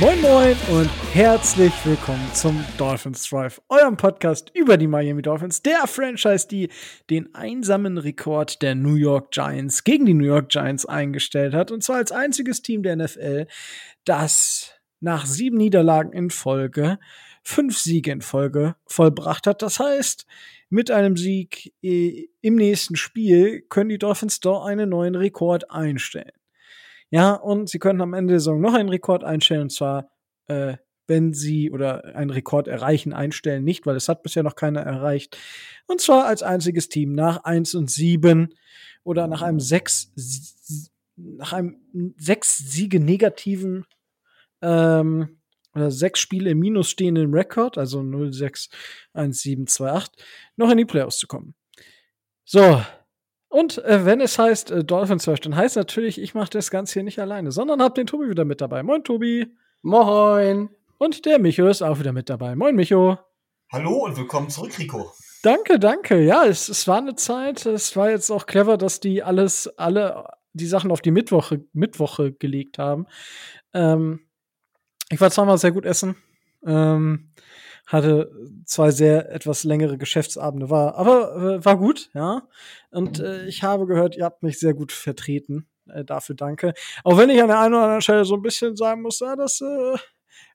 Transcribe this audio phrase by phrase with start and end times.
[0.00, 5.86] Moin Moin und herzlich willkommen zum Dolphins Drive, eurem Podcast über die Miami Dolphins, der
[5.86, 6.70] Franchise, die
[7.10, 11.70] den einsamen Rekord der New York Giants gegen die New York Giants eingestellt hat.
[11.70, 13.46] Und zwar als einziges Team der NFL,
[14.04, 16.98] das nach sieben Niederlagen in Folge
[17.42, 19.62] fünf Siege in Folge vollbracht hat.
[19.62, 20.26] Das heißt,
[20.68, 26.32] mit einem Sieg äh, im nächsten Spiel können die Dolphins doch einen neuen Rekord einstellen.
[27.10, 30.10] Ja, und sie können am Ende der Saison noch einen Rekord einstellen, und zwar,
[30.46, 30.76] äh,
[31.08, 35.36] wenn sie oder einen Rekord erreichen, einstellen nicht, weil es hat bisher noch keiner erreicht.
[35.88, 38.54] Und zwar als einziges Team nach 1 und 7
[39.02, 40.89] oder nach einem 6,
[41.36, 41.80] nach einem
[42.16, 43.86] 6 Siege negativen
[44.62, 45.40] ähm,
[45.74, 48.68] oder 6 Spiele im Minus stehenden Rekord, also 0, 6,
[49.12, 50.24] 1, 7, 2, 8,
[50.56, 51.54] noch in die Playoffs zu kommen.
[52.44, 52.82] So,
[53.50, 56.94] und äh, wenn es heißt äh, Dolphins Search, dann heißt natürlich, ich mache das Ganze
[56.94, 58.84] hier nicht alleine, sondern hab den Tobi wieder mit dabei.
[58.84, 59.46] Moin, Tobi.
[59.82, 60.70] Moin.
[60.98, 62.54] Und der Micho ist auch wieder mit dabei.
[62.54, 63.18] Moin, Micho.
[63.72, 65.12] Hallo und willkommen zurück, Rico.
[65.42, 66.22] Danke, danke.
[66.22, 67.66] Ja, es, es war eine Zeit.
[67.66, 72.32] Es war jetzt auch clever, dass die alles, alle die Sachen auf die Mittwoche, Mittwoche
[72.32, 73.06] gelegt haben.
[73.72, 74.20] Ähm,
[75.10, 76.16] ich war zweimal sehr gut essen.
[76.64, 77.32] Ähm,
[77.86, 78.30] hatte
[78.64, 82.42] zwei sehr etwas längere Geschäftsabende, war, aber äh, war gut, ja.
[82.90, 85.66] Und äh, ich habe gehört, ihr habt mich sehr gut vertreten.
[85.88, 86.74] Äh, dafür danke.
[87.02, 89.34] Auch wenn ich an der einen oder anderen Stelle so ein bisschen sagen muss, ja,
[89.34, 89.96] das äh,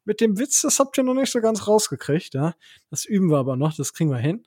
[0.06, 2.56] mit dem Witz, das habt ihr noch nicht so ganz rausgekriegt, ja.
[2.90, 4.46] Das üben wir aber noch, das kriegen wir hin.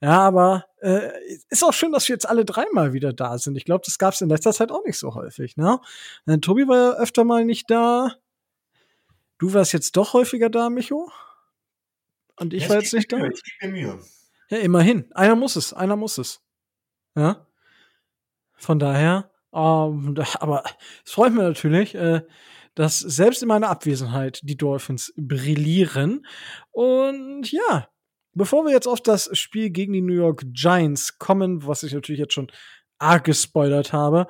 [0.00, 1.10] Ja, aber äh,
[1.48, 3.56] ist auch schön, dass wir jetzt alle dreimal wieder da sind.
[3.56, 5.80] Ich glaube, das gab es in letzter Zeit auch nicht so häufig, ne?
[6.26, 8.14] Äh, Tobi war ja öfter mal nicht da.
[9.38, 11.10] Du warst jetzt doch häufiger da, Micho?
[12.36, 13.18] Und ich Ja, war jetzt nicht da?
[13.18, 13.98] es gibt mir Mühe.
[14.50, 15.10] Ja, immerhin.
[15.14, 16.40] Einer muss es, einer muss es.
[17.16, 17.46] Ja.
[18.54, 20.64] Von daher, ähm, aber
[21.04, 22.22] es freut mich natürlich, äh,
[22.78, 26.24] dass selbst in meiner Abwesenheit die Dolphins brillieren.
[26.70, 27.88] Und ja,
[28.34, 32.20] bevor wir jetzt auf das Spiel gegen die New York Giants kommen, was ich natürlich
[32.20, 32.52] jetzt schon
[33.00, 34.28] arg gespoilert habe,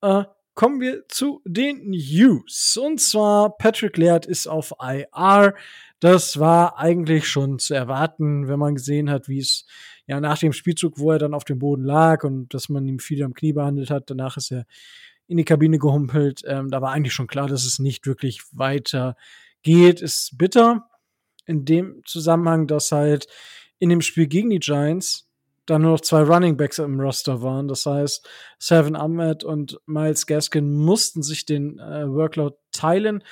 [0.00, 0.24] äh,
[0.54, 2.78] kommen wir zu den News.
[2.82, 5.54] Und zwar Patrick Laird ist auf IR.
[6.00, 9.66] Das war eigentlich schon zu erwarten, wenn man gesehen hat, wie es
[10.06, 12.98] ja nach dem Spielzug, wo er dann auf dem Boden lag und dass man ihm
[12.98, 14.64] viel am Knie behandelt hat, danach ist er
[15.30, 16.42] in die Kabine gehumpelt.
[16.44, 19.14] Ähm, da war eigentlich schon klar, dass es nicht wirklich weiter
[19.62, 20.00] geht.
[20.00, 20.88] Ist bitter
[21.46, 23.28] in dem Zusammenhang, dass halt
[23.78, 25.30] in dem Spiel gegen die Giants
[25.66, 27.68] dann nur noch zwei Running Backs im Roster waren.
[27.68, 33.22] Das heißt, Seven Ahmed und Miles Gaskin mussten sich den äh, Workload teilen.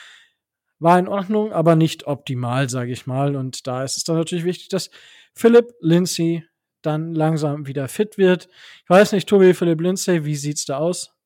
[0.79, 3.35] War in Ordnung, aber nicht optimal, sage ich mal.
[3.35, 4.91] Und da ist es dann natürlich wichtig, dass
[5.35, 6.45] Philip Lindsay
[6.83, 8.49] dann langsam wieder fit wird.
[8.85, 11.18] Ich weiß nicht, Tobi, Philip Lindsay, wie sieht's da aus?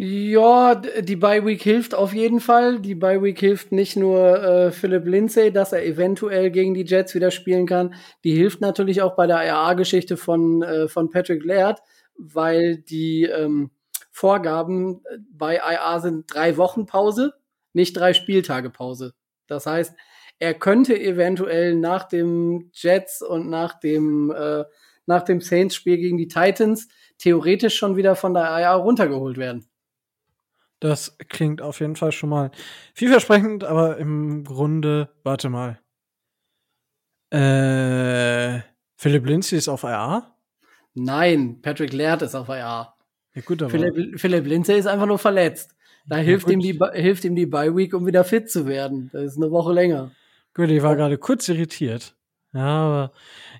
[0.00, 2.78] Ja, die Bye Week hilft auf jeden Fall.
[2.78, 7.16] Die Bye Week hilft nicht nur äh, Philip Lindsay, dass er eventuell gegen die Jets
[7.16, 7.94] wieder spielen kann.
[8.22, 11.80] Die hilft natürlich auch bei der IAA-Geschichte von, äh, von Patrick Laird,
[12.16, 13.72] weil die ähm,
[14.12, 17.34] Vorgaben äh, bei IA sind drei Wochen Pause,
[17.72, 19.14] nicht drei Spieltage Pause.
[19.48, 19.96] Das heißt,
[20.38, 24.62] er könnte eventuell nach dem Jets und nach dem, äh,
[25.06, 26.86] nach dem Saints-Spiel gegen die Titans
[27.18, 29.68] theoretisch schon wieder von der IA runtergeholt werden.
[30.80, 32.50] Das klingt auf jeden Fall schon mal
[32.94, 35.80] vielversprechend, aber im Grunde, warte mal.
[37.30, 38.60] Äh,
[38.96, 40.34] Philip Lindsay ist auf IA?
[40.94, 42.94] Nein, Patrick Laird ist auf IA.
[43.34, 43.70] Ja, gut, aber.
[43.70, 45.74] Philipp, Philipp Lindsay ist einfach nur verletzt.
[46.06, 46.54] Da hilft, gut.
[46.54, 49.10] ihm die, hilft ihm die Bye Week, um wieder fit zu werden.
[49.12, 50.12] Das ist eine Woche länger.
[50.54, 52.16] Gut, ich war gerade kurz irritiert.
[52.54, 53.12] Ja, aber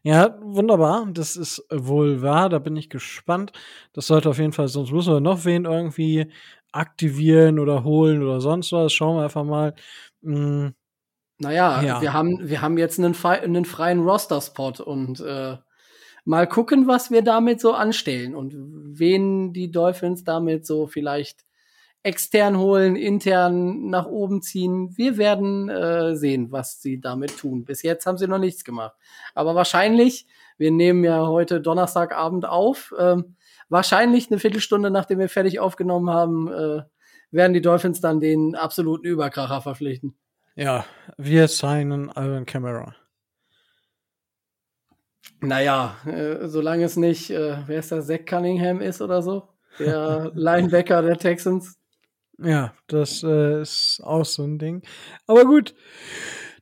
[0.03, 1.07] ja, wunderbar.
[1.13, 2.49] Das ist wohl wahr.
[2.49, 3.53] Da bin ich gespannt.
[3.93, 6.33] Das sollte auf jeden Fall, sonst müssen wir noch wen irgendwie
[6.73, 8.93] aktivieren oder holen oder sonst was.
[8.93, 9.75] Schauen wir einfach mal.
[10.23, 10.69] Mm,
[11.39, 12.01] Naja, Ja.
[12.03, 15.57] wir, haben, wir haben jetzt einen, einen freien Roster-Spot und äh,
[16.25, 21.45] mal gucken, was wir damit so anstellen und wen die Dolphins damit so vielleicht
[22.03, 24.97] extern holen, intern nach oben ziehen.
[24.97, 27.65] Wir werden äh, sehen, was sie damit tun.
[27.65, 28.95] Bis jetzt haben sie noch nichts gemacht.
[29.35, 30.27] Aber wahrscheinlich,
[30.59, 33.37] wir nehmen ja heute Donnerstagabend auf, ähm,
[33.69, 36.83] wahrscheinlich eine Viertelstunde, nachdem wir fertig aufgenommen haben, äh,
[37.31, 40.17] werden die Dolphins dann den absoluten Überkracher verpflichten.
[40.57, 40.85] ja,
[41.17, 42.95] wir signen Ivan Camera.
[45.41, 49.49] Naja, äh, solange es nicht, äh, wer ist das, Zach Cunningham ist oder so,
[49.79, 51.79] der Linebacker der Texans.
[52.39, 54.83] Ja, das äh, ist auch so ein Ding.
[55.27, 55.75] Aber gut,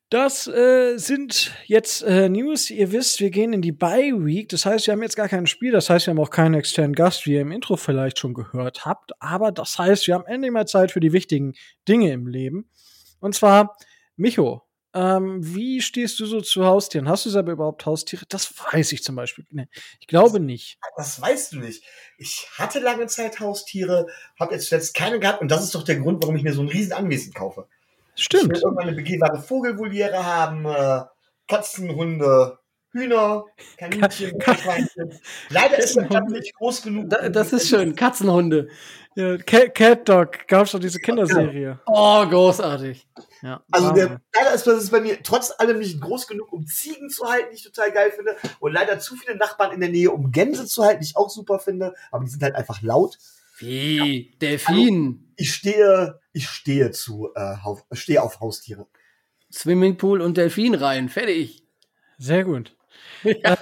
[0.09, 2.71] das äh, sind jetzt äh, News.
[2.71, 4.49] Ihr wisst, wir gehen in die Bye Week.
[4.49, 5.73] Das heißt, wir haben jetzt gar kein Spiel.
[5.73, 8.85] Das heißt, wir haben auch keinen externen Gast, wie ihr im Intro vielleicht schon gehört
[8.85, 9.13] habt.
[9.21, 11.55] Aber das heißt, wir haben endlich mal Zeit für die wichtigen
[11.89, 12.71] Dinge im Leben.
[13.19, 13.77] Und zwar,
[14.15, 14.63] Micho,
[14.95, 17.09] ähm, wie stehst du so zu Haustieren?
[17.09, 18.25] Hast du selber überhaupt Haustiere?
[18.29, 19.45] Das weiß ich zum Beispiel.
[19.51, 19.67] Nee,
[20.01, 20.79] ich glaube nicht.
[20.97, 21.85] Das weißt du nicht.
[22.17, 24.07] Ich hatte lange Zeit Haustiere,
[24.39, 26.63] habe jetzt jetzt keine gehabt und das ist doch der Grund, warum ich mir so
[26.63, 27.35] ein riesen Anwesen
[28.17, 28.19] kaufe.
[28.19, 28.51] Ich Stimmt.
[28.55, 31.03] will irgendwann eine begehbare Vogelvoliere haben, äh,
[31.49, 32.59] Katzen, Hunde,
[32.93, 33.45] Hühner,
[33.77, 35.13] Kaninchen, Ka- Schweinchen.
[35.51, 37.11] Leider ist mein Platz nicht groß genug.
[37.11, 37.95] Da, das ist schön.
[37.95, 38.69] Katzenhunde.
[39.17, 41.79] Ja, Cat, Cat Dog gab's doch diese Kinderserie.
[41.87, 43.07] Oh, großartig.
[43.43, 47.09] Ja, Also der, leider ist das bei mir trotz allem nicht groß genug, um Ziegen
[47.09, 48.37] zu halten, die ich total geil finde.
[48.61, 51.31] Und leider zu viele Nachbarn in der Nähe, um Gänse zu halten, die ich auch
[51.31, 51.95] super finde.
[52.11, 53.19] Aber die sind halt einfach laut.
[53.59, 54.37] Wie?
[54.41, 55.33] Delfin.
[55.37, 58.87] Ich stehe, ich stehe zu, äh, Haus- stehe auf Haustiere.
[59.53, 61.09] Swimmingpool und Delfin rein.
[61.09, 61.63] Fertig.
[62.19, 62.75] Sehr gut.
[63.25, 63.57] Äh,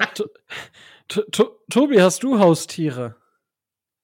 [1.09, 3.17] To- Tobi, hast du Haustiere?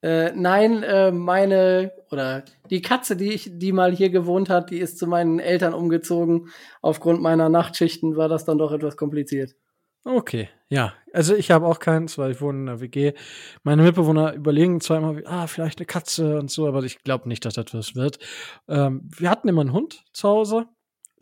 [0.02, 4.78] Äh, nein, äh, meine oder die Katze, die ich, die mal hier gewohnt hat, die
[4.78, 6.48] ist zu meinen Eltern umgezogen.
[6.82, 9.54] Aufgrund meiner Nachtschichten war das dann doch etwas kompliziert.
[10.04, 10.94] Okay, ja.
[11.12, 13.12] Also ich habe auch keins, weil ich wohne in einer WG.
[13.64, 17.54] Meine Mitbewohner überlegen zweimal, ah, vielleicht eine Katze und so, aber ich glaube nicht, dass
[17.54, 18.18] das was wird.
[18.68, 20.66] Ähm, wir hatten immer einen Hund zu Hause.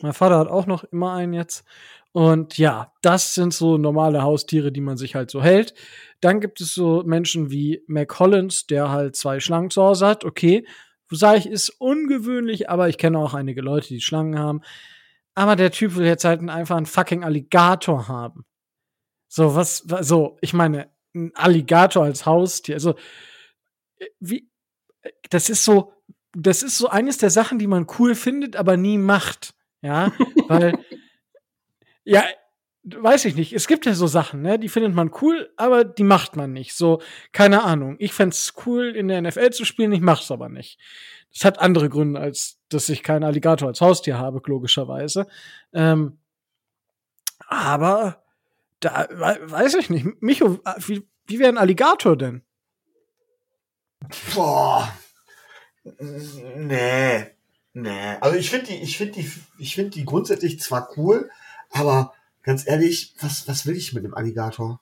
[0.00, 1.64] Mein Vater hat auch noch immer einen jetzt.
[2.12, 5.74] Und ja, das sind so normale Haustiere, die man sich halt so hält.
[6.20, 10.24] Dann gibt es so Menschen wie Mac Collins, der halt zwei Schlangen zu Hause hat.
[10.24, 10.66] Okay,
[11.10, 14.60] sage ich, ist ungewöhnlich, aber ich kenne auch einige Leute, die Schlangen haben.
[15.34, 18.44] Aber der Typ will jetzt halt einfach einen fucking Alligator haben.
[19.28, 22.94] So, was, so, ich meine, ein Alligator als Haustier, also,
[23.98, 24.48] äh, wie,
[25.02, 25.92] äh, das ist so,
[26.32, 29.54] das ist so eines der Sachen, die man cool findet, aber nie macht.
[29.82, 30.12] Ja,
[30.48, 30.78] weil,
[32.04, 32.24] ja,
[32.84, 33.52] weiß ich nicht.
[33.52, 36.74] Es gibt ja so Sachen, ne, die findet man cool, aber die macht man nicht.
[36.74, 37.00] So,
[37.32, 37.96] keine Ahnung.
[37.98, 40.78] Ich fänd's cool, in der NFL zu spielen, ich mach's aber nicht.
[41.32, 45.26] Das hat andere Gründe, als dass ich keinen Alligator als Haustier habe, logischerweise.
[45.72, 46.18] Ähm,
[47.46, 48.22] aber
[48.80, 50.06] da we- weiß ich nicht.
[50.22, 52.42] Micho, äh, wie, wie wäre ein Alligator denn?
[54.34, 54.92] Boah.
[56.00, 57.26] Nee.
[57.74, 58.16] Nee.
[58.20, 61.30] Also ich finde die, ich finde die, ich finde die grundsätzlich zwar cool,
[61.70, 64.80] aber ganz ehrlich, was, was will ich mit dem Alligator?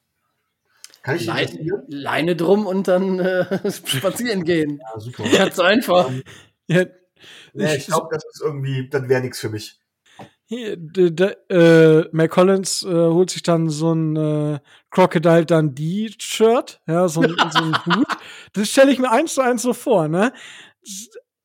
[1.03, 1.85] Kann ich Leine?
[1.89, 4.81] Leine drum und dann äh, spazieren gehen.
[4.81, 5.25] Ja, super.
[5.29, 6.11] Ganz einfach.
[6.67, 6.85] Ja,
[7.55, 9.81] Nee, ich glaube, das ist irgendwie, das wäre nichts für mich.
[10.49, 10.75] Hier,
[11.51, 14.61] äh, Mac Collins äh, holt sich dann so ein äh,
[14.91, 18.07] Crocodile Dundee-Shirt, ja, so ein, so ein Hut.
[18.53, 20.33] Das stelle ich mir eins zu eins so vor, ne?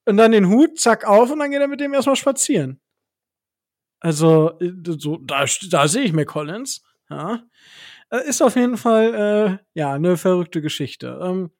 [0.06, 2.80] Und dann den Hut, zack, auf und dann geht er mit dem erstmal spazieren.
[4.00, 7.42] Also, äh, so, da, da sehe ich Mac Collins, ja.
[8.12, 11.20] Äh, Ist auf jeden Fall, äh, ja, eine verrückte Geschichte.
[11.24, 11.52] Ähm,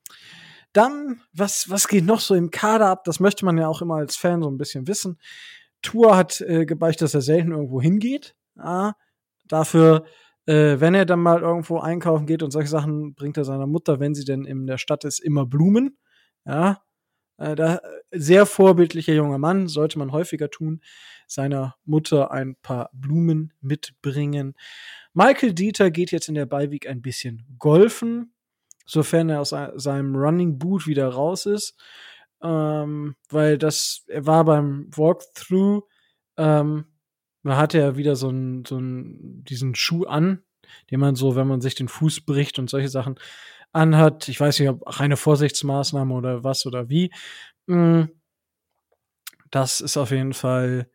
[0.74, 3.04] dann, was, was geht noch so im Kader ab?
[3.06, 5.20] Das möchte man ja auch immer als Fan so ein bisschen wissen.
[5.82, 8.36] Tour hat äh, gebeichtet, dass er selten irgendwo hingeht.
[8.56, 8.96] Ja,
[9.48, 10.06] dafür,
[10.46, 14.00] äh, wenn er dann mal irgendwo einkaufen geht und solche Sachen, bringt er seiner Mutter,
[14.00, 15.98] wenn sie denn in der Stadt ist, immer Blumen.
[16.46, 16.82] Ja,
[17.38, 17.80] äh, da,
[18.12, 20.82] sehr vorbildlicher junger Mann, sollte man häufiger tun,
[21.28, 24.54] seiner Mutter ein paar Blumen mitbringen.
[25.14, 28.34] Michael Dieter geht jetzt in der Beiweek ein bisschen golfen,
[28.86, 31.80] sofern er aus se- seinem Running Boot wieder raus ist
[32.44, 35.84] ähm, weil das, er war beim Walkthrough,
[36.38, 36.86] ähm,
[37.44, 40.44] da hatte er wieder so einen, so einen, diesen Schuh an,
[40.92, 43.16] den man so, wenn man sich den Fuß bricht und solche Sachen
[43.74, 44.28] anhat.
[44.30, 47.12] Ich weiß nicht, ob reine Vorsichtsmaßnahme oder was oder wie.
[47.68, 48.04] Mm,
[49.52, 50.90] Das ist auf jeden Fall,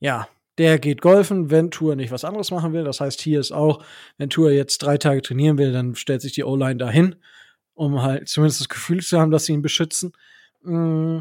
[0.00, 0.28] ja,
[0.58, 2.84] der geht golfen, wenn Tour nicht was anderes machen will.
[2.84, 3.84] Das heißt, hier ist auch,
[4.18, 7.16] wenn Tour jetzt drei Tage trainieren will, dann stellt sich die O-Line dahin,
[7.74, 10.12] um halt zumindest das Gefühl zu haben, dass sie ihn beschützen.
[10.62, 11.18] Mm,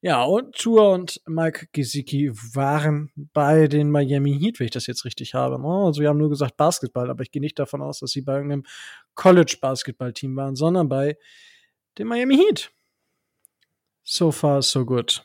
[0.00, 5.06] Ja, und Tour und Mike Gesicki waren bei den Miami Heat, wenn ich das jetzt
[5.06, 5.58] richtig habe.
[5.58, 5.66] ne?
[5.86, 8.34] Also, wir haben nur gesagt Basketball, aber ich gehe nicht davon aus, dass sie bei
[8.34, 8.64] irgendeinem
[9.14, 11.16] College-Basketball-Team waren, sondern bei
[11.96, 12.70] den Miami Heat.
[14.02, 15.24] So far, so good.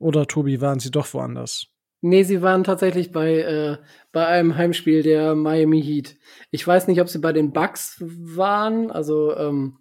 [0.00, 1.66] Oder Tobi, waren sie doch woanders?
[2.00, 3.76] Nee, sie waren tatsächlich bei, äh,
[4.10, 6.16] bei einem Heimspiel der Miami Heat.
[6.50, 9.78] Ich weiß nicht, ob sie bei den Bucks waren, also ähm,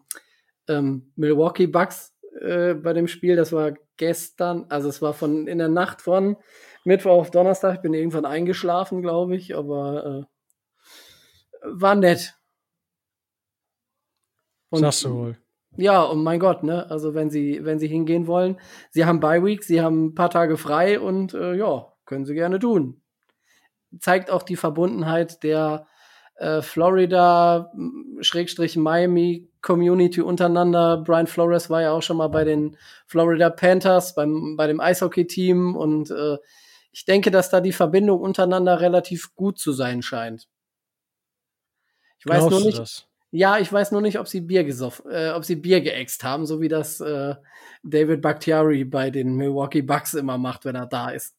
[0.67, 3.35] ähm, Milwaukee Bucks äh, bei dem Spiel.
[3.35, 6.37] Das war gestern, also es war von in der Nacht von
[6.83, 7.75] Mittwoch auf Donnerstag.
[7.75, 10.27] Ich bin irgendwann eingeschlafen, glaube ich, aber
[11.63, 12.35] äh, war nett.
[14.69, 15.37] Und Sagst du wohl.
[15.77, 16.89] Ja, und mein Gott, ne?
[16.89, 20.29] Also wenn sie, wenn sie hingehen wollen, sie haben Bye Week, sie haben ein paar
[20.29, 23.01] Tage frei und äh, ja, können sie gerne tun.
[23.99, 25.87] Zeigt auch die Verbundenheit der
[26.39, 27.71] äh, Florida
[28.21, 30.97] Schrägstrich Miami Community untereinander.
[30.97, 35.75] Brian Flores war ja auch schon mal bei den Florida Panthers, beim, bei dem Eishockey-Team
[35.75, 36.37] und äh,
[36.91, 40.47] ich denke, dass da die Verbindung untereinander relativ gut zu sein scheint.
[42.19, 43.07] Ich weiß Glaubst nur nicht, das?
[43.31, 46.45] ja, ich weiß nur nicht, ob sie Bier gesoffen, äh, ob sie Bier geäxt haben,
[46.45, 47.35] so wie das äh,
[47.83, 51.35] David Bakhtiari bei den Milwaukee Bucks immer macht, wenn er da ist.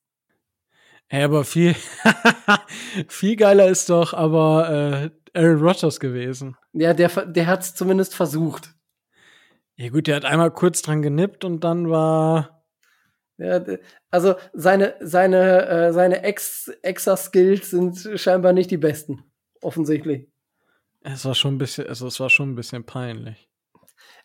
[1.13, 1.75] Ey, aber viel,
[3.09, 6.57] viel geiler ist doch aber äh, Aaron Rodgers gewesen.
[6.73, 8.75] Ja, der, der hat es zumindest versucht.
[9.75, 12.65] Ja gut, der hat einmal kurz dran genippt und dann war
[13.39, 13.61] Ja,
[14.13, 19.25] also seine, seine, äh, seine Ex Exa-Skills sind scheinbar nicht die besten.
[19.63, 20.29] Offensichtlich.
[21.03, 23.50] es war schon ein bisschen, also es war schon ein bisschen peinlich.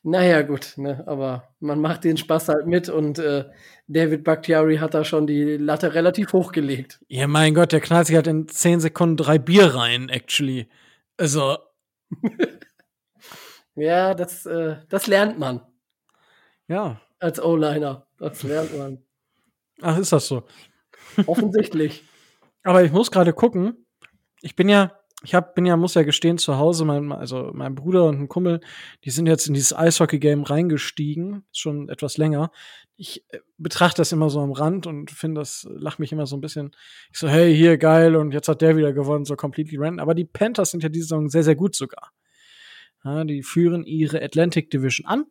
[0.07, 3.45] Naja, gut, ne, aber man macht den Spaß halt mit und äh,
[3.87, 6.99] David Bakhtiari hat da schon die Latte relativ hochgelegt.
[7.07, 10.67] Ja, mein Gott, der knallt sich halt in 10 Sekunden drei Bier rein, actually.
[11.17, 11.57] Also,
[13.75, 15.61] Ja, das, äh, das lernt man
[16.67, 17.01] ja.
[17.19, 18.07] als O-Liner.
[18.17, 19.03] Das lernt man.
[19.81, 20.43] Ach, ist das so.
[21.25, 22.03] Offensichtlich.
[22.63, 23.85] Aber ich muss gerade gucken.
[24.41, 27.75] Ich bin ja, ich hab, bin ja, muss ja gestehen, zu Hause, mein, also mein
[27.75, 28.61] Bruder und ein Kumpel,
[29.03, 32.51] die sind jetzt in dieses Eishockey-Game reingestiegen, schon etwas länger.
[32.95, 36.37] Ich äh, betrachte das immer so am Rand und finde das, lach mich immer so
[36.37, 36.75] ein bisschen.
[37.11, 39.99] Ich so, hey, hier, geil, und jetzt hat der wieder gewonnen, so completely random.
[39.99, 42.11] Aber die Panthers sind ja diese Saison sehr, sehr gut sogar.
[43.03, 45.25] Ja, die führen ihre Atlantic Division an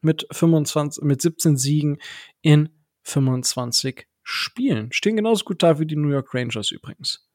[0.00, 1.98] mit 25, mit 17 Siegen
[2.40, 2.70] in
[3.02, 4.92] 25 Spielen.
[4.92, 7.28] Stehen genauso gut da wie die New York Rangers übrigens.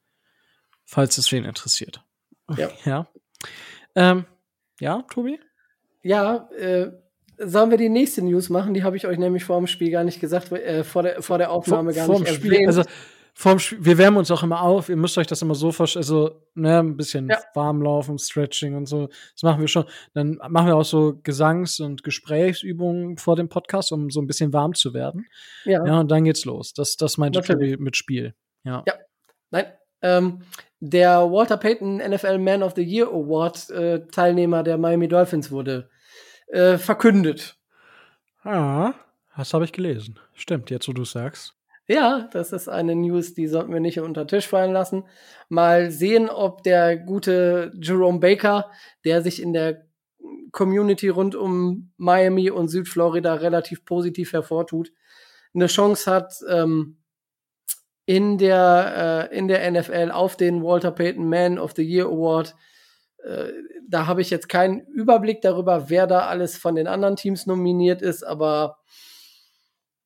[0.90, 2.02] Falls es wen interessiert.
[2.56, 2.70] Ja.
[2.84, 3.06] Ja,
[3.94, 4.24] ähm,
[4.80, 5.38] ja Tobi?
[6.02, 6.90] Ja, äh,
[7.36, 8.72] sollen wir die nächste News machen?
[8.72, 11.36] Die habe ich euch nämlich vor dem Spiel gar nicht gesagt, äh, vor, der, vor
[11.36, 12.68] der Aufnahme gar vorm nicht Spiel, erwähnt.
[12.68, 12.82] also
[13.34, 14.88] vorm Spiel, wir wärmen uns auch immer auf.
[14.88, 17.38] Ihr müsst euch das immer so vorstellen, also ne, ein bisschen Ja.
[17.54, 19.08] warm laufen, Stretching und so.
[19.34, 19.84] Das machen wir schon.
[20.14, 24.54] Dann machen wir auch so Gesangs- und Gesprächsübungen vor dem Podcast, um so ein bisschen
[24.54, 25.26] warm zu werden.
[25.66, 25.84] ja.
[25.86, 26.72] Ja, und dann geht's los.
[26.72, 27.72] Das, das meinte Natürlich.
[27.72, 28.34] Tobi mit Spiel.
[28.64, 28.82] Ja.
[28.86, 28.94] Ja.
[29.50, 29.66] Nein.
[30.00, 30.42] Ähm,
[30.80, 35.88] der Walter Payton NFL Man of the Year Award äh, Teilnehmer der Miami Dolphins wurde
[36.48, 37.56] äh, verkündet.
[38.42, 38.94] Ah,
[39.36, 40.18] das habe ich gelesen.
[40.34, 41.54] Stimmt, jetzt wo du sagst.
[41.86, 45.04] Ja, das ist eine News, die sollten wir nicht unter den Tisch fallen lassen.
[45.48, 48.70] Mal sehen, ob der gute Jerome Baker,
[49.04, 49.86] der sich in der
[50.52, 54.92] Community rund um Miami und Südflorida relativ positiv hervortut,
[55.54, 56.98] eine Chance hat, ähm,
[58.08, 62.56] in der, äh, in der NFL auf den Walter Payton Man of the Year Award.
[63.22, 63.48] Äh,
[63.86, 68.00] da habe ich jetzt keinen Überblick darüber, wer da alles von den anderen Teams nominiert
[68.00, 68.78] ist, aber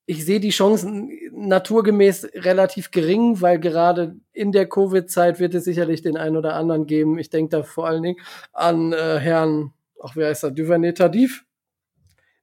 [0.04, 6.02] ich sehe die Chancen naturgemäß relativ gering, weil gerade in der Covid-Zeit wird es sicherlich
[6.02, 7.20] den einen oder anderen geben.
[7.20, 8.18] Ich denke da vor allen Dingen
[8.52, 11.44] an äh, Herrn, ach, wer heißt er, Duvernay Tardif,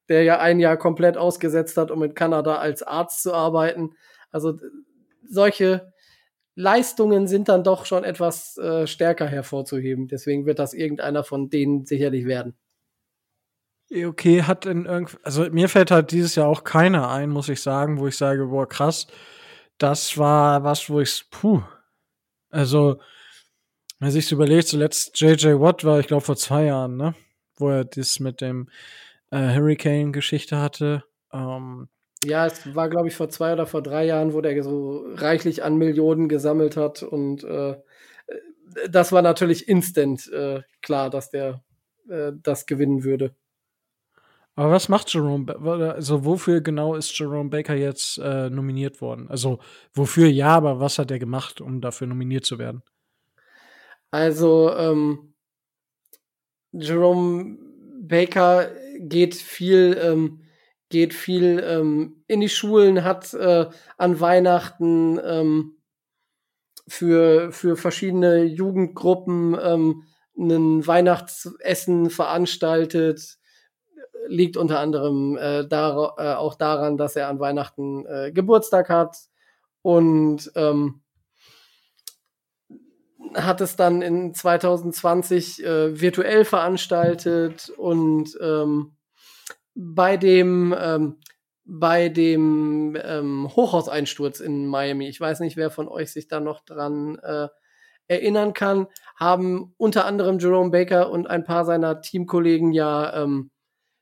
[0.07, 3.91] der ja ein Jahr komplett ausgesetzt hat, um in Kanada als Arzt zu arbeiten.
[4.31, 4.57] Also
[5.27, 5.93] solche
[6.55, 10.07] Leistungen sind dann doch schon etwas äh, stärker hervorzuheben.
[10.07, 12.57] Deswegen wird das irgendeiner von denen sicherlich werden.
[13.91, 17.61] Okay, hat in irgend, also mir fällt halt dieses Jahr auch keiner ein, muss ich
[17.61, 19.07] sagen, wo ich sage, boah, krass,
[19.79, 21.63] das war was, wo ich, puh,
[22.51, 22.99] also,
[23.99, 27.15] wenn sich überlegt, zuletzt JJ Watt war, ich glaube, vor zwei Jahren, ne,
[27.57, 28.69] wo er das mit dem
[29.31, 31.03] äh, Hurricane-Geschichte hatte.
[31.31, 31.89] Ähm,
[32.25, 35.63] Ja, es war, glaube ich, vor zwei oder vor drei Jahren, wo der so reichlich
[35.63, 37.01] an Millionen gesammelt hat.
[37.03, 37.77] Und äh,
[38.89, 41.63] das war natürlich instant äh, klar, dass der
[42.09, 43.35] äh, das gewinnen würde.
[44.55, 49.29] aber was macht Jerome, Ba- also wofür genau ist Jerome Baker jetzt äh, nominiert worden?
[49.29, 49.59] Also
[49.93, 52.83] wofür ja, aber was hat er gemacht, um dafür nominiert zu werden?
[54.11, 55.33] Also, ähm,
[56.71, 57.57] Jerome
[58.01, 60.41] Baker geht viel, ähm,
[60.89, 63.67] geht viel ähm, in die Schulen, hat äh,
[63.97, 65.77] an Weihnachten ähm,
[66.87, 70.03] für, für verschiedene Jugendgruppen ähm,
[70.37, 73.37] ein Weihnachtsessen veranstaltet.
[74.27, 79.17] Liegt unter anderem äh, dar äh, auch daran, dass er an Weihnachten äh, Geburtstag hat
[79.81, 81.01] und ähm,
[83.35, 88.95] hat es dann in 2020 äh, virtuell veranstaltet und ähm,
[89.81, 91.17] bei dem ähm,
[91.63, 96.65] bei dem ähm, Hochhauseinsturz in Miami, ich weiß nicht, wer von euch sich da noch
[96.65, 97.47] dran äh,
[98.07, 103.51] erinnern kann, haben unter anderem Jerome Baker und ein paar seiner Teamkollegen ja ähm,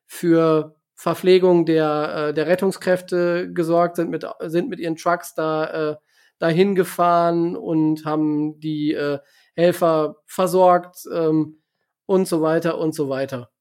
[0.05, 5.95] für Verpflegung der, äh, der Rettungskräfte gesorgt, sind mit, sind mit ihren Trucks da äh,
[6.39, 9.19] dahin gefahren und haben die äh,
[9.55, 11.61] Helfer versorgt ähm,
[12.05, 13.51] und so weiter und so weiter.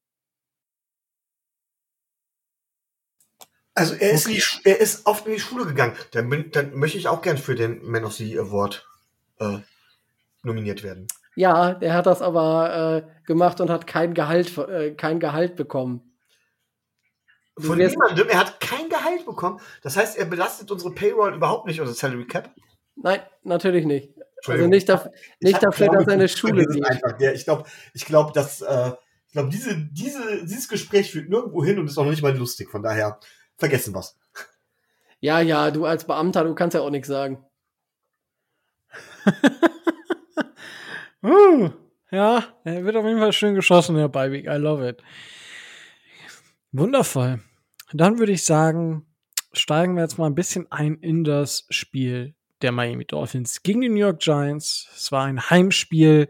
[3.77, 5.95] Also er ist, in die, er ist oft in die Schule gegangen.
[6.11, 8.87] Dann, bin, dann möchte ich auch gern für den Man of the Award
[9.39, 9.59] äh,
[10.41, 11.07] nominiert werden.
[11.35, 16.01] Ja, der hat das aber äh, gemacht und hat kein Gehalt, äh, kein Gehalt bekommen.
[17.55, 19.59] Du Von niemandem, er hat kein Gehalt bekommen.
[19.83, 22.49] Das heißt, er belastet unsere Payroll überhaupt nicht, unser Salary Cap.
[22.95, 24.09] Nein, natürlich nicht.
[24.47, 24.97] Also nicht, Ich
[25.39, 26.83] nicht dafür, dass Glaube, er in eine ich Schule geht.
[26.83, 27.19] Einfach.
[27.19, 28.91] Ja, ich glaube, ich glaube, dass äh,
[29.27, 32.35] ich glaube, diese, diese, dieses Gespräch führt nirgendwo hin und ist auch noch nicht mal
[32.35, 32.71] lustig.
[32.71, 33.19] Von daher
[33.57, 34.17] vergessen wir's.
[35.19, 37.43] Ja, ja, du als Beamter, du kannst ja auch nichts sagen.
[41.23, 41.71] Uh,
[42.11, 44.45] ja, er wird auf jeden Fall schön geschossen, der Beiweg.
[44.45, 45.01] I love it.
[46.71, 47.41] Wundervoll.
[47.91, 49.05] Dann würde ich sagen,
[49.51, 53.89] steigen wir jetzt mal ein bisschen ein in das Spiel der Miami Dolphins gegen die
[53.89, 54.87] New York Giants.
[54.95, 56.29] Es war ein Heimspiel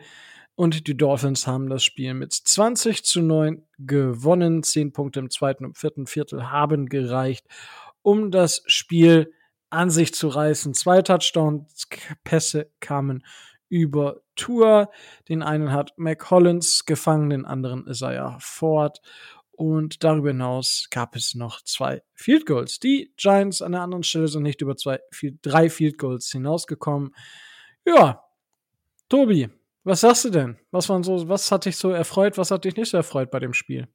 [0.57, 4.63] und die Dolphins haben das Spiel mit 20 zu 9 gewonnen.
[4.63, 7.45] Zehn Punkte im zweiten und vierten Viertel haben gereicht,
[8.01, 9.31] um das Spiel
[9.69, 10.73] an sich zu reißen.
[10.73, 13.23] Zwei Touchdown-Pässe kamen
[13.69, 14.89] über Tour.
[15.29, 18.99] Den einen hat Mac Hollins gefangen, den anderen Isaiah Ford.
[19.51, 22.79] Und darüber hinaus gab es noch zwei Field Goals.
[22.79, 25.01] Die Giants an der anderen Stelle sind nicht über zwei,
[25.43, 27.13] drei Field Goals hinausgekommen.
[27.85, 28.23] Ja,
[29.07, 29.49] Tobi,
[29.87, 30.57] was sagst du denn?
[30.71, 33.39] Was waren so, was hat dich so erfreut, was hat dich nicht so erfreut bei
[33.39, 33.87] dem Spiel?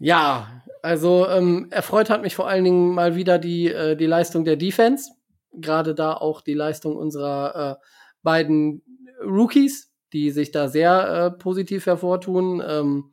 [0.00, 4.44] Ja, also ähm, erfreut hat mich vor allen Dingen mal wieder die, äh, die Leistung
[4.44, 5.10] der Defense.
[5.52, 7.84] Gerade da auch die Leistung unserer äh,
[8.22, 8.82] beiden
[9.24, 12.62] Rookies, die sich da sehr äh, positiv hervortun.
[12.66, 13.12] Ähm,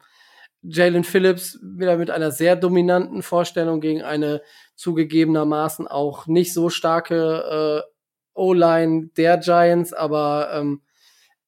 [0.61, 4.41] Jalen Phillips wieder mit einer sehr dominanten Vorstellung gegen eine
[4.75, 7.94] zugegebenermaßen auch nicht so starke äh,
[8.35, 10.81] O-Line der Giants, aber ähm,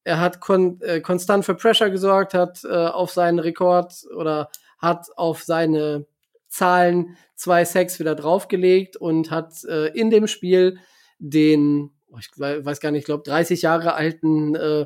[0.04, 5.08] er hat kon äh, konstant für Pressure gesorgt, hat äh, auf seinen Rekord oder hat
[5.18, 6.06] auf seine
[6.48, 10.80] Zahlen zwei Sacks wieder draufgelegt und hat äh, in dem Spiel
[11.20, 14.86] den, oh, ich we- weiß gar nicht, ich glaube 30 Jahre alten äh,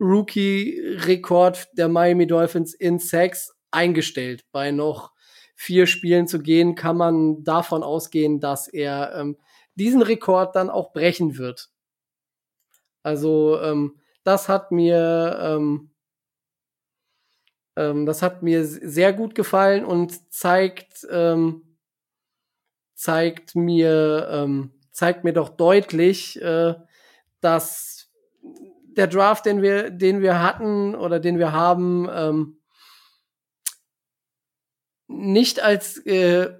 [0.00, 4.44] Rookie-Rekord der Miami Dolphins in Sacks eingestellt.
[4.52, 5.12] Bei noch
[5.54, 9.36] vier Spielen zu gehen, kann man davon ausgehen, dass er ähm,
[9.74, 11.70] diesen Rekord dann auch brechen wird.
[13.02, 15.90] Also ähm, das hat mir ähm,
[17.76, 21.78] ähm, das hat mir sehr gut gefallen und zeigt ähm,
[22.94, 26.74] zeigt mir ähm, zeigt mir doch deutlich, äh,
[27.40, 28.10] dass
[28.96, 32.58] der Draft, den wir den wir hatten oder den wir haben, ähm,
[35.08, 36.50] nicht als äh,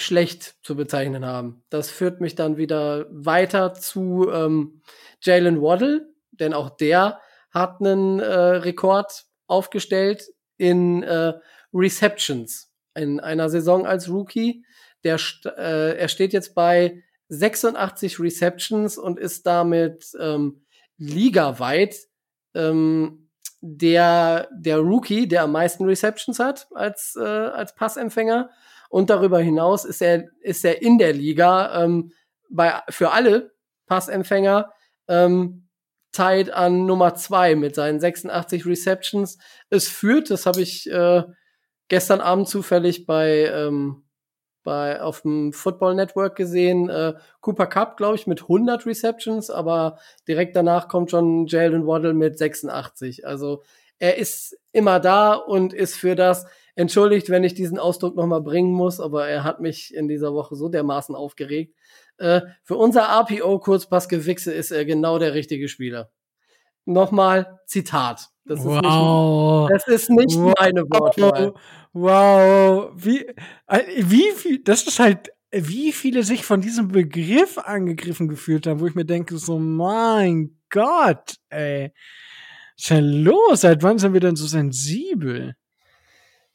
[0.00, 1.62] schlecht zu bezeichnen haben.
[1.70, 4.82] Das führt mich dann wieder weiter zu ähm,
[5.22, 10.24] Jalen Waddle, denn auch der hat einen äh, Rekord aufgestellt
[10.56, 11.34] in äh,
[11.72, 14.64] Receptions in einer Saison als Rookie.
[15.04, 20.64] Der äh, er steht jetzt bei 86 Receptions und ist damit ähm,
[20.98, 21.96] ligaweit
[22.54, 28.50] ähm, der der Rookie, der am meisten Receptions hat als äh, als Passempfänger.
[28.90, 32.12] Und darüber hinaus ist er ist er in der Liga ähm,
[32.50, 33.52] bei für alle
[33.86, 34.70] Passempfänger
[35.08, 35.68] ähm,
[36.12, 39.38] tied an Nummer zwei mit seinen 86 Receptions.
[39.70, 41.22] Es führt, das habe ich äh,
[41.88, 44.04] gestern Abend zufällig bei, ähm,
[44.62, 46.88] bei auf dem Football Network gesehen.
[46.88, 52.14] Äh, Cooper Cup, glaube ich, mit 100 Receptions, aber direkt danach kommt schon Jalen Waddle
[52.14, 53.26] mit 86.
[53.26, 53.62] Also
[53.98, 58.40] er ist immer da und ist für das entschuldigt, wenn ich diesen Ausdruck noch mal
[58.40, 61.74] bringen muss, aber er hat mich in dieser Woche so dermaßen aufgeregt.
[62.18, 66.10] Äh, für unser RPO-Kurzpassgewichse ist er genau der richtige Spieler.
[66.84, 68.28] Nochmal Zitat.
[68.44, 69.68] Das ist nicht, wow.
[69.70, 70.54] das ist nicht Wow.
[70.58, 71.54] meine Wortwahl.
[71.92, 72.90] Wow.
[72.96, 73.26] Wie,
[73.66, 78.80] äh, wie viel, das ist halt, wie viele sich von diesem Begriff angegriffen gefühlt haben,
[78.80, 81.92] wo ich mir denke, so, mein Gott, ey.
[82.76, 83.60] Was ist denn los?
[83.60, 85.54] Seit wann sind wir denn so sensibel?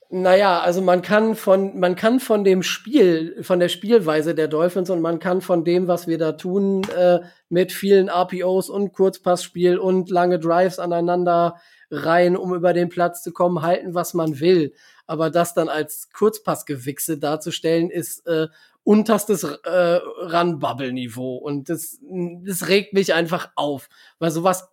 [0.10, 4.90] Naja, also man kann von, man kann von dem Spiel, von der Spielweise der Dolphins
[4.92, 9.80] und man kann von dem, was wir da tun, äh, mit vielen RPOs und Kurzpassspiel
[9.80, 11.56] und lange Drives aneinander
[11.90, 14.74] rein, um über den Platz zu kommen, halten, was man will.
[15.08, 18.48] Aber das dann als Kurzpassgewichse darzustellen, ist äh,
[18.84, 21.36] unterstes äh, Run-Bubble-Niveau.
[21.38, 22.00] Und das,
[22.44, 23.90] das regt mich einfach auf.
[24.20, 24.70] Weil sowas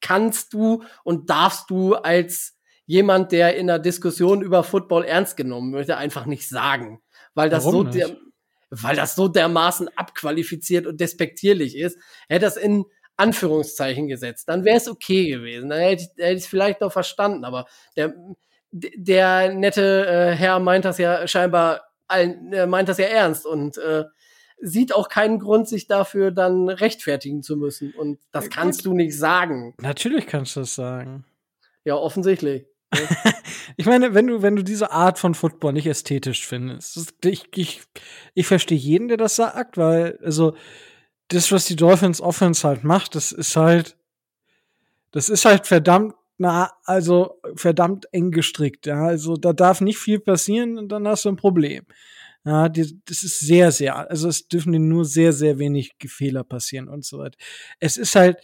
[0.00, 2.56] kannst du und darfst du als
[2.90, 7.00] jemand, der in der Diskussion über Football ernst genommen möchte, einfach nicht sagen.
[7.34, 8.16] Weil das Warum so der,
[8.70, 11.98] weil das so dermaßen abqualifiziert und despektierlich ist,
[12.28, 12.84] hätte das in
[13.16, 14.48] Anführungszeichen gesetzt.
[14.48, 15.68] Dann wäre es okay gewesen.
[15.68, 17.44] Dann hätte ich es vielleicht noch verstanden.
[17.44, 18.12] Aber der,
[18.72, 23.78] der nette äh, Herr meint das ja scheinbar, allen, äh, meint das ja ernst und
[23.78, 24.04] äh,
[24.60, 27.94] sieht auch keinen Grund, sich dafür dann rechtfertigen zu müssen.
[27.94, 29.74] Und das kannst du nicht sagen.
[29.80, 31.24] Natürlich kannst du das sagen.
[31.84, 32.66] Ja, offensichtlich.
[33.76, 37.44] Ich meine, wenn du, wenn du diese Art von Football nicht ästhetisch findest, das- ich,
[37.56, 37.82] ich,
[38.34, 40.54] ich verstehe jeden, der das sagt, weil, also,
[41.28, 43.96] das, was die Dolphins Offense halt macht, das ist halt,
[45.12, 49.04] das ist halt verdammt na, also verdammt eng gestrickt, ja.
[49.04, 51.84] Also da darf nicht viel passieren und dann hast du ein Problem.
[52.44, 56.42] Ja, die, das ist sehr, sehr, also es dürfen dir nur sehr, sehr wenig Fehler
[56.44, 57.36] passieren und so weiter.
[57.78, 58.38] Es ist halt,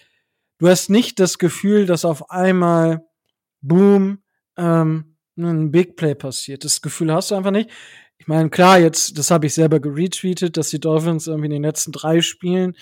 [0.59, 3.07] du hast nicht das Gefühl, dass auf einmal,
[3.63, 4.19] boom,
[4.57, 6.65] ähm, ein Big Play passiert.
[6.65, 7.71] Das Gefühl hast du einfach nicht.
[8.19, 11.63] Ich meine, klar, jetzt, das habe ich selber geretweetet, dass die Dolphins irgendwie in den
[11.63, 12.75] letzten drei Spielen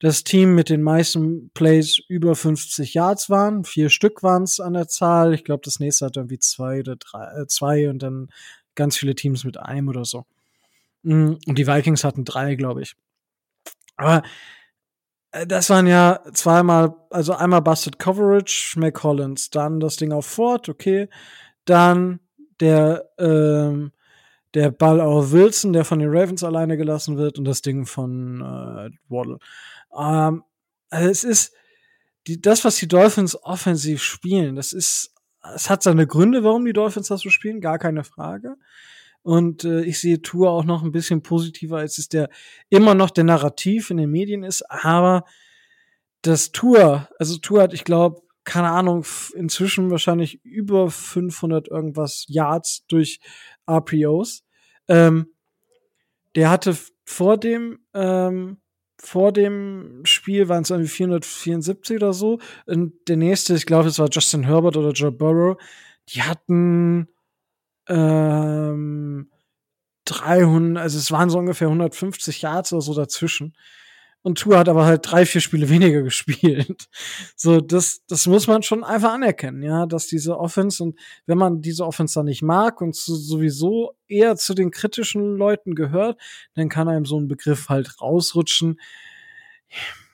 [0.00, 3.64] das Team mit den meisten Plays über 50 Yards waren.
[3.64, 5.32] Vier Stück waren es an der Zahl.
[5.34, 8.28] Ich glaube, das nächste hat irgendwie zwei oder drei, äh, zwei und dann
[8.74, 10.24] ganz viele Teams mit einem oder so.
[11.02, 12.94] Mm, Und die Vikings hatten drei, glaube ich.
[13.96, 14.22] Aber
[15.46, 21.08] das waren ja zweimal, also einmal Busted Coverage, McCollins, dann das Ding auf Ford, okay.
[21.64, 22.20] Dann
[22.60, 23.92] der, ähm,
[24.54, 28.40] der Ball auf Wilson, der von den Ravens alleine gelassen wird und das Ding von
[28.40, 29.38] äh, Waddle.
[29.96, 30.44] Ähm,
[30.90, 31.54] also es ist
[32.26, 35.14] die, das, was die Dolphins offensiv spielen, das ist,
[35.54, 38.56] es hat seine Gründe, warum die Dolphins das so spielen, gar keine Frage.
[39.22, 42.28] Und äh, ich sehe Tour auch noch ein bisschen positiver, als es der
[42.70, 44.62] immer noch der Narrativ in den Medien ist.
[44.70, 45.24] Aber
[46.22, 49.04] das Tour, also Tour hat, ich glaube, keine Ahnung,
[49.34, 53.20] inzwischen wahrscheinlich über 500 irgendwas Yards durch
[53.68, 54.44] RPOs.
[54.88, 55.28] Ähm,
[56.34, 58.58] der hatte vor dem ähm,
[59.04, 62.38] vor dem Spiel waren es irgendwie 474 oder so.
[62.66, 65.60] Und der nächste, ich glaube, es war Justin Herbert oder Joe Burrow.
[66.10, 67.08] Die hatten
[67.88, 69.30] ähm,
[70.04, 73.54] 300, also es waren so ungefähr 150 Yards oder so dazwischen.
[74.24, 76.88] Und Tour hat aber halt drei, vier Spiele weniger gespielt.
[77.36, 81.60] So, das, das muss man schon einfach anerkennen, ja, dass diese Offense und wenn man
[81.60, 86.20] diese Offense dann nicht mag und so, sowieso eher zu den kritischen Leuten gehört,
[86.54, 88.80] dann kann einem so ein Begriff halt rausrutschen.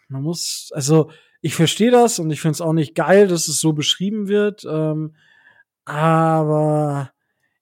[0.08, 1.10] Man muss, also
[1.42, 4.64] ich verstehe das und ich finde es auch nicht geil, dass es so beschrieben wird.
[4.68, 5.14] Ähm,
[5.84, 7.12] aber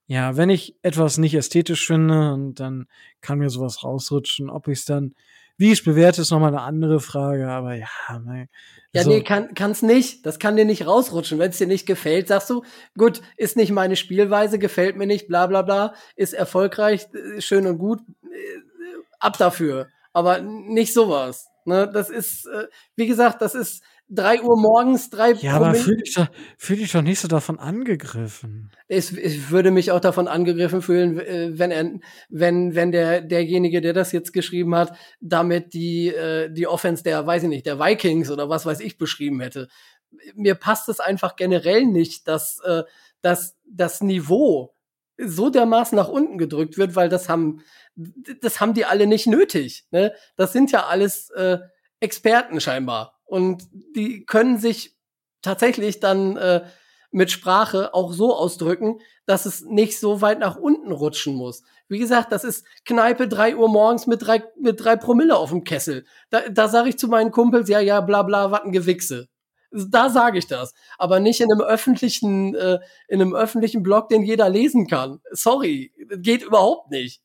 [0.07, 2.87] ja, wenn ich etwas nicht ästhetisch finde, und dann
[3.21, 4.51] kann mir sowas rausrutschen.
[4.51, 5.15] Ob ich es dann,
[5.57, 7.49] wie ich es bewerte, ist nochmal eine andere Frage.
[7.49, 7.89] Aber ja,
[8.25, 8.49] mein,
[8.93, 10.25] Ja, so, nee, kann, kann's nicht.
[10.25, 11.39] Das kann dir nicht rausrutschen.
[11.41, 12.63] Wenn es dir nicht gefällt, sagst du,
[12.97, 17.67] gut, ist nicht meine Spielweise, gefällt mir nicht, bla bla bla, ist erfolgreich, äh, schön
[17.67, 18.61] und gut, äh,
[19.19, 19.89] ab dafür.
[20.13, 21.49] Aber nicht sowas.
[21.65, 21.91] Ne?
[21.93, 25.97] Das ist, äh, wie gesagt, das ist drei Uhr morgens, drei ja, aber Promille- fühl
[25.97, 28.71] dich, doch, fühl dich doch nicht so davon angegriffen.
[28.89, 31.91] es, ich würde mich auch davon angegriffen fühlen, äh, wenn er,
[32.29, 37.27] wenn, wenn der, derjenige, der das jetzt geschrieben hat, damit die, äh, die Offense der,
[37.27, 39.69] weiß ich nicht, der Vikings oder was weiß ich beschrieben hätte.
[40.35, 42.85] Mir passt es einfach generell nicht, dass, äh,
[43.23, 44.75] dass das Niveau
[45.19, 47.63] so dermaßen nach unten gedrückt wird, weil das haben,
[48.41, 49.87] das haben die alle nicht nötig.
[49.91, 50.13] Ne?
[50.37, 51.59] Das sind ja alles äh,
[52.01, 53.16] Experten scheinbar.
[53.27, 54.97] Und die können sich
[55.43, 56.65] tatsächlich dann äh,
[57.11, 61.63] mit Sprache auch so ausdrücken, dass es nicht so weit nach unten rutschen muss.
[61.89, 65.65] Wie gesagt, das ist Kneipe drei Uhr morgens mit drei, mit drei Promille auf dem
[65.65, 66.05] Kessel.
[66.31, 69.29] Da, da sage ich zu meinen Kumpels, ja, ja, bla bla, wat ein Gewichse.
[69.71, 70.75] Da sage ich das.
[70.99, 75.21] Aber nicht in einem öffentlichen, äh, in einem öffentlichen Blog, den jeder lesen kann.
[75.31, 77.21] Sorry, geht überhaupt nicht.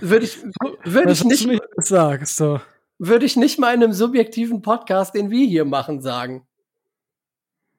[0.00, 0.38] Würde ich,
[0.84, 2.60] würde ich nicht, du nicht gesagt, so.
[3.00, 6.46] Würde ich nicht mal in einem subjektiven Podcast, den wir hier machen, sagen.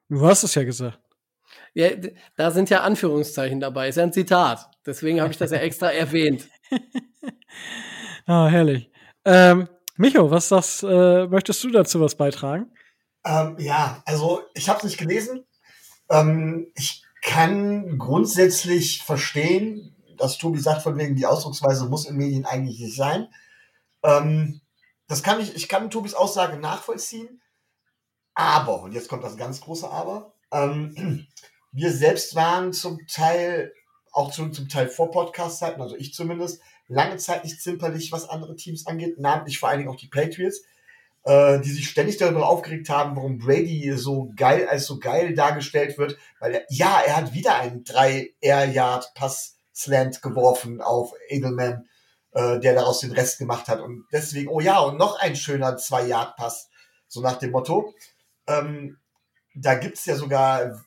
[0.08, 0.98] Du hast es ja gesagt.
[1.74, 1.90] Ja,
[2.36, 3.88] da sind ja Anführungszeichen dabei.
[3.88, 4.68] Ist ja ein Zitat.
[4.84, 6.48] Deswegen habe ich das ja extra erwähnt.
[8.24, 8.88] Ah, herrlich.
[9.24, 12.70] Ähm, Micho, was sagst, äh, möchtest du dazu was beitragen?
[13.24, 15.44] Ähm, ja, also ich habe es nicht gelesen.
[16.08, 22.46] Ähm, ich kann grundsätzlich verstehen, dass Tobi sagt, von wegen die Ausdrucksweise muss in Medien
[22.46, 23.26] eigentlich nicht sein.
[24.04, 24.61] Ähm,
[25.08, 27.40] das kann ich, ich kann Tobis Aussage nachvollziehen.
[28.34, 31.26] Aber, und jetzt kommt das ganz große Aber, ähm,
[31.72, 33.72] wir selbst waren zum Teil,
[34.12, 38.56] auch zum, zum Teil vor Podcast-Zeiten, also ich zumindest, lange Zeit nicht zimperlich, was andere
[38.56, 40.62] Teams angeht, namentlich vor allen Dingen auch die Patriots.
[41.24, 45.98] äh, die sich ständig darüber aufgeregt haben, warum Brady so geil als so geil dargestellt
[45.98, 51.12] wird, weil er, ja, er hat wieder einen 3 Air Yard Pass Slant geworfen auf
[51.28, 51.86] Edelman,
[52.32, 55.76] äh, der daraus den Rest gemacht hat und deswegen, oh ja, und noch ein schöner
[55.76, 56.70] 2 Yard Pass,
[57.08, 57.94] so nach dem Motto.
[58.46, 58.98] Ähm,
[59.54, 60.82] da gibt's ja sogar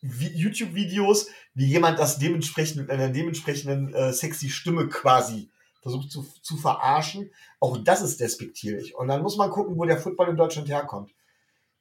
[0.00, 5.50] YouTube-Videos, wie jemand das dementsprechend mit einer dementsprechenden äh, sexy Stimme quasi
[5.82, 7.30] versucht zu, zu verarschen.
[7.60, 8.94] Auch das ist despektierlich.
[8.94, 11.12] Und dann muss man gucken, wo der Football in Deutschland herkommt.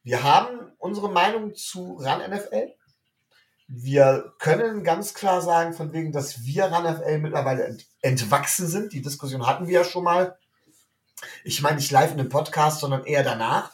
[0.03, 2.74] Wir haben unsere Meinung zu RAN NFL.
[3.67, 8.93] Wir können ganz klar sagen, von wegen, dass wir RAN NFL mittlerweile ent entwachsen sind.
[8.93, 10.37] Die Diskussion hatten wir ja schon mal.
[11.43, 13.71] Ich meine nicht live in dem Podcast, sondern eher danach.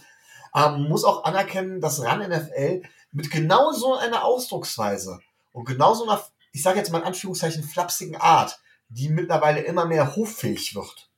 [0.53, 5.19] Man muss auch anerkennen, dass RAN NFL mit genau so einer Ausdrucksweise
[5.51, 6.23] und genau so einer,
[6.53, 11.09] ich sage jetzt mal in Anführungszeichen, flapsigen Art die mittlerweile immer mehr hoffähig wird,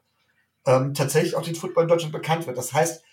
[0.66, 2.58] ähm, tatsächlich auch den Football in Deutschland bekannt wird.
[2.58, 3.04] Das heißt,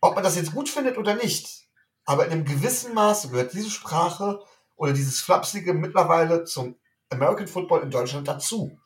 [0.00, 1.66] ob man das jetzt gut findet oder nicht,
[2.04, 4.40] aber in einem gewissen Maße gehört diese Sprache
[4.78, 6.76] oder dieses Flapsige mittlerweile zum
[7.10, 8.78] American Football in Deutschland dazu.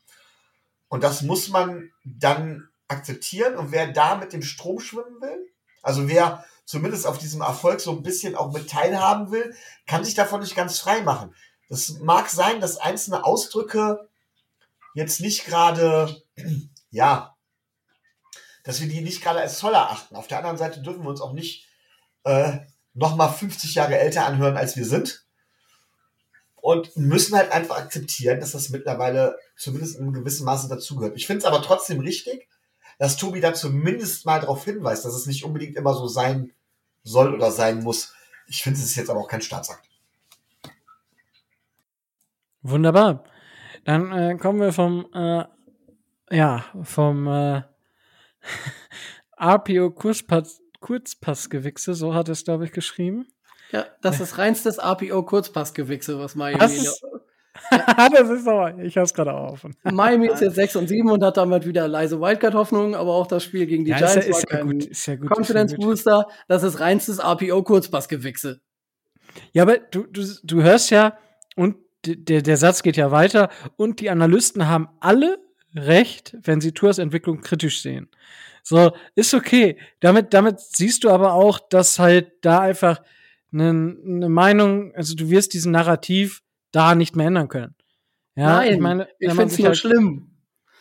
[0.89, 3.57] Und das muss man dann akzeptieren.
[3.57, 5.53] Und wer da mit dem Strom schwimmen will,
[5.83, 9.55] also wer zumindest auf diesem Erfolg so ein bisschen auch mit teilhaben will,
[9.87, 11.35] kann sich davon nicht ganz frei machen.
[11.69, 14.09] Das mag sein, dass einzelne Ausdrücke
[14.95, 16.23] jetzt nicht gerade,
[16.91, 17.37] ja,
[18.65, 20.17] dass wir die nicht gerade als toll erachten.
[20.17, 21.67] Auf der anderen Seite dürfen wir uns auch nicht
[22.25, 22.61] äh,
[22.95, 25.22] nochmal 50 Jahre älter anhören, als wir sind.
[26.63, 31.17] Und müssen halt einfach akzeptieren, dass das mittlerweile zumindest in einem gewissen Maße dazugehört.
[31.17, 32.49] Ich finde es aber trotzdem richtig,
[33.01, 36.53] dass Tobi da zumindest mal darauf hinweist, dass es nicht unbedingt immer so sein
[37.03, 38.15] soll oder sein muss.
[38.47, 39.85] Ich finde, es ist jetzt aber auch kein Staatsakt.
[42.63, 43.25] Wunderbar.
[43.85, 45.45] Dann äh, kommen wir vom, äh,
[46.31, 47.63] ja, vom äh,
[49.37, 53.27] RPO Kurzpass, Kurzpassgewichse, so hat es, glaube ich, geschrieben.
[53.73, 56.59] Ja, das ist reinstes RPO Kurzpassgewichse, was Miami.
[56.59, 57.03] Das ist,
[58.13, 59.75] das ist aber, ich hab's gerade auch offen.
[59.85, 63.45] Miami ist jetzt 6 und 7 und hat damit wieder leise Wildcard-Hoffnung, aber auch das
[63.45, 65.31] Spiel gegen die Ja, Giants ist ja- war ist ja kein gut, ist ja gut,
[65.31, 65.87] Confidence ist ja gut.
[65.87, 66.29] Booster.
[66.49, 68.61] Das ist reinstes RPO Kurzpassgewichse.
[69.53, 71.17] Ja, aber du, du, du hörst ja,
[71.57, 75.39] und der, der Satz geht ja weiter, und die Analysten haben alle
[75.75, 78.11] recht, wenn sie Tours Entwicklung kritisch sehen.
[78.63, 79.79] So, ist okay.
[80.01, 83.01] Damit, damit siehst du aber auch, dass halt da einfach
[83.53, 87.75] eine, eine Meinung, also du wirst diesen Narrativ da nicht mehr ändern können.
[88.35, 90.29] Ja, Nein, ich meine, ich finde es nur halt- schlimm.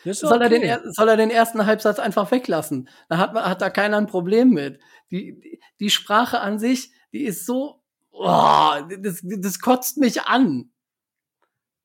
[0.04, 0.68] Soll, er den, okay.
[0.68, 2.90] er- soll er den ersten Halbsatz einfach weglassen?
[3.08, 4.80] Da hat, man, hat da keiner ein Problem mit.
[5.12, 10.72] Die, die, Sprache an sich, die ist so, oh, das, das kotzt mich an.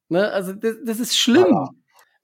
[0.09, 0.31] Ne?
[0.31, 1.53] Also das, das ist schlimm.
[1.53, 1.68] Ja.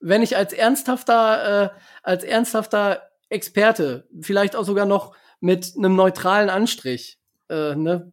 [0.01, 1.70] Wenn ich als ernsthafter, äh,
[2.03, 7.18] als ernsthafter Experte, vielleicht auch sogar noch mit einem neutralen Anstrich,
[7.51, 8.12] äh, ne?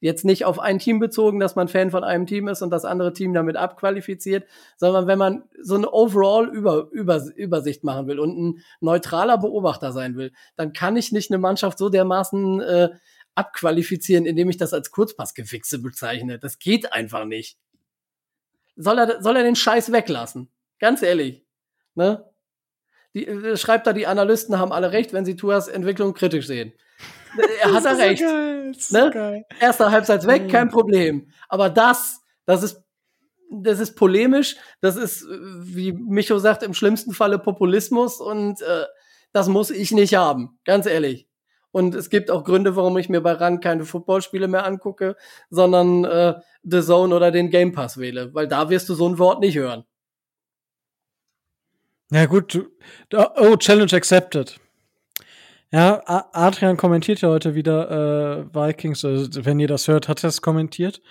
[0.00, 2.84] Jetzt nicht auf ein Team bezogen, dass man Fan von einem Team ist und das
[2.84, 8.62] andere Team damit abqualifiziert, sondern wenn man so eine overall -Über machen will und ein
[8.80, 12.90] neutraler Beobachter sein will, dann kann ich nicht eine Mannschaft so dermaßen äh,
[13.34, 16.38] abqualifizieren, indem ich das als Kurzpassgewichse bezeichne.
[16.38, 17.58] Das geht einfach nicht.
[18.76, 20.50] Soll er, soll er den Scheiß weglassen?
[20.78, 21.44] Ganz ehrlich.
[21.94, 22.24] Ne?
[23.14, 26.72] Die, äh, schreibt da, die Analysten haben alle recht, wenn sie Tuas Entwicklung kritisch sehen.
[27.62, 28.22] Er hat so recht.
[28.22, 29.04] geil, ist Ne?
[29.06, 29.44] so geil.
[29.60, 30.48] Erster Halbzeit weg, Mhm.
[30.48, 31.30] kein Problem.
[31.48, 32.82] Aber das, das ist,
[33.50, 38.84] das ist polemisch, das ist, äh, wie Micho sagt, im schlimmsten Falle Populismus und äh,
[39.32, 41.28] das muss ich nicht haben, ganz ehrlich.
[41.72, 45.16] Und es gibt auch Gründe, warum ich mir bei RAN keine Footballspiele mehr angucke,
[45.50, 49.18] sondern äh, The Zone oder den Game Pass wähle, weil da wirst du so ein
[49.18, 49.84] Wort nicht hören.
[52.12, 52.64] Ja, gut,
[53.08, 54.60] da, oh, Challenge accepted.
[55.74, 60.28] Ja, Adrian kommentiert ja heute wieder äh, Vikings, also, wenn ihr das hört, hat er
[60.28, 61.02] es kommentiert.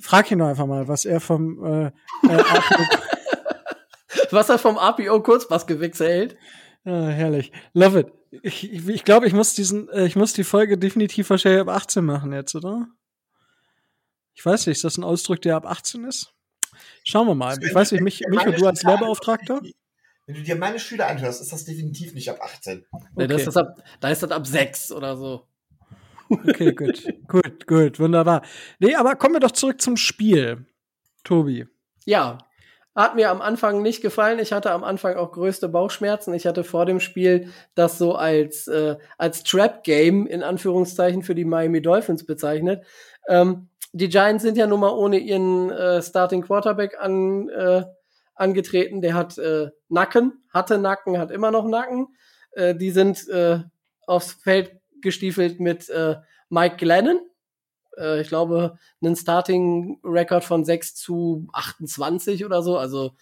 [0.00, 1.92] Frag ihn doch einfach mal, was er vom äh, äh,
[2.24, 2.82] APO
[4.32, 6.36] Was er vom APO Kurzpassgewichse hält.
[6.84, 7.52] Ja, herrlich.
[7.72, 8.12] Love it.
[8.42, 11.68] Ich, ich, ich glaube, ich muss diesen, äh, ich muss die Folge definitiv wahrscheinlich ab
[11.68, 12.88] 18 machen jetzt, oder?
[14.34, 16.34] Ich weiß nicht, ist das ein Ausdruck, der ab 18 ist?
[17.04, 17.56] Schauen wir mal.
[17.62, 19.60] Ich weiß nicht, mich, Micho, du als Lehrbeauftragter?
[20.26, 22.86] Wenn du dir meine Schüler anhörst, ist das definitiv nicht ab 18.
[23.16, 23.48] Nee, das Okay.
[23.50, 25.46] ist ab, da ist das ab sechs oder so.
[26.30, 27.04] Okay, gut.
[27.28, 28.42] gut, gut, wunderbar.
[28.78, 30.66] Nee, aber kommen wir doch zurück zum Spiel.
[31.24, 31.66] Tobi.
[32.06, 32.38] Ja,
[32.94, 34.38] hat mir am Anfang nicht gefallen.
[34.38, 36.32] Ich hatte am Anfang auch größte Bauchschmerzen.
[36.32, 41.44] Ich hatte vor dem Spiel das so als, äh, als Trap-Game in Anführungszeichen für die
[41.44, 42.84] Miami Dolphins bezeichnet.
[43.28, 47.84] Ähm, die Giants sind ja nun mal ohne ihren äh, Starting Quarterback an, äh,
[48.34, 49.00] angetreten.
[49.00, 52.08] Der hat äh, Nacken, hatte Nacken, hat immer noch Nacken.
[52.52, 53.60] Äh, die sind äh,
[54.06, 56.16] aufs Feld gestiefelt mit äh,
[56.48, 57.20] Mike Glennon.
[57.96, 62.76] Äh, ich glaube, einen Starting-Record von 6 zu 28 oder so.
[62.78, 63.12] Also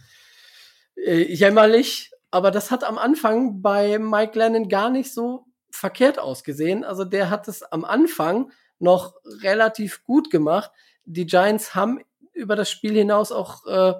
[0.97, 2.11] äh, jämmerlich.
[2.31, 6.85] Aber das hat am Anfang bei Mike Glennon gar nicht so verkehrt ausgesehen.
[6.85, 10.71] Also der hat es am Anfang noch relativ gut gemacht.
[11.05, 12.01] Die Giants haben
[12.33, 13.95] über das Spiel hinaus auch äh,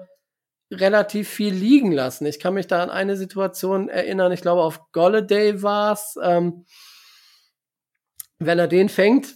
[0.79, 2.25] relativ viel liegen lassen.
[2.25, 6.17] Ich kann mich da an eine Situation erinnern, ich glaube auf Golladay war es.
[6.21, 6.65] Ähm,
[8.39, 9.35] wenn er den fängt,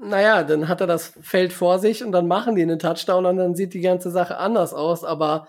[0.00, 3.36] naja, dann hat er das Feld vor sich und dann machen die einen Touchdown und
[3.36, 5.04] dann sieht die ganze Sache anders aus.
[5.04, 5.48] Aber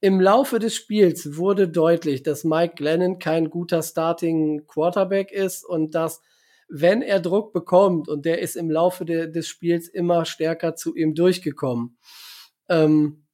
[0.00, 5.94] im Laufe des Spiels wurde deutlich, dass Mike Glennon kein guter Starting Quarterback ist und
[5.94, 6.20] dass,
[6.68, 10.94] wenn er Druck bekommt, und der ist im Laufe de des Spiels immer stärker zu
[10.94, 11.96] ihm durchgekommen,
[12.68, 13.25] ähm,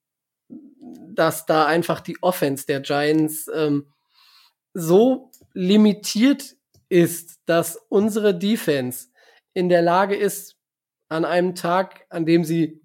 [1.14, 3.86] dass da einfach die Offense der Giants ähm,
[4.74, 6.56] so limitiert
[6.88, 9.08] ist, dass unsere Defense
[9.54, 10.56] in der Lage ist,
[11.08, 12.80] an einem Tag, an dem sie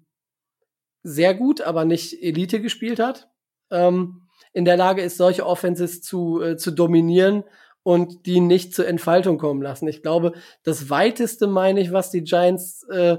[1.02, 3.30] sehr gut, aber nicht Elite gespielt hat,
[3.70, 7.44] ähm, in der Lage ist, solche Offenses zu, äh, zu dominieren
[7.82, 9.88] und die nicht zur Entfaltung kommen lassen.
[9.88, 10.32] Ich glaube,
[10.62, 13.18] das weiteste, meine ich, was die Giants, äh,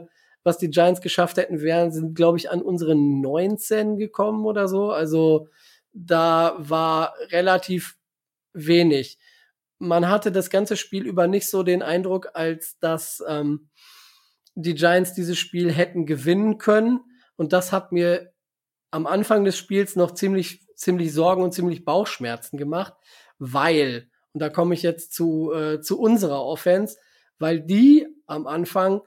[0.50, 4.92] was die Giants geschafft hätten, wären, sind, glaube ich, an unsere 19 gekommen oder so.
[4.92, 5.48] Also
[5.94, 7.98] da war relativ
[8.54, 9.18] wenig
[9.80, 13.70] man hatte das ganze Spiel über nicht so den Eindruck, als dass ähm,
[14.54, 17.00] die Giants dieses Spiel hätten gewinnen können.
[17.38, 18.34] Und das hat mir
[18.92, 22.94] am Anfang des Spiels noch ziemlich, ziemlich Sorgen und ziemlich Bauchschmerzen gemacht,
[23.38, 26.98] weil, und da komme ich jetzt zu, äh, zu unserer Offense,
[27.38, 29.02] weil die am Anfang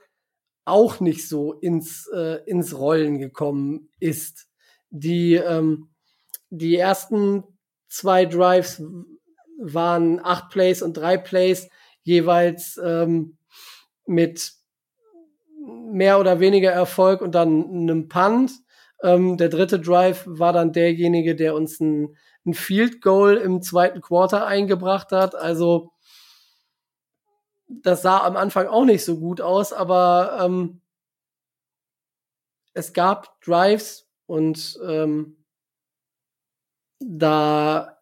[0.65, 4.47] auch nicht so ins, äh, ins Rollen gekommen ist.
[4.89, 5.89] Die, ähm,
[6.49, 7.43] die ersten
[7.89, 8.81] zwei Drives
[9.59, 11.69] waren acht Plays und drei Plays
[12.03, 13.37] jeweils ähm,
[14.05, 14.53] mit
[15.91, 18.51] mehr oder weniger Erfolg und dann einem Punt.
[19.01, 24.01] Ähm, der dritte Drive war dann derjenige, der uns ein, ein Field Goal im zweiten
[24.01, 25.35] Quarter eingebracht hat.
[25.35, 25.92] Also
[27.67, 30.81] das sah am Anfang auch nicht so gut aus, aber ähm,
[32.73, 35.43] es gab Drives und ähm,
[36.99, 37.97] da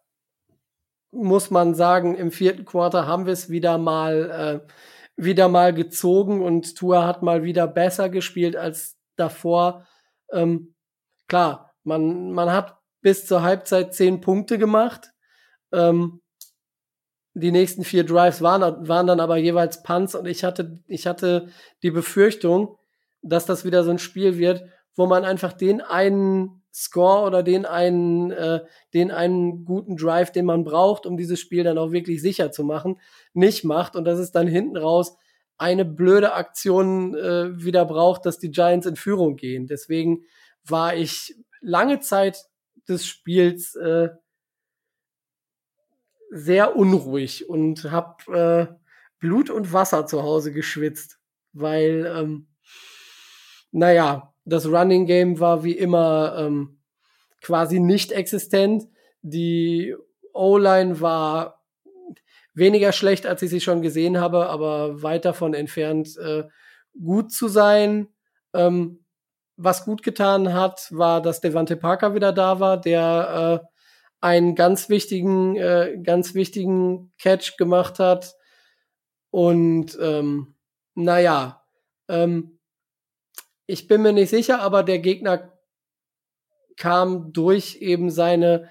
[1.10, 4.72] muss man sagen, im vierten Quarter haben wir es wieder mal, äh,
[5.16, 9.86] wieder mal gezogen und Tua hat mal wieder besser gespielt als davor.
[10.30, 10.74] Ähm,
[11.28, 15.12] klar, man, man hat bis zur Halbzeit zehn Punkte gemacht.
[15.72, 16.21] Ähm,
[17.34, 21.48] die nächsten vier Drives waren, waren dann aber jeweils Punts und ich hatte, ich hatte
[21.82, 22.76] die Befürchtung,
[23.22, 24.64] dass das wieder so ein Spiel wird,
[24.94, 28.60] wo man einfach den einen Score oder den einen, äh,
[28.94, 32.64] den einen guten Drive, den man braucht, um dieses Spiel dann auch wirklich sicher zu
[32.64, 32.98] machen,
[33.34, 35.16] nicht macht und dass es dann hinten raus
[35.58, 39.66] eine blöde Aktion äh, wieder braucht, dass die Giants in Führung gehen.
[39.66, 40.24] Deswegen
[40.64, 42.46] war ich lange Zeit
[42.88, 44.08] des Spiels äh,
[46.34, 48.74] sehr unruhig und habe äh,
[49.18, 51.18] Blut und Wasser zu Hause geschwitzt,
[51.52, 52.48] weil, ähm,
[53.70, 56.80] naja, das Running Game war wie immer ähm,
[57.42, 58.88] quasi nicht existent.
[59.20, 59.94] Die
[60.32, 61.62] O-Line war
[62.54, 66.44] weniger schlecht, als ich sie schon gesehen habe, aber weit davon entfernt, äh,
[66.98, 68.08] gut zu sein.
[68.54, 69.04] Ähm,
[69.58, 73.66] was gut getan hat, war, dass Devante Parker wieder da war, der äh,
[74.22, 78.36] einen ganz wichtigen, äh, ganz wichtigen Catch gemacht hat.
[79.30, 80.54] Und ähm,
[80.94, 81.64] naja,
[82.08, 82.58] ähm,
[83.66, 85.52] ich bin mir nicht sicher, aber der Gegner
[86.76, 88.70] kam durch eben seine,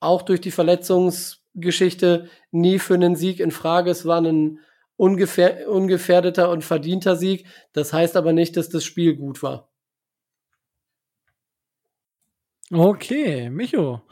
[0.00, 3.90] auch durch die Verletzungsgeschichte, nie für einen Sieg in Frage.
[3.90, 4.60] Es war ein
[4.96, 7.46] ungefähr, ungefährdeter und verdienter Sieg.
[7.72, 9.70] Das heißt aber nicht, dass das Spiel gut war.
[12.70, 14.02] Okay, Micho,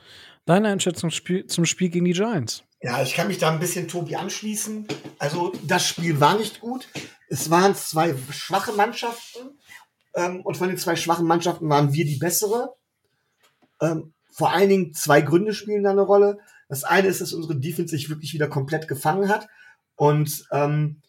[0.47, 2.65] deine Einschätzung zum Spiel gegen die Giants.
[2.81, 4.87] Ja, ich kann mich da ein bisschen Tobi anschließen.
[5.19, 6.89] Also das Spiel war nicht gut.
[7.29, 9.59] Es waren zwei schwache Mannschaften.
[10.15, 12.75] Ähm, und von den zwei schwachen Mannschaften waren wir die bessere.
[13.81, 16.39] Ähm, vor allen Dingen zwei Gründe spielen da eine Rolle.
[16.69, 19.47] Das eine ist, dass unsere Defense sich wirklich wieder komplett gefangen hat.
[19.95, 21.03] Und ähm,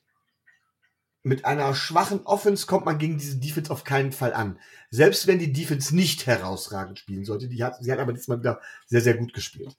[1.24, 4.60] mit einer schwachen Offense kommt man gegen diese Defense auf keinen Fall an.
[4.92, 7.48] Selbst wenn die Defense nicht herausragend spielen sollte.
[7.48, 9.76] Die hat, sie hat aber diesmal wieder sehr, sehr gut gespielt.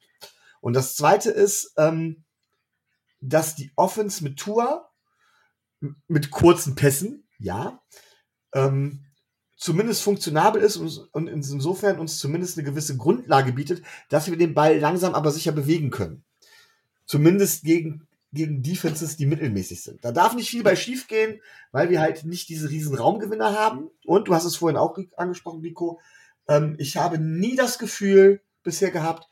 [0.63, 2.25] Und das zweite ist, ähm,
[3.21, 4.89] dass die Offense mit Tour,
[6.09, 7.83] mit kurzen Pässen, ja,
[8.55, 9.05] ähm,
[9.57, 14.55] zumindest funktionabel ist und, und insofern uns zumindest eine gewisse Grundlage bietet, dass wir den
[14.55, 16.25] Ball langsam aber sicher bewegen können.
[17.05, 20.05] Zumindest gegen gegen Defenses, die mittelmäßig sind.
[20.05, 21.41] Da darf nicht viel bei schief gehen,
[21.73, 23.91] weil wir halt nicht diese riesen Raumgewinner haben.
[24.05, 26.01] Und du hast es vorhin auch angesprochen, Nico.
[26.49, 29.29] Ähm, ich habe nie das Gefühl bisher gehabt,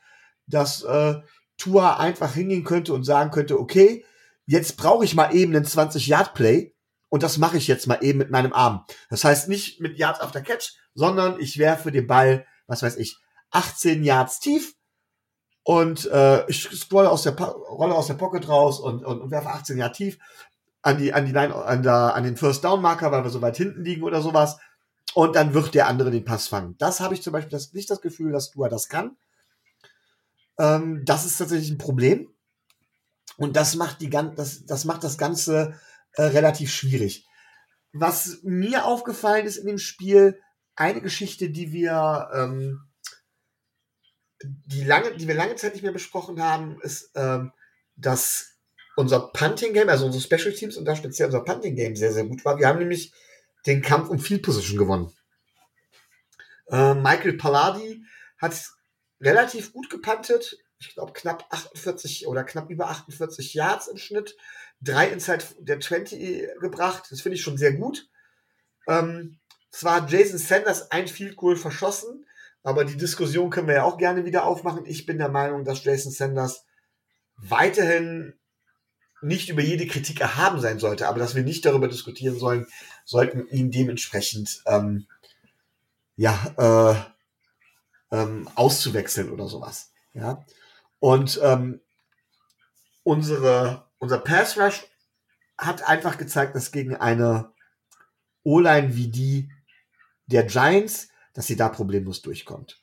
[0.47, 1.15] dass äh,
[1.57, 4.05] Tua einfach hingehen könnte und sagen könnte, okay,
[4.45, 6.73] jetzt brauche ich mal eben einen 20-Yard-Play
[7.09, 8.85] und das mache ich jetzt mal eben mit meinem Arm.
[9.09, 13.17] Das heißt nicht mit Yards after Catch, sondern ich werfe den Ball, was weiß ich,
[13.51, 14.75] 18 Yards tief
[15.63, 19.49] und äh, ich scrolle aus der Rolle aus der Pocket raus und, und, und werfe
[19.49, 20.19] 18 Yards tief
[20.81, 23.41] an die an die Line an der an den First Down Marker, weil wir so
[23.41, 24.57] weit hinten liegen oder sowas
[25.13, 26.75] und dann wird der andere den Pass fangen.
[26.77, 29.15] Das habe ich zum Beispiel das, nicht das Gefühl, dass Dua das kann.
[30.57, 32.29] Ähm, das ist tatsächlich ein Problem.
[33.37, 35.79] Und das macht, die, das, das, macht das Ganze
[36.13, 37.25] äh, relativ schwierig.
[37.91, 40.39] Was mir aufgefallen ist in dem Spiel,
[40.75, 42.81] eine Geschichte, die wir, ähm,
[44.43, 47.51] die, lange, die wir lange Zeit nicht mehr besprochen haben, ist, ähm,
[47.95, 48.57] dass
[48.95, 52.25] unser Punting Game, also unsere Special Teams und da speziell unser Punting Game sehr, sehr
[52.25, 52.59] gut war.
[52.59, 53.13] Wir haben nämlich
[53.65, 55.11] den Kampf um Field Position gewonnen.
[56.67, 58.03] Äh, Michael Palladi
[58.37, 58.53] hat
[59.19, 60.57] relativ gut gepantet.
[60.79, 64.35] Ich glaube, knapp 48 oder knapp über 48 Yards im Schnitt.
[64.81, 67.05] Drei Inside der 20 gebracht.
[67.09, 68.09] Das finde ich schon sehr gut.
[68.87, 69.39] Ähm,
[69.71, 72.25] zwar hat Jason Sanders ein Field Goal verschossen,
[72.63, 74.85] aber die Diskussion können wir ja auch gerne wieder aufmachen.
[74.85, 76.65] Ich bin der Meinung, dass Jason Sanders
[77.37, 78.33] weiterhin
[79.21, 82.67] nicht über jede Kritik erhaben sein sollte, aber dass wir nicht darüber diskutieren sollen,
[83.05, 85.07] sollten ihn dementsprechend ähm,
[86.15, 87.05] ja
[88.11, 89.91] äh, ähm, auszuwechseln oder sowas.
[90.13, 90.43] Ja
[91.03, 91.81] und ähm,
[93.03, 94.85] unsere unser Pass Rush
[95.57, 97.51] hat einfach gezeigt, dass gegen eine
[98.43, 99.51] O-Line wie die
[100.27, 102.79] der Giants, dass sie da problemlos durchkommt.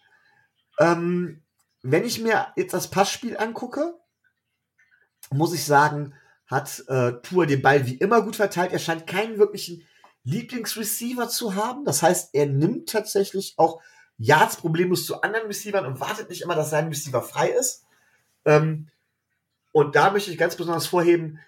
[0.78, 1.42] Ähm,
[1.82, 3.94] wenn ich mir jetzt das Passspiel angucke,
[5.30, 6.14] muss ich sagen,
[6.46, 8.72] hat äh, Tour den Ball wie immer gut verteilt.
[8.72, 9.86] Er scheint keinen wirklichen
[10.24, 11.84] Lieblingsreceiver zu haben.
[11.84, 13.80] Das heißt, er nimmt tatsächlich auch
[14.18, 17.84] Yards problemlos zu anderen Receivern und wartet nicht immer, dass sein Receiver frei ist.
[18.44, 18.88] Ähm,
[19.72, 21.38] und da möchte ich ganz besonders vorheben,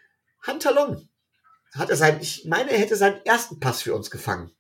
[0.46, 1.08] Hunter Long
[1.74, 4.52] hat er seinen, ich meine, er hätte seinen ersten Pass für uns gefangen.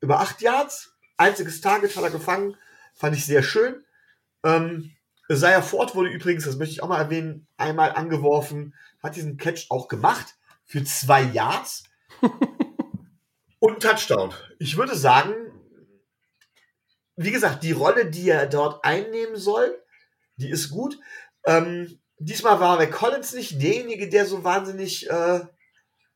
[0.00, 2.56] Über acht Yards, einziges Target hat er gefangen,
[2.94, 3.84] fand ich sehr schön.
[4.42, 4.92] Ähm,
[5.28, 9.66] Isaiah Ford wurde übrigens, das möchte ich auch mal erwähnen, einmal angeworfen, hat diesen Catch
[9.70, 11.84] auch gemacht für zwei Yards
[13.60, 14.34] und Touchdown.
[14.58, 15.34] Ich würde sagen,
[17.16, 19.78] wie gesagt, die Rolle, die er dort einnehmen soll,
[20.36, 20.98] die ist gut.
[21.44, 25.40] Ähm, diesmal war der Collins nicht derjenige, der so wahnsinnig äh,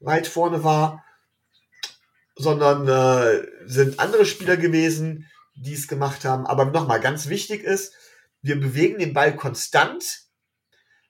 [0.00, 1.04] weit vorne war,
[2.36, 6.46] sondern äh, sind andere Spieler gewesen, die es gemacht haben.
[6.46, 7.94] Aber nochmal, ganz wichtig ist,
[8.42, 10.24] wir bewegen den Ball konstant,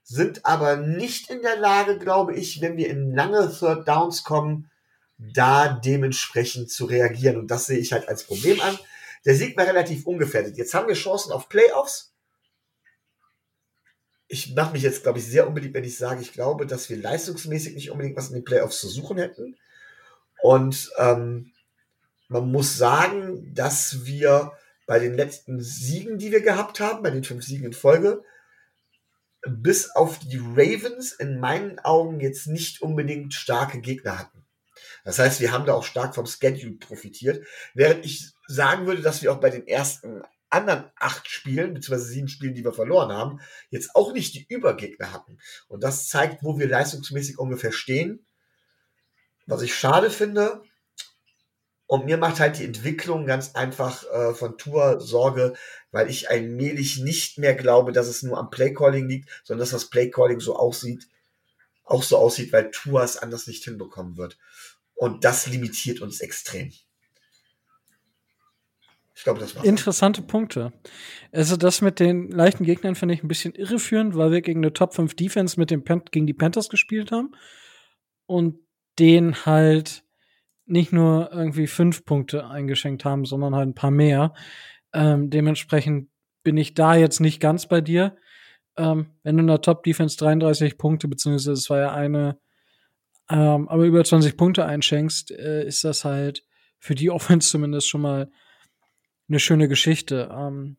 [0.02, 4.70] sind aber nicht in der Lage, glaube ich, wenn wir in lange Third Downs kommen,
[5.16, 7.38] da dementsprechend zu reagieren.
[7.38, 8.78] Und das sehe ich halt als Problem an.
[9.24, 10.58] Der Sieg war relativ ungefährdet.
[10.58, 12.12] Jetzt haben wir Chancen auf Playoffs.
[14.28, 16.96] Ich mache mich jetzt, glaube ich, sehr unbeliebt, wenn ich sage, ich glaube, dass wir
[16.96, 19.56] leistungsmäßig nicht unbedingt was in den Playoffs zu suchen hätten.
[20.44, 21.52] Und ähm,
[22.28, 24.52] man muss sagen, dass wir
[24.86, 28.22] bei den letzten Siegen, die wir gehabt haben, bei den fünf Siegen in Folge,
[29.48, 34.44] bis auf die Ravens in meinen Augen jetzt nicht unbedingt starke Gegner hatten.
[35.02, 39.22] Das heißt, wir haben da auch stark vom Schedule profitiert, während ich sagen würde, dass
[39.22, 43.40] wir auch bei den ersten anderen acht Spielen, beziehungsweise sieben Spielen, die wir verloren haben,
[43.70, 45.38] jetzt auch nicht die Übergegner hatten.
[45.68, 48.26] Und das zeigt, wo wir leistungsmäßig ungefähr stehen.
[49.46, 50.62] Was ich schade finde,
[51.86, 55.54] und mir macht halt die Entwicklung ganz einfach äh, von Tour Sorge,
[55.92, 59.90] weil ich allmählich nicht mehr glaube, dass es nur am Playcalling liegt, sondern dass das
[59.90, 61.06] Playcalling so aussieht,
[61.84, 64.38] auch so aussieht, weil Tour es anders nicht hinbekommen wird.
[64.94, 66.72] Und das limitiert uns extrem.
[69.14, 69.64] Ich glaube, das war's.
[69.64, 70.72] Interessante Punkte.
[71.32, 74.72] Also das mit den leichten Gegnern finde ich ein bisschen irreführend, weil wir gegen eine
[74.72, 77.36] Top 5 Defense mit dem gegen die Panthers gespielt haben
[78.26, 78.63] und
[78.98, 80.04] den halt
[80.66, 84.34] nicht nur irgendwie fünf Punkte eingeschenkt haben, sondern halt ein paar mehr.
[84.92, 86.08] Ähm, dementsprechend
[86.42, 88.16] bin ich da jetzt nicht ganz bei dir.
[88.76, 92.38] Ähm, wenn du in der Top-Defense 33 Punkte, beziehungsweise es war ja eine,
[93.30, 96.44] ähm, aber über 20 Punkte einschenkst, äh, ist das halt
[96.78, 98.30] für die Offense zumindest schon mal
[99.28, 100.30] eine schöne Geschichte.
[100.32, 100.76] Ähm,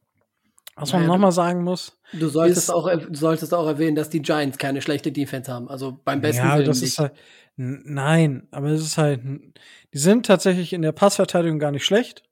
[0.76, 1.98] was man nochmal sagen muss.
[2.12, 5.70] Du solltest, ist, auch, du solltest auch erwähnen, dass die Giants keine schlechte Defense haben.
[5.70, 6.92] Also beim besten ja, das nicht.
[6.92, 7.14] Ist halt,
[7.56, 9.22] nein, aber es ist halt,
[9.94, 12.24] die sind tatsächlich in der Passverteidigung gar nicht schlecht.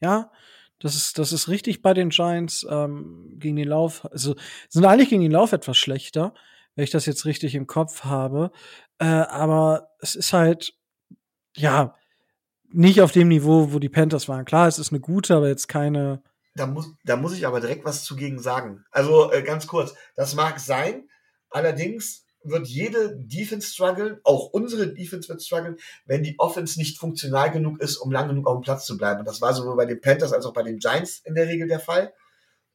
[0.00, 0.30] Ja,
[0.78, 4.04] das ist, das ist richtig bei den Giants ähm, gegen den Lauf.
[4.10, 4.34] Also
[4.68, 6.34] sind eigentlich gegen den Lauf etwas schlechter.
[6.74, 8.50] wenn ich das jetzt richtig im Kopf habe.
[8.98, 10.74] Äh, aber es ist halt,
[11.56, 11.94] ja,
[12.72, 14.44] nicht auf dem Niveau, wo die Panthers waren.
[14.44, 16.22] Klar, es ist eine gute, aber jetzt keine.
[16.54, 18.84] Da muss, da muss ich aber direkt was zugegen sagen.
[18.90, 21.08] Also äh, ganz kurz, das mag sein,
[21.50, 27.50] allerdings wird jede Defense strugglen, auch unsere Defense wird strugglen, wenn die Offense nicht funktional
[27.50, 29.20] genug ist, um lang genug auf dem Platz zu bleiben.
[29.20, 31.66] Und das war sowohl bei den Panthers als auch bei den Giants in der Regel
[31.66, 32.12] der Fall.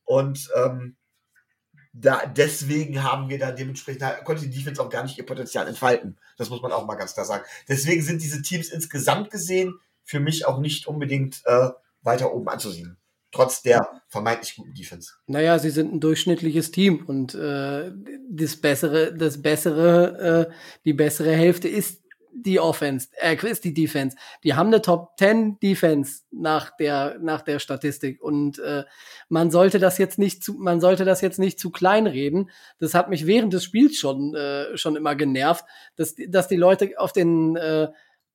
[0.05, 0.97] Und ähm,
[1.93, 5.67] da, deswegen haben wir da dementsprechend, da konnte die Defense auch gar nicht ihr Potenzial
[5.67, 6.17] entfalten.
[6.37, 7.43] Das muss man auch mal ganz klar sagen.
[7.67, 11.69] Deswegen sind diese Teams insgesamt gesehen für mich auch nicht unbedingt äh,
[12.01, 12.97] weiter oben anzusiedeln.
[13.31, 15.13] Trotz der vermeintlich guten Defense.
[15.27, 17.91] Naja, sie sind ein durchschnittliches Team und äh,
[18.29, 20.53] das bessere, das bessere, äh,
[20.85, 22.01] die bessere Hälfte ist
[22.31, 24.15] die Offense, äh, ist die Defense.
[24.43, 28.83] Die haben eine Top 10 Defense nach der nach der Statistik und äh,
[29.27, 32.49] man sollte das jetzt nicht zu man sollte das jetzt nicht zu klein reden.
[32.79, 35.65] Das hat mich während des Spiels schon äh, schon immer genervt,
[35.95, 37.89] dass dass die Leute auf den äh,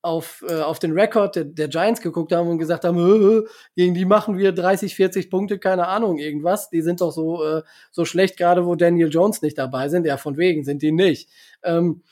[0.04, 3.94] auf, äh, auf den Rekord der, der, Giants geguckt haben und gesagt haben, äh, gegen
[3.94, 6.68] die machen wir 30, 40 Punkte, keine Ahnung, irgendwas.
[6.68, 10.04] Die sind doch so, äh, so schlecht, gerade wo Daniel Jones nicht dabei sind.
[10.04, 11.30] Ja, von wegen sind die nicht.
[11.62, 12.02] Ähm,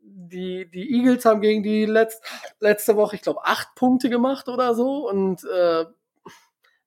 [0.00, 2.22] die, die Eagles haben gegen die letzt,
[2.60, 5.10] letzte Woche, ich glaube, acht Punkte gemacht oder so.
[5.10, 5.84] Und äh,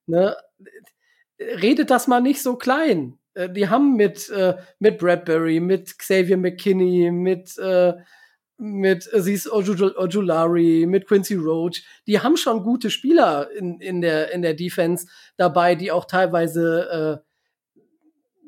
[0.06, 0.38] ne,
[1.38, 3.20] redet das mal nicht so klein.
[3.34, 7.94] Äh, die haben mit, äh, mit Bradbury, mit Xavier McKinney, mit äh,
[8.58, 14.42] mit Aziz Ojulari, mit Quincy Roach, die haben schon gute Spieler in, in, der, in
[14.42, 17.82] der Defense dabei, die auch teilweise äh,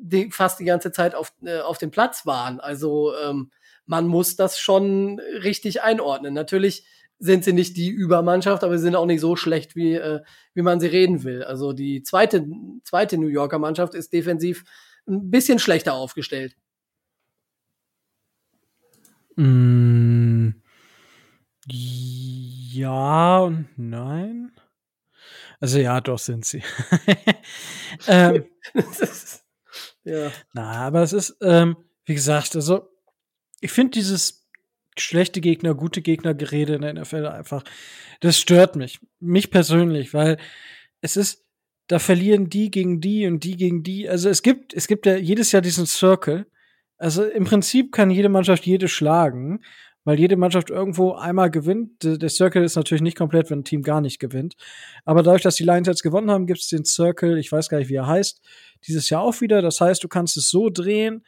[0.00, 2.60] die, fast die ganze Zeit auf, äh, auf dem Platz waren.
[2.60, 3.50] Also ähm,
[3.86, 6.34] man muss das schon richtig einordnen.
[6.34, 6.84] Natürlich
[7.18, 10.20] sind sie nicht die Übermannschaft, aber sie sind auch nicht so schlecht, wie, äh,
[10.54, 11.42] wie man sie reden will.
[11.42, 12.46] Also die zweite,
[12.84, 14.64] zweite New Yorker Mannschaft ist defensiv
[15.06, 16.54] ein bisschen schlechter aufgestellt.
[19.38, 20.50] Mm,
[21.70, 24.50] ja und nein.
[25.60, 26.62] Also ja, doch sind sie.
[28.08, 28.46] ähm,
[30.02, 30.32] ja.
[30.54, 32.88] Na, aber es ist, ähm, wie gesagt, also
[33.60, 34.48] ich finde dieses
[34.98, 37.62] schlechte Gegner, gute Gegner-Gerede in der NFL einfach,
[38.18, 38.98] das stört mich.
[39.20, 40.38] Mich persönlich, weil
[41.00, 41.44] es ist,
[41.86, 44.08] da verlieren die gegen die und die gegen die.
[44.08, 46.46] Also es gibt, es gibt ja jedes Jahr diesen Circle
[46.98, 49.60] also im Prinzip kann jede Mannschaft jede schlagen,
[50.04, 52.02] weil jede Mannschaft irgendwo einmal gewinnt.
[52.02, 54.56] Der Circle ist natürlich nicht komplett, wenn ein Team gar nicht gewinnt.
[55.04, 57.78] Aber dadurch, dass die Lions jetzt gewonnen haben, gibt es den Circle, ich weiß gar
[57.78, 58.40] nicht, wie er heißt,
[58.86, 59.62] dieses Jahr auch wieder.
[59.62, 61.24] Das heißt, du kannst es so drehen,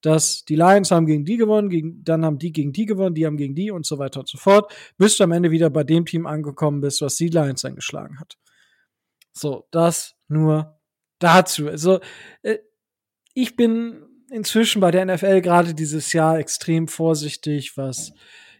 [0.00, 3.24] dass die Lions haben gegen die gewonnen, gegen, dann haben die gegen die gewonnen, die
[3.24, 5.84] haben gegen die und so weiter und so fort, bis du am Ende wieder bei
[5.84, 8.36] dem Team angekommen bist, was die Lions dann geschlagen hat.
[9.32, 10.78] So, das nur
[11.20, 11.68] dazu.
[11.68, 12.00] Also,
[12.42, 12.58] äh,
[13.32, 14.02] ich bin
[14.34, 18.12] inzwischen bei der NFL gerade dieses Jahr extrem vorsichtig, was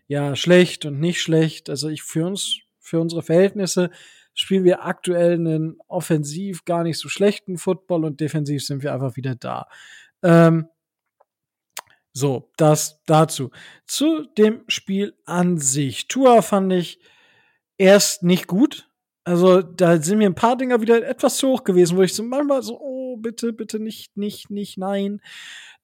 [0.07, 1.69] ja schlecht und nicht schlecht.
[1.69, 3.91] Also ich für uns, für unsere Verhältnisse
[4.35, 9.17] spielen wir aktuell einen offensiv gar nicht so schlechten Football und defensiv sind wir einfach
[9.17, 9.67] wieder da.
[10.23, 10.69] Ähm,
[12.13, 13.51] so, das dazu.
[13.87, 16.07] Zu dem Spiel an sich.
[16.07, 17.01] Tua fand ich
[17.77, 18.89] erst nicht gut.
[19.25, 22.23] Also da sind mir ein paar Dinger wieder etwas zu hoch gewesen, wo ich so
[22.23, 25.23] manchmal so, oh, bitte, bitte nicht, nicht, nicht, nein.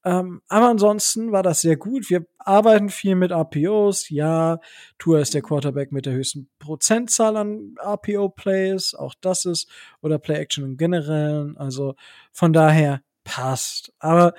[0.04, 2.08] Ähm, aber ansonsten war das sehr gut.
[2.10, 4.08] Wir arbeiten viel mit RPOs.
[4.10, 4.60] Ja,
[4.98, 8.94] Tour ist der Quarterback mit der höchsten Prozentzahl an RPO-Plays.
[8.94, 9.68] Auch das ist,
[10.00, 11.56] oder Play-Action im Generellen.
[11.56, 11.94] Also
[12.32, 13.92] von daher passt.
[13.98, 14.34] Aber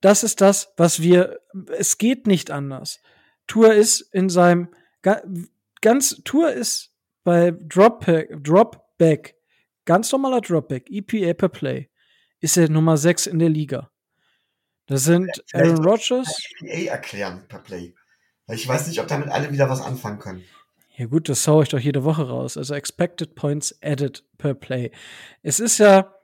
[0.00, 1.40] das ist das, was wir,
[1.76, 3.00] es geht nicht anders.
[3.46, 4.68] Tour ist in seinem,
[5.80, 6.91] ganz, Tour ist
[7.24, 9.36] bei Dropback, Dropback,
[9.84, 11.90] ganz normaler Dropback, EPA per Play,
[12.40, 13.90] ist er Nummer 6 in der Liga.
[14.86, 16.28] Das sind Aaron Rodgers.
[16.60, 17.94] EPA erklären per Play.
[18.48, 20.44] Ich weiß nicht, ob damit alle wieder was anfangen können.
[20.96, 22.56] Ja gut, das hau ich doch jede Woche raus.
[22.56, 24.90] Also Expected Points Added per Play.
[25.42, 26.14] Es ist ja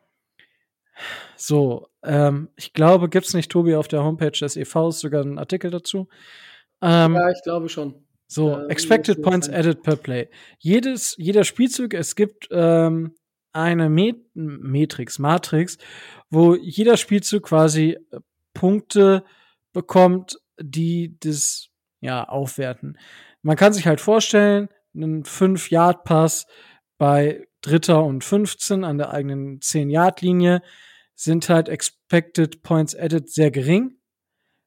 [1.37, 5.71] so, ähm, ich glaube, gibt's nicht, Tobi, auf der Homepage des EVs sogar einen Artikel
[5.71, 6.09] dazu?
[6.83, 8.05] Ähm, ja, ich glaube schon.
[8.29, 9.49] So, äh, Expected Points.
[9.49, 10.29] Added per Play.
[10.59, 13.15] Jedes, jeder Spielzug, es gibt ähm,
[13.53, 15.79] eine Met Matrix, Matrix,
[16.31, 18.21] wo jeder Spielzug quasi äh,
[18.53, 19.25] Punkte
[19.73, 21.69] bekommt, die das
[22.01, 22.99] ja aufwerten.
[23.43, 26.47] Man kann sich halt vorstellen, einen 5-Yard-Pass
[26.99, 30.63] bei Dritter und 15 an der eigenen 10-Yard-Linie
[31.15, 33.97] sind halt Expected Points Added sehr gering.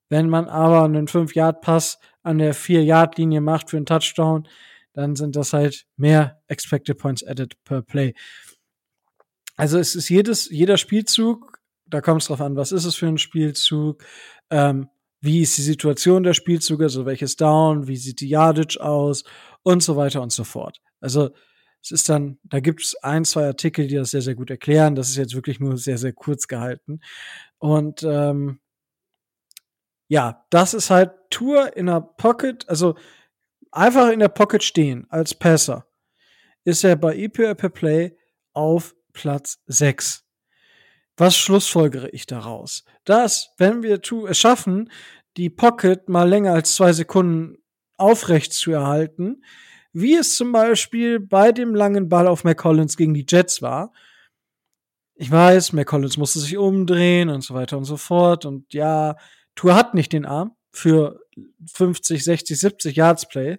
[0.10, 4.48] Wenn man aber einen 5-Yard-Pass an der 4-Yard-Linie macht für einen Touchdown,
[4.94, 8.14] dann sind das halt mehr Expected Points Added per Play.
[9.56, 13.08] Also es ist jedes, jeder Spielzug, da kommt es drauf an, was ist es für
[13.08, 14.04] ein Spielzug,
[14.50, 14.90] ähm,
[15.22, 19.24] wie ist die Situation der Spielzüge, also welches Down, wie sieht die Yardage aus
[19.64, 20.80] und so weiter und so fort.
[21.00, 21.30] Also
[21.84, 24.96] es ist dann, da gibt es ein, zwei Artikel, die das sehr, sehr gut erklären.
[24.96, 27.00] Das ist jetzt wirklich nur sehr, sehr kurz gehalten.
[27.58, 28.60] Und ähm,
[30.12, 32.96] ja, das ist halt Tour in der Pocket, also
[33.72, 35.88] einfach in der Pocket stehen als Passer,
[36.66, 38.18] ist er bei EPR per Play
[38.52, 40.26] auf Platz 6.
[41.16, 42.84] Was schlussfolgere ich daraus?
[43.06, 44.92] Dass, wenn wir es schaffen,
[45.38, 47.60] die Pocket mal länger als zwei Sekunden
[47.96, 49.46] aufrecht zu erhalten,
[49.94, 53.94] wie es zum Beispiel bei dem langen Ball auf McCollins gegen die Jets war.
[55.16, 58.46] Ich weiß, McCollins musste sich umdrehen und so weiter und so fort.
[58.46, 59.16] Und ja,
[59.56, 61.20] Tour hat nicht den Arm für
[61.74, 63.58] 50, 60, 70 Yards Play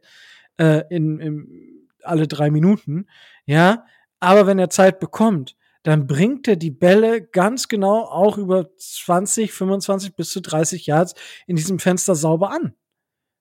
[0.59, 3.07] äh, in, in alle drei Minuten.
[3.47, 3.86] Ja,
[4.20, 9.53] aber wenn er Zeit bekommt, dann bringt er die Bälle ganz genau auch über 20,
[9.53, 11.14] 25 bis zu 30 Yards
[11.47, 12.74] in diesem Fenster sauber an.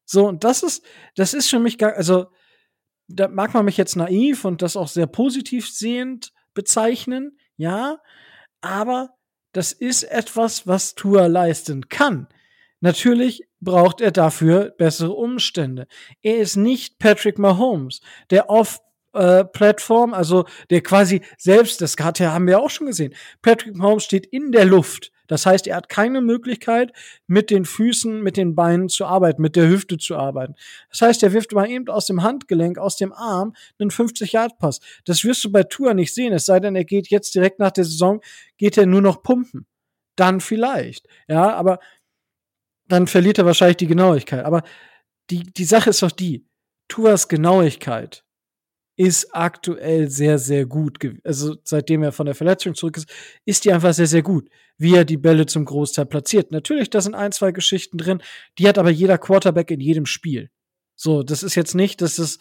[0.05, 0.83] So, und das ist,
[1.15, 2.25] das ist für mich gar, also,
[3.07, 7.99] da mag man mich jetzt naiv und das auch sehr positiv sehend bezeichnen, ja,
[8.61, 9.13] aber
[9.53, 12.27] das ist etwas, was Tour leisten kann.
[12.81, 15.87] Natürlich braucht er dafür bessere Umstände.
[16.21, 18.01] Er ist nicht Patrick Mahomes,
[18.31, 18.81] der oft
[19.13, 23.13] äh, Plattform, also der quasi selbst, das hat haben wir auch schon gesehen.
[23.41, 25.11] Patrick Mahomes steht in der Luft.
[25.27, 26.91] Das heißt, er hat keine Möglichkeit,
[27.25, 30.55] mit den Füßen, mit den Beinen zu arbeiten, mit der Hüfte zu arbeiten.
[30.89, 34.81] Das heißt, er wirft mal eben aus dem Handgelenk, aus dem Arm einen 50-Yard-Pass.
[35.05, 37.71] Das wirst du bei Tour nicht sehen, es sei denn, er geht jetzt direkt nach
[37.71, 38.21] der Saison,
[38.57, 39.65] geht er nur noch pumpen.
[40.17, 41.07] Dann vielleicht.
[41.29, 41.79] Ja, aber
[42.91, 44.43] dann verliert er wahrscheinlich die Genauigkeit.
[44.45, 44.63] Aber
[45.29, 46.45] die, die Sache ist doch die,
[46.87, 48.25] Tuas Genauigkeit
[48.97, 50.99] ist aktuell sehr, sehr gut.
[51.23, 53.09] Also seitdem er von der Verletzung zurück ist,
[53.45, 56.51] ist die einfach sehr, sehr gut, wie er die Bälle zum Großteil platziert.
[56.51, 58.21] Natürlich, da sind ein, zwei Geschichten drin,
[58.59, 60.51] die hat aber jeder Quarterback in jedem Spiel.
[60.95, 62.37] So, das ist jetzt nicht, dass das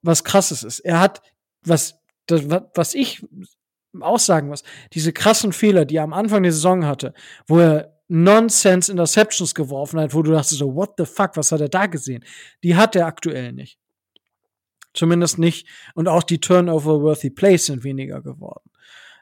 [0.00, 0.78] was krasses ist.
[0.80, 1.20] Er hat,
[1.62, 3.26] was, das, was ich
[4.00, 7.12] auch sagen muss, diese krassen Fehler, die er am Anfang der Saison hatte,
[7.46, 11.60] wo er Nonsense Interceptions geworfen hat, wo du dachtest so, what the fuck, was hat
[11.60, 12.24] er da gesehen?
[12.64, 13.78] Die hat er aktuell nicht.
[14.94, 15.68] Zumindest nicht.
[15.94, 18.70] Und auch die Turnover-worthy Plays sind weniger geworden.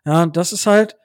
[0.05, 0.97] Ja, das ist halt,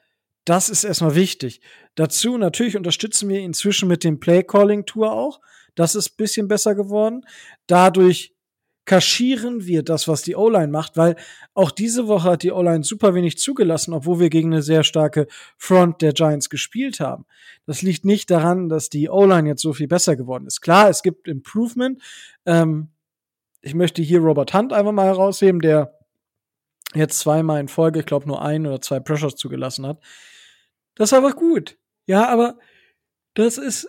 [0.45, 1.61] das ist erstmal wichtig.
[1.95, 5.41] Dazu natürlich unterstützen wir inzwischen mit dem Play-Calling-Tour auch.
[5.75, 7.25] Das ist bisschen besser geworden.
[7.67, 8.35] Dadurch
[8.85, 11.15] kaschieren wir das, was die O-Line macht, weil
[11.53, 15.27] auch diese Woche hat die O-Line super wenig zugelassen, obwohl wir gegen eine sehr starke
[15.57, 17.25] Front der Giants gespielt haben.
[17.65, 20.61] Das liegt nicht daran, dass die O-Line jetzt so viel besser geworden ist.
[20.61, 22.01] Klar, es gibt Improvement.
[22.45, 22.89] Ähm,
[23.61, 25.99] ich möchte hier Robert Hunt einfach mal herausheben, der
[26.95, 30.01] jetzt zweimal in Folge, ich glaube nur ein oder zwei Pressures zugelassen hat.
[30.95, 31.77] Das ist einfach gut.
[32.07, 32.57] Ja, aber
[33.35, 33.87] das ist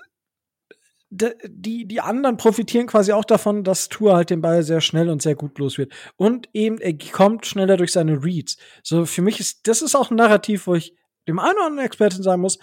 [1.13, 5.21] die, die anderen profitieren quasi auch davon, dass Tour halt den Ball sehr schnell und
[5.21, 5.93] sehr gut los wird.
[6.17, 8.57] Und eben, er kommt schneller durch seine Reads.
[8.83, 10.97] So, für mich ist, das ist auch ein Narrativ, wo ich
[11.29, 12.59] dem einen oder anderen Experten sagen muss,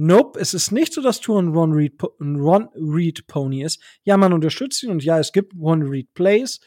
[0.00, 3.82] Nope, es ist nicht so, dass Tour ein One-Read-Pony ist.
[4.04, 6.60] Ja, man unterstützt ihn und ja, es gibt One-Read-Plays.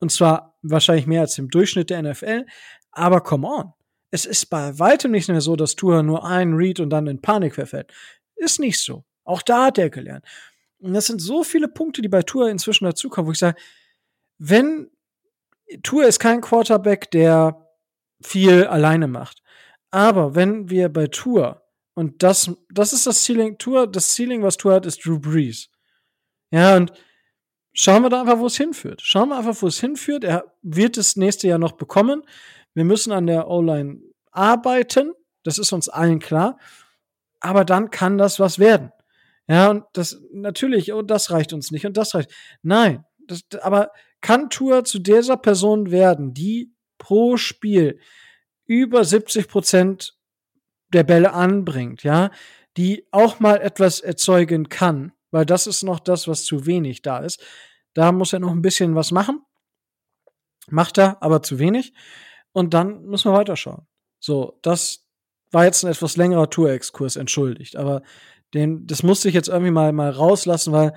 [0.00, 2.44] Und zwar wahrscheinlich mehr als im Durchschnitt der NFL.
[2.90, 3.72] Aber come on.
[4.10, 7.22] Es ist bei weitem nicht mehr so, dass Tour nur einen Read und dann in
[7.22, 7.92] Panik verfällt.
[8.34, 9.04] Ist nicht so.
[9.22, 10.24] Auch da hat er gelernt.
[10.82, 13.56] Und das sind so viele Punkte, die bei Tour inzwischen dazukommen, wo ich sage,
[14.38, 14.90] wenn
[15.84, 17.68] Tour ist kein Quarterback, der
[18.20, 19.42] viel alleine macht.
[19.90, 21.62] Aber wenn wir bei Tour,
[21.94, 25.68] und das, das ist das Ceiling, Tour, das Ceiling, was Tour hat, ist Drew Brees.
[26.50, 26.92] Ja, und
[27.72, 29.00] schauen wir da einfach, wo es hinführt.
[29.02, 30.24] Schauen wir einfach, wo es hinführt.
[30.24, 32.22] Er wird es nächste Jahr noch bekommen.
[32.74, 34.00] Wir müssen an der O-Line
[34.32, 35.12] arbeiten.
[35.44, 36.58] Das ist uns allen klar.
[37.40, 38.92] Aber dann kann das was werden.
[39.48, 42.30] Ja, und das natürlich, und das reicht uns nicht und das reicht.
[42.62, 43.90] Nein, das, aber
[44.20, 47.98] kann Tour zu dieser Person werden, die pro Spiel
[48.66, 50.16] über 70 Prozent
[50.92, 52.30] der Bälle anbringt, ja,
[52.76, 57.18] die auch mal etwas erzeugen kann, weil das ist noch das, was zu wenig da
[57.18, 57.42] ist.
[57.94, 59.42] Da muss er noch ein bisschen was machen.
[60.68, 61.92] Macht er, aber zu wenig.
[62.52, 63.86] Und dann müssen wir weiterschauen.
[64.20, 65.06] So, das
[65.50, 67.76] war jetzt ein etwas längerer Tour-Exkurs, entschuldigt.
[67.76, 68.02] Aber
[68.54, 70.94] den, das musste ich jetzt irgendwie mal, mal rauslassen, weil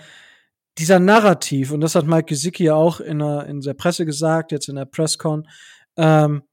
[0.77, 4.51] dieser Narrativ, und das hat Mike Gesicki ja auch in der, in der Presse gesagt,
[4.51, 5.47] jetzt in der Presscon,
[5.95, 6.43] ähm,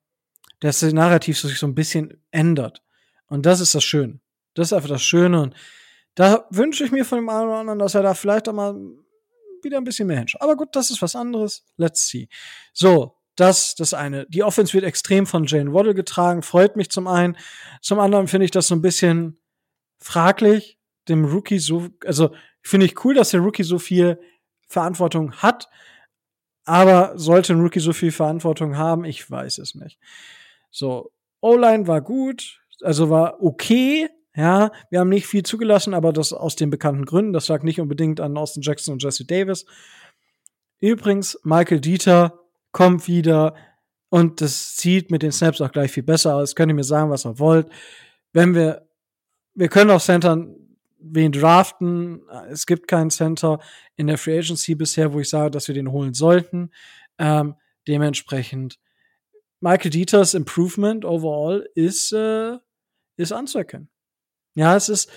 [0.61, 2.82] dass das Narrativ sich so ein bisschen ändert.
[3.26, 4.20] Und das ist das Schöne.
[4.55, 5.42] Das ist einfach das Schöne.
[5.42, 5.55] Und
[6.14, 8.76] da wünsche ich mir von dem einen oder anderen, dass er da vielleicht auch mal
[9.62, 10.42] wieder ein bisschen mehr hinschaut.
[10.42, 11.64] Aber gut, das ist was anderes.
[11.76, 12.28] Let's see.
[12.72, 14.26] So, das, das eine.
[14.28, 17.36] Die Offense wird extrem von Jane Waddle getragen, freut mich zum einen.
[17.80, 19.40] Zum anderen finde ich das so ein bisschen
[19.98, 20.78] fraglich,
[21.09, 24.18] dem Rookie so, also finde ich cool, dass der Rookie so viel
[24.68, 25.68] Verantwortung hat.
[26.64, 29.05] Aber sollte ein Rookie so viel Verantwortung haben?
[29.05, 29.98] Ich weiß es nicht.
[30.70, 34.09] So, O-Line war gut, also war okay.
[34.34, 37.34] Ja, wir haben nicht viel zugelassen, aber das aus den bekannten Gründen.
[37.34, 39.66] Das lag nicht unbedingt an Austin Jackson und Jesse Davis.
[40.80, 42.40] Übrigens, Michael Dieter
[42.70, 43.55] kommt wieder
[44.09, 46.55] und das sieht mit den Snaps auch gleich viel besser aus.
[46.55, 47.68] Könnt ihr mir sagen, was ihr wollt.
[48.32, 48.88] Wenn wir,
[49.55, 50.55] wir können auf Centern
[51.03, 52.22] wen draften.
[52.48, 53.59] Es gibt keinen Center
[53.96, 56.70] in der Free Agency bisher, wo ich sage, dass wir den holen sollten.
[57.18, 57.55] Ähm,
[57.86, 58.78] dementsprechend
[59.61, 62.59] Michael Dieters Improvement overall ist, äh,
[63.16, 63.88] ist anzuerkennen.
[64.55, 65.11] Ja, es ist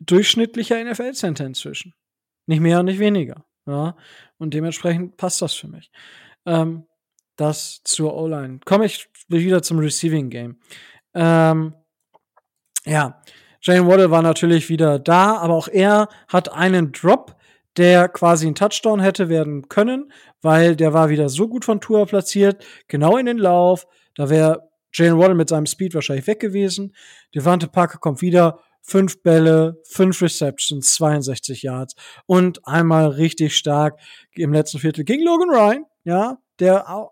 [0.00, 1.94] durchschnittlicher NFL-Center inzwischen.
[2.46, 3.44] Nicht mehr und nicht weniger.
[3.66, 3.96] Ja,
[4.38, 5.90] und dementsprechend passt das für mich.
[6.44, 6.86] Ähm,
[7.36, 8.60] das zur O-Line.
[8.64, 10.60] Komme ich wieder zum Receiving Game.
[11.14, 11.74] Ähm,
[12.84, 13.20] ja,
[13.60, 17.36] Jane Waddle war natürlich wieder da, aber auch er hat einen Drop,
[17.76, 22.06] der quasi ein Touchdown hätte werden können, weil der war wieder so gut von Tour
[22.06, 23.86] platziert, genau in den Lauf.
[24.14, 26.94] Da wäre Jane Waddle mit seinem Speed wahrscheinlich weg gewesen.
[27.34, 31.96] Devante Parker kommt wieder, fünf Bälle, fünf Receptions, 62 Yards
[32.26, 33.98] und einmal richtig stark
[34.32, 37.10] im letzten Viertel gegen Logan Ryan, ja, der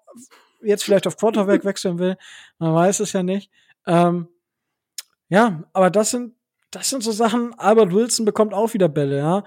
[0.63, 2.17] jetzt vielleicht auf Quarterback wechseln will.
[2.59, 3.51] Man weiß es ja nicht.
[3.87, 4.29] Ähm,
[5.29, 6.35] ja, aber das sind,
[6.71, 7.55] das sind so Sachen.
[7.59, 9.45] Albert Wilson bekommt auch wieder Bälle, ja.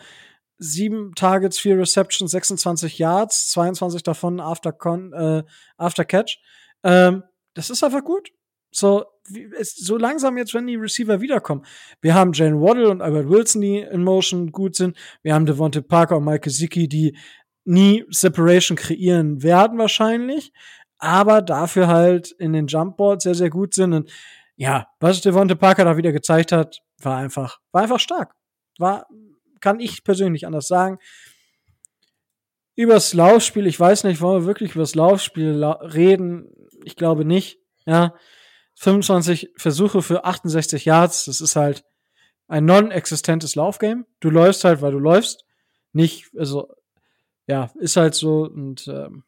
[0.59, 5.43] Sieben Targets, vier Receptions, 26 Yards, 22 davon after, con, äh,
[5.77, 6.39] after Catch.
[6.83, 7.23] Ähm,
[7.53, 8.31] das ist einfach gut.
[8.71, 11.65] So, wie, es, so langsam jetzt, wenn die Receiver wiederkommen.
[12.01, 14.97] Wir haben Jane Waddle und Albert Wilson, die in Motion gut sind.
[15.21, 17.17] Wir haben Devontae Parker und Mike Gesicki, die
[17.65, 20.53] nie Separation kreieren werden wahrscheinlich,
[20.99, 23.93] aber dafür halt in den Jumpboards sehr, sehr gut sind.
[23.93, 24.11] Und
[24.57, 28.33] ja, was Devonte Parker da wieder gezeigt hat, war einfach, war einfach stark.
[28.79, 29.07] War,
[29.61, 30.97] kann ich persönlich anders sagen.
[32.75, 36.51] Übers Laufspiel, ich weiß nicht, wollen wir wirklich übers Laufspiel la reden?
[36.83, 37.59] Ich glaube nicht.
[37.85, 38.15] Ja,
[38.75, 41.83] 25 Versuche für 68 Yards, das ist halt
[42.47, 44.05] ein non-existentes Laufgame.
[44.19, 45.45] Du läufst halt, weil du läufst.
[45.93, 46.67] Nicht, also,
[47.47, 49.23] ja, ist halt so und ähm,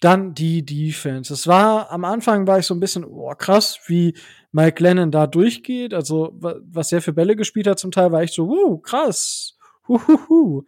[0.00, 1.32] dann die Defense.
[1.32, 4.14] Es war am Anfang war ich so ein bisschen, oh krass, wie
[4.52, 5.94] Mike Lennon da durchgeht.
[5.94, 9.56] Also was er für Bälle gespielt hat zum Teil, war ich so, uh, krass.
[9.88, 10.64] Huhuhu.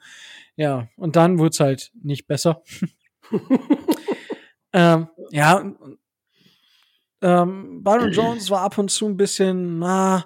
[0.57, 2.63] Ja, und dann wurde es halt nicht besser.
[4.73, 5.73] ähm, ja,
[7.23, 10.25] ähm, Byron Jones war ab und zu ein bisschen, na,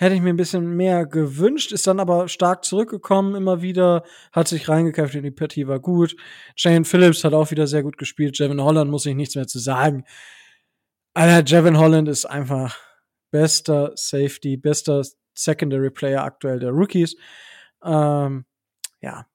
[0.00, 4.48] Hätte ich mir ein bisschen mehr gewünscht, ist dann aber stark zurückgekommen immer wieder, hat
[4.48, 6.16] sich reingekämpft in die Partie, war gut.
[6.56, 8.38] Shane Phillips hat auch wieder sehr gut gespielt.
[8.38, 10.04] Jevin Holland muss ich nichts mehr zu sagen.
[11.12, 12.78] Alter, Jevin Holland ist einfach
[13.30, 17.14] bester Safety, bester Secondary Player aktuell der Rookies.
[17.84, 18.46] Ähm,
[19.02, 19.26] ja.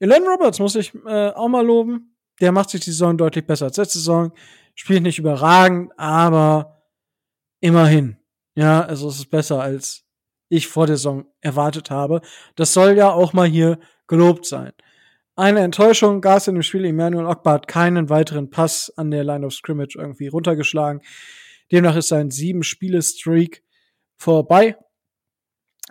[0.00, 2.16] Elaine Roberts muss ich äh, auch mal loben.
[2.40, 4.32] Der macht sich die Saison deutlich besser als letzte Saison.
[4.74, 6.82] Spielt nicht überragend, aber
[7.60, 8.16] immerhin.
[8.56, 10.07] Ja, also es ist besser als
[10.48, 12.20] ich vor der Saison erwartet habe.
[12.56, 14.72] Das soll ja auch mal hier gelobt sein.
[15.36, 16.84] Eine Enttäuschung gab es in dem Spiel.
[16.84, 21.00] Emmanuel Ogbar hat keinen weiteren Pass an der Line of Scrimmage irgendwie runtergeschlagen.
[21.70, 23.62] Demnach ist sein sieben Spiele Streak
[24.16, 24.76] vorbei.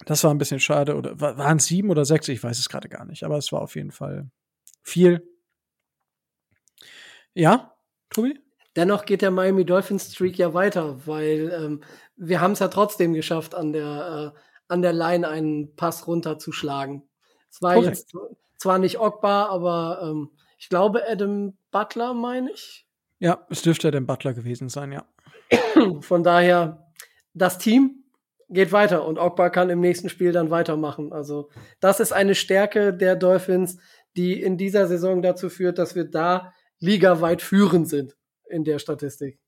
[0.05, 0.95] Das war ein bisschen schade.
[0.95, 2.27] Oder waren es sieben oder sechs?
[2.27, 3.23] Ich weiß es gerade gar nicht.
[3.23, 4.29] Aber es war auf jeden Fall
[4.83, 5.25] viel.
[7.33, 7.73] Ja,
[8.09, 8.39] Tobi?
[8.75, 11.81] Dennoch geht der Miami Dolphins Streak ja weiter, weil ähm,
[12.15, 17.03] wir haben es ja trotzdem geschafft, an der äh, an der Line einen Pass runterzuschlagen.
[17.49, 17.97] Es war Korrekt.
[17.97, 18.15] jetzt
[18.57, 22.85] zwar nicht Ogbar, aber ähm, ich glaube Adam Butler, meine ich.
[23.19, 25.05] Ja, es dürfte Adam Butler gewesen sein, ja.
[26.01, 26.91] Von daher,
[27.33, 28.03] das Team
[28.49, 31.11] geht weiter und Ogbar kann im nächsten Spiel dann weitermachen.
[31.11, 31.49] Also,
[31.79, 33.77] das ist eine Stärke der Dolphins,
[34.15, 38.15] die in dieser Saison dazu führt, dass wir da ligaweit führend sind
[38.49, 39.39] in der Statistik.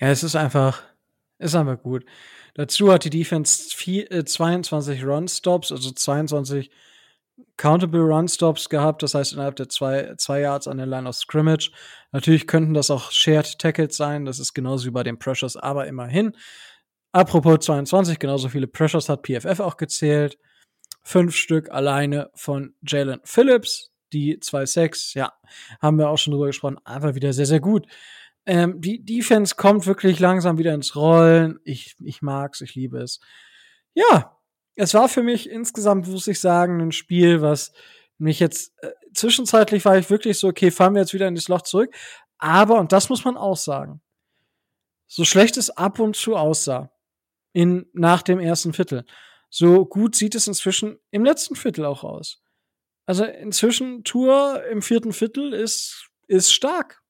[0.00, 0.82] Ja, es ist einfach,
[1.38, 2.04] ist einfach gut.
[2.54, 6.70] Dazu hat die Defense vier, äh, 22 Run-Stops, also 22
[7.56, 11.72] Countable Run-Stops gehabt, das heißt innerhalb der zwei, zwei Yards an der Line of Scrimmage.
[12.12, 15.86] Natürlich könnten das auch Shared Tackles sein, das ist genauso wie bei den Pressures, aber
[15.86, 16.36] immerhin.
[17.12, 20.38] Apropos 22, genauso viele Pressures hat PFF auch gezählt.
[21.02, 25.32] Fünf Stück alleine von Jalen Phillips, die 2-6, ja,
[25.80, 27.86] haben wir auch schon drüber gesprochen, einfach wieder sehr, sehr gut.
[28.46, 31.58] Ähm, die Defense kommt wirklich langsam wieder ins Rollen.
[31.64, 33.20] Ich, ich mag's, ich liebe es.
[33.94, 34.36] Ja,
[34.76, 37.72] es war für mich insgesamt, muss ich sagen, ein Spiel, was
[38.18, 41.48] mich jetzt äh, zwischenzeitlich war ich wirklich so, okay, fahren wir jetzt wieder in das
[41.48, 41.94] Loch zurück.
[42.38, 44.02] Aber, und das muss man auch sagen,
[45.06, 46.90] so schlecht es ab und zu aussah,
[47.52, 49.04] in, nach dem ersten Viertel.
[49.48, 52.42] So gut sieht es inzwischen im letzten Viertel auch aus.
[53.06, 57.03] Also inzwischen Tour im vierten Viertel ist, ist stark.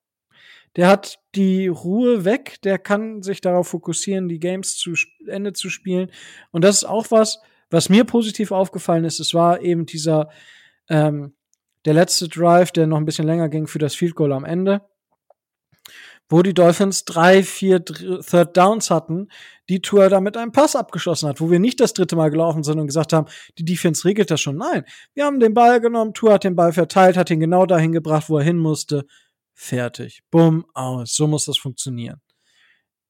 [0.77, 4.95] Der hat die Ruhe weg, der kann sich darauf fokussieren, die Games zu
[5.27, 6.11] Ende zu spielen.
[6.51, 9.21] Und das ist auch was, was mir positiv aufgefallen ist.
[9.21, 10.31] Es war eben dieser
[10.89, 11.35] ähm,
[11.85, 14.83] der letzte Drive, der noch ein bisschen länger ging für das Field Goal am Ende,
[16.29, 19.29] wo die Dolphins drei, vier Third Downs hatten,
[19.69, 22.63] die Tour da mit einem Pass abgeschossen hat, wo wir nicht das dritte Mal gelaufen
[22.63, 23.27] sind und gesagt haben,
[23.59, 24.57] die Defense regelt das schon.
[24.57, 27.93] Nein, wir haben den Ball genommen, Tour hat den Ball verteilt, hat ihn genau dahin
[27.93, 29.07] gebracht, wo er hin musste.
[29.55, 30.23] Fertig.
[30.31, 31.15] Bumm, aus.
[31.15, 32.21] So muss das funktionieren.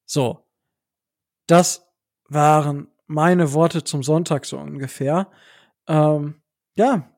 [0.06, 0.46] So.
[1.46, 1.86] Das
[2.28, 5.30] waren meine Worte zum Sonntag so ungefähr.
[5.86, 6.42] Ähm,
[6.76, 7.14] ja,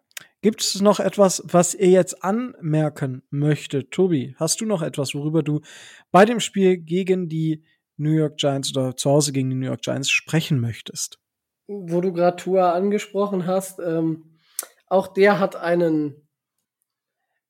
[0.46, 3.90] Gibt es noch etwas, was ihr jetzt anmerken möchtet?
[3.90, 5.60] Tobi, hast du noch etwas, worüber du
[6.12, 7.64] bei dem Spiel gegen die
[7.96, 11.18] New York Giants oder zu Hause gegen die New York Giants sprechen möchtest?
[11.66, 14.38] Wo du gerade Tua angesprochen hast, ähm,
[14.86, 16.28] auch der hat einen,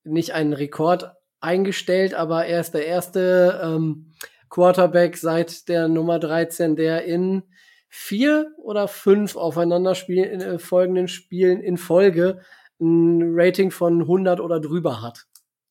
[0.05, 4.13] nicht einen Rekord eingestellt, aber er ist der erste ähm,
[4.49, 7.43] Quarterback seit der Nummer 13, der in
[7.89, 12.41] vier oder fünf aufeinander spielen, äh, folgenden Spielen in Folge
[12.81, 15.27] ein Rating von 100 oder drüber hat.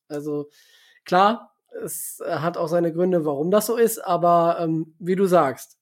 [0.08, 0.48] Also
[1.04, 1.54] klar,
[1.84, 5.78] es hat auch seine Gründe, warum das so ist, aber ähm, wie du sagst,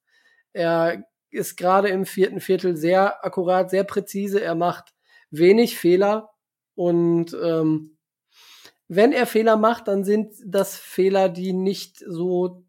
[0.52, 4.92] er ist gerade im vierten Viertel sehr akkurat, sehr präzise, er macht
[5.30, 6.30] wenig Fehler
[6.74, 7.93] und ähm,
[8.88, 12.64] wenn er Fehler macht, dann sind das Fehler, die nicht so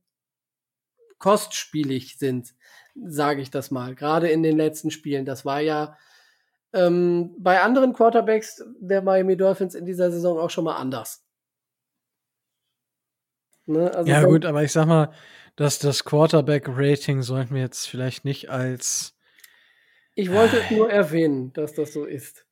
[1.17, 2.53] kostspielig sind,
[2.95, 3.95] sage ich das mal.
[3.95, 5.25] Gerade in den letzten Spielen.
[5.25, 5.97] Das war ja
[6.73, 11.25] ähm, bei anderen Quarterbacks der Miami Dolphins in dieser Saison auch schon mal anders.
[13.65, 13.93] Ne?
[13.93, 15.11] Also ja, gut, aber ich sag mal,
[15.55, 19.17] dass das Quarterback-Rating sollten wir jetzt vielleicht nicht als.
[20.13, 22.45] Ich wollte es nur erwähnen, dass das so ist.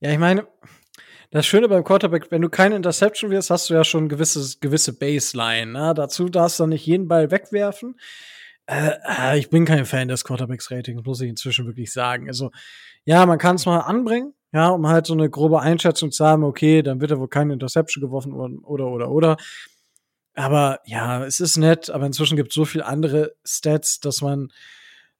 [0.00, 0.46] Ja, ich meine,
[1.32, 4.92] das Schöne beim Quarterback, wenn du keine Interception wirst, hast du ja schon gewisse, gewisse
[4.92, 5.72] Baseline.
[5.72, 5.94] Ne?
[5.96, 7.98] Dazu darfst du nicht jeden Ball wegwerfen.
[8.66, 12.28] Äh, äh, ich bin kein Fan des Quarterbacks-Ratings, muss ich inzwischen wirklich sagen.
[12.28, 12.50] Also,
[13.06, 16.44] ja, man kann es mal anbringen, ja, um halt so eine grobe Einschätzung zu haben,
[16.44, 19.36] okay, dann wird er wohl keine Interception geworfen oder, oder, oder.
[20.34, 24.52] Aber ja, es ist nett, aber inzwischen gibt es so viele andere Stats, dass man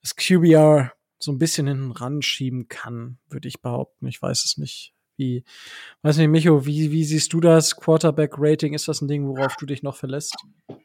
[0.03, 4.07] das QBR so ein bisschen hinten ran schieben kann, würde ich behaupten.
[4.09, 4.93] Ich weiß es nicht.
[5.23, 5.45] Wie,
[6.03, 8.75] weiß nicht, Micho, wie, wie siehst du das Quarterback-Rating?
[8.75, 10.35] Ist das ein Ding, worauf du dich noch verlässt?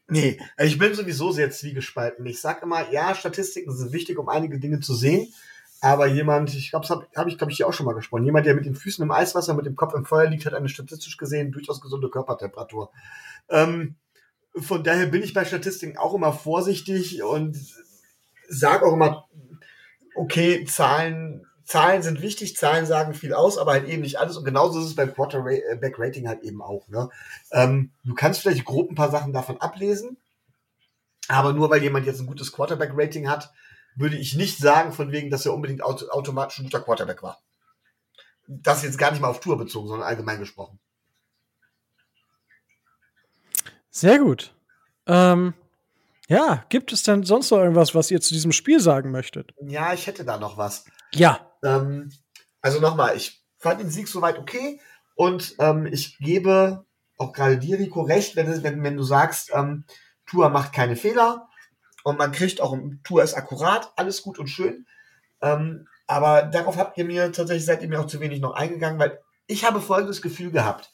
[0.07, 2.23] Nee, ich bin sowieso sehr zwiegespalten.
[2.27, 5.33] Ich sag immer, ja, Statistiken sind wichtig, um einige Dinge zu sehen.
[5.81, 8.25] Aber jemand, ich glaube, das habe hab ich, glaube ich, hier auch schon mal gesprochen.
[8.25, 10.69] Jemand, der mit den Füßen im Eiswasser, mit dem Kopf im Feuer liegt, hat eine
[10.69, 12.91] statistisch gesehen durchaus gesunde Körpertemperatur.
[13.49, 13.95] Ähm,
[14.55, 17.57] von daher bin ich bei Statistiken auch immer vorsichtig und
[18.47, 19.27] sage auch immer,
[20.15, 24.37] okay, Zahlen Zahlen sind wichtig, Zahlen sagen viel aus, aber halt eben nicht alles.
[24.37, 26.87] Und genauso ist es beim Quarterback-Rating halt eben auch.
[26.87, 27.09] Ne?
[27.51, 30.15] Ähm, du kannst vielleicht grob ein paar Sachen davon ablesen,
[31.27, 33.51] aber nur weil jemand jetzt ein gutes Quarterback-Rating hat,
[33.97, 37.41] würde ich nicht sagen, von wegen, dass er unbedingt auto automatisch ein guter Quarterback war.
[38.47, 40.79] Das jetzt gar nicht mal auf Tour bezogen, sondern allgemein gesprochen.
[43.89, 44.55] Sehr gut.
[45.05, 45.53] Ähm,
[46.29, 49.53] ja, gibt es denn sonst noch irgendwas, was ihr zu diesem Spiel sagen möchtet?
[49.59, 50.85] Ja, ich hätte da noch was.
[51.13, 51.46] Ja.
[51.63, 52.11] Ähm,
[52.61, 54.79] also nochmal, ich fand den Sieg soweit okay
[55.15, 56.85] und ähm, ich gebe
[57.17, 59.85] auch gerade dir, Rico, recht, wenn, wenn, wenn du sagst, ähm,
[60.25, 61.47] Tour macht keine Fehler
[62.03, 64.85] und man kriegt auch, Tour ist akkurat, alles gut und schön.
[65.41, 68.99] Ähm, aber darauf habt ihr mir tatsächlich, seid ihr mir auch zu wenig noch eingegangen,
[68.99, 70.91] weil ich habe folgendes Gefühl gehabt.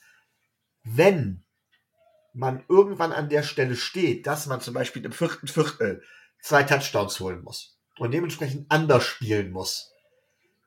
[0.83, 1.43] Wenn
[2.33, 6.03] man irgendwann an der Stelle steht, dass man zum Beispiel im vierten Viertel
[6.41, 9.92] zwei Touchdowns holen muss und dementsprechend anders spielen muss,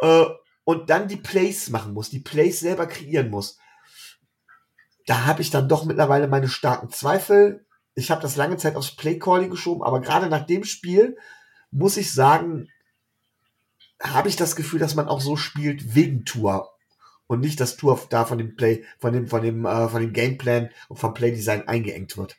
[0.00, 0.26] äh,
[0.64, 3.58] und dann die Plays machen muss, die Plays selber kreieren muss.
[5.06, 7.64] Da habe ich dann doch mittlerweile meine starken Zweifel.
[7.94, 11.16] Ich habe das lange Zeit aufs Play-Calling geschoben, aber gerade nach dem Spiel
[11.70, 12.68] muss ich sagen,
[14.00, 16.68] habe ich das Gefühl, dass man auch so spielt wegen Tour
[17.26, 20.12] und nicht, dass Tour da von dem Play, von dem, von dem, äh, von dem
[20.12, 22.36] Gameplan und vom Playdesign eingeengt wird.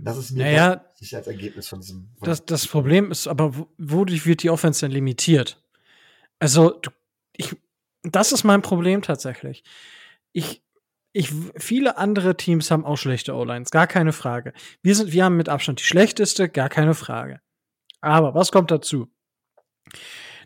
[0.00, 2.10] Das ist mir Naja, sicher als Ergebnis von diesem.
[2.18, 5.60] Von Das, das Problem ist aber, wo- wodurch wird die Offense denn limitiert?
[6.38, 6.90] Also, du,
[7.36, 7.56] ich,
[8.02, 9.64] das ist mein Problem tatsächlich.
[10.32, 10.62] Ich,
[11.12, 14.52] ich, viele andere Teams haben auch schlechte O-Lines, gar keine Frage.
[14.82, 17.40] Wir sind, wir haben mit Abstand die schlechteste, gar keine Frage.
[18.00, 19.08] Aber was kommt dazu?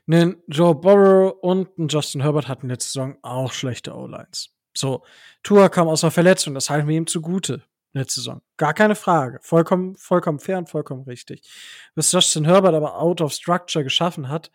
[0.09, 4.51] Ein Joe Burrow und ein Justin Herbert hatten letzte Saison auch schlechte O-Lines.
[4.75, 5.05] So,
[5.43, 8.43] Tua kam aus einer Verletzung, das halten wir ihm zugute letzte Saison.
[8.57, 9.39] Gar keine Frage.
[9.43, 11.43] Vollkommen, vollkommen fair und vollkommen richtig.
[11.95, 14.51] Was Justin Herbert aber out of structure geschaffen hat,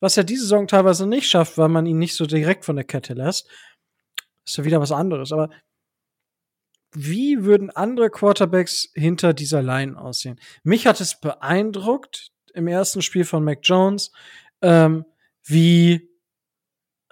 [0.00, 2.84] was er diese Saison teilweise nicht schafft, weil man ihn nicht so direkt von der
[2.84, 3.48] Kette lässt,
[4.44, 5.32] ist ja wieder was anderes.
[5.32, 5.50] Aber
[6.94, 10.38] wie würden andere Quarterbacks hinter dieser Line aussehen?
[10.62, 14.12] Mich hat es beeindruckt im ersten Spiel von Mac Jones,
[14.60, 15.06] ähm,
[15.44, 16.10] wie,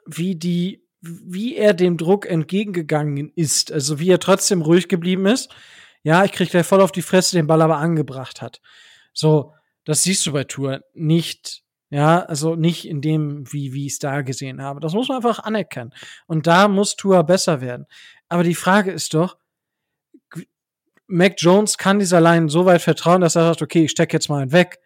[0.07, 3.73] wie die, wie er dem Druck entgegengegangen ist.
[3.73, 5.51] Also wie er trotzdem ruhig geblieben ist.
[6.03, 8.61] Ja, ich krieg gleich voll auf die Fresse, den Ball aber angebracht hat.
[9.13, 9.55] So,
[9.85, 11.63] das siehst du bei Tour nicht.
[11.91, 14.79] Ja, also nicht in dem, wie, wie ich es da gesehen habe.
[14.79, 15.93] Das muss man einfach anerkennen.
[16.27, 17.87] Und da muss Tour besser werden.
[18.29, 19.37] Aber die Frage ist doch,
[21.09, 24.29] Mac Jones kann dieser Line so weit vertrauen, dass er sagt, okay, ich stecke jetzt
[24.29, 24.79] mal einen weg.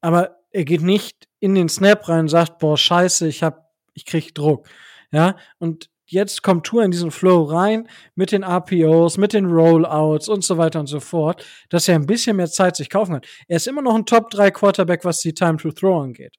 [0.00, 4.06] Aber er geht nicht in den Snap rein und sagt, boah, scheiße, ich hab, ich
[4.06, 4.66] krieg Druck.
[5.12, 10.28] Ja, und jetzt kommt Tour in diesen Flow rein mit den RPOs, mit den Rollouts
[10.28, 13.22] und so weiter und so fort, dass er ein bisschen mehr Zeit sich kaufen kann.
[13.48, 16.36] Er ist immer noch ein Top 3 Quarterback, was die Time to Throw angeht.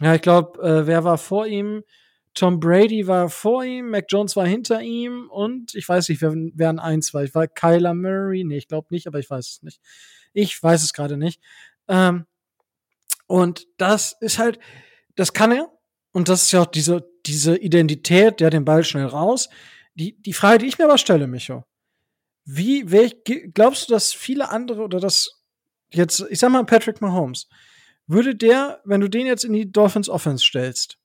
[0.00, 1.82] Ja, ich glaube, äh, wer war vor ihm?
[2.34, 6.32] Tom Brady war vor ihm, Mac Jones war hinter ihm und ich weiß nicht, wer,
[6.34, 7.24] wer an eins war.
[7.24, 8.44] Ich war Kyler Murray.
[8.44, 9.80] Nee, ich glaube nicht, aber ich weiß es nicht.
[10.32, 11.42] Ich weiß es gerade nicht.
[11.88, 12.26] Ähm,
[13.26, 14.58] und das ist halt,
[15.14, 15.70] das kann er.
[16.12, 19.48] Und das ist ja auch diese, diese Identität, der den Ball schnell raus.
[19.94, 21.64] Die, die Frage, die ich mir aber stelle, Micho,
[22.44, 23.16] wie, welch,
[23.54, 25.42] glaubst du, dass viele andere oder das
[25.90, 27.48] jetzt, ich sag mal Patrick Mahomes,
[28.06, 30.98] würde der, wenn du den jetzt in die Dolphins Offense stellst,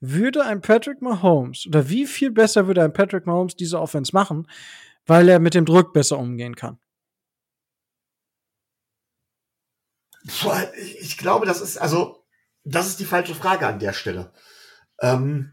[0.00, 4.48] würde ein Patrick Mahomes oder wie viel besser würde ein Patrick Mahomes diese Offense machen,
[5.06, 6.78] weil er mit dem Druck besser umgehen kann?
[11.00, 12.23] Ich glaube, das ist, also,
[12.64, 14.32] das ist die falsche Frage an der Stelle.
[15.00, 15.52] Ähm,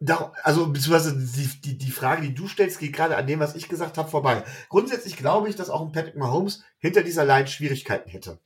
[0.00, 3.56] da, also, beziehungsweise die, die, die Frage, die du stellst, geht gerade an dem, was
[3.56, 4.44] ich gesagt habe, vorbei.
[4.68, 8.38] Grundsätzlich glaube ich, dass auch ein Patrick Mahomes hinter dieser Line Schwierigkeiten hätte.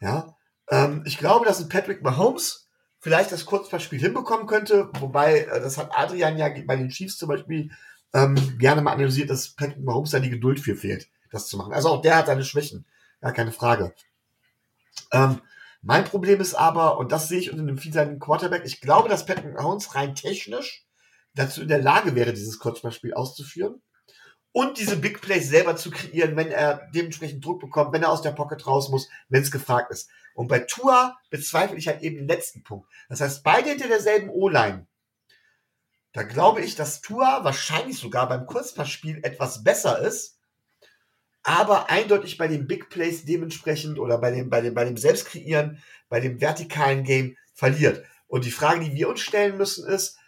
[0.00, 0.36] Ja,
[0.70, 2.68] ähm, ich glaube, dass ein Patrick Mahomes
[3.00, 7.28] vielleicht das Kurzpassspiel hinbekommen könnte, wobei, äh, das hat Adrian ja bei den Chiefs zum
[7.28, 7.70] Beispiel
[8.12, 11.72] ähm, gerne mal analysiert, dass Patrick Mahomes da die Geduld für fehlt, das zu machen.
[11.72, 12.84] Also auch der hat seine Schwächen.
[13.22, 13.94] Ja, keine Frage.
[15.10, 15.40] Ähm,
[15.80, 19.26] mein Problem ist aber, und das sehe ich unter einem vielseitigen Quarterback, ich glaube, dass
[19.26, 20.86] Patrick Mahomes rein technisch
[21.34, 23.80] dazu in der Lage wäre, dieses Kurzballspiel auszuführen
[24.52, 28.22] und diese Big Plays selber zu kreieren, wenn er dementsprechend Druck bekommt, wenn er aus
[28.22, 30.10] der Pocket raus muss, wenn es gefragt ist.
[30.34, 32.88] Und bei Tua bezweifle ich halt eben den letzten Punkt.
[33.08, 34.86] Das heißt, beide hinter derselben O-Line.
[36.12, 40.37] Da glaube ich, dass Tua wahrscheinlich sogar beim Kurzpassspiel etwas besser ist,
[41.48, 45.82] aber eindeutig bei den Big Plays dementsprechend oder bei dem, bei dem, bei dem Selbstkreieren,
[46.10, 48.04] bei dem vertikalen Game verliert.
[48.26, 50.18] Und die Frage, die wir uns stellen müssen, ist,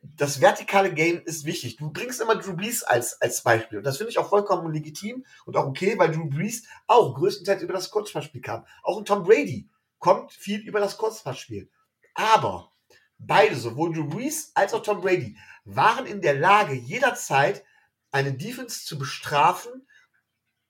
[0.00, 1.74] das vertikale Game ist wichtig.
[1.76, 3.78] Du bringst immer Drew Brees als, als Beispiel.
[3.78, 7.62] Und das finde ich auch vollkommen legitim und auch okay, weil Drew Brees auch größtenteils
[7.62, 8.64] über das Kurzpassspiel kam.
[8.84, 9.68] Auch ein Tom Brady
[9.98, 11.68] kommt viel über das Kurzpassspiel.
[12.14, 12.70] Aber
[13.18, 17.64] beide, sowohl Drew Brees als auch Tom Brady, waren in der Lage, jederzeit
[18.12, 19.84] eine Defense zu bestrafen,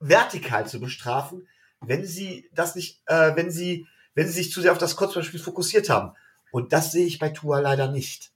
[0.01, 1.49] vertikal zu bestrafen,
[1.81, 5.41] wenn sie das nicht, äh, wenn sie, wenn sie sich zu sehr auf das Kurzballspiel
[5.41, 6.13] fokussiert haben.
[6.51, 8.31] Und das sehe ich bei Tua leider nicht.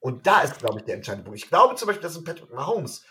[0.00, 1.38] Und da ist, glaube ich, der entscheidende Punkt.
[1.38, 3.04] Ich glaube zum Beispiel, dass ein Patrick Mahomes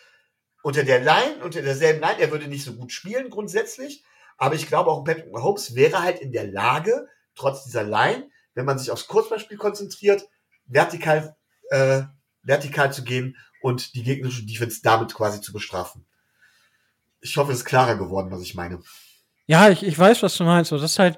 [0.63, 4.03] unter der Line, unter derselben Line, er würde nicht so gut spielen grundsätzlich,
[4.37, 8.29] aber ich glaube auch ein Patrick Mahomes wäre halt in der Lage, trotz dieser Line,
[8.53, 10.27] wenn man sich aufs Kurzballspiel konzentriert,
[10.65, 11.35] vertikal,
[11.69, 12.03] äh,
[12.41, 16.05] vertikal zu gehen und die gegnerische Defense damit quasi zu bestrafen.
[17.21, 18.79] Ich hoffe, es ist klarer geworden, was ich meine.
[19.47, 20.71] Ja, ich, ich weiß, was du meinst.
[20.71, 21.17] Das ist halt,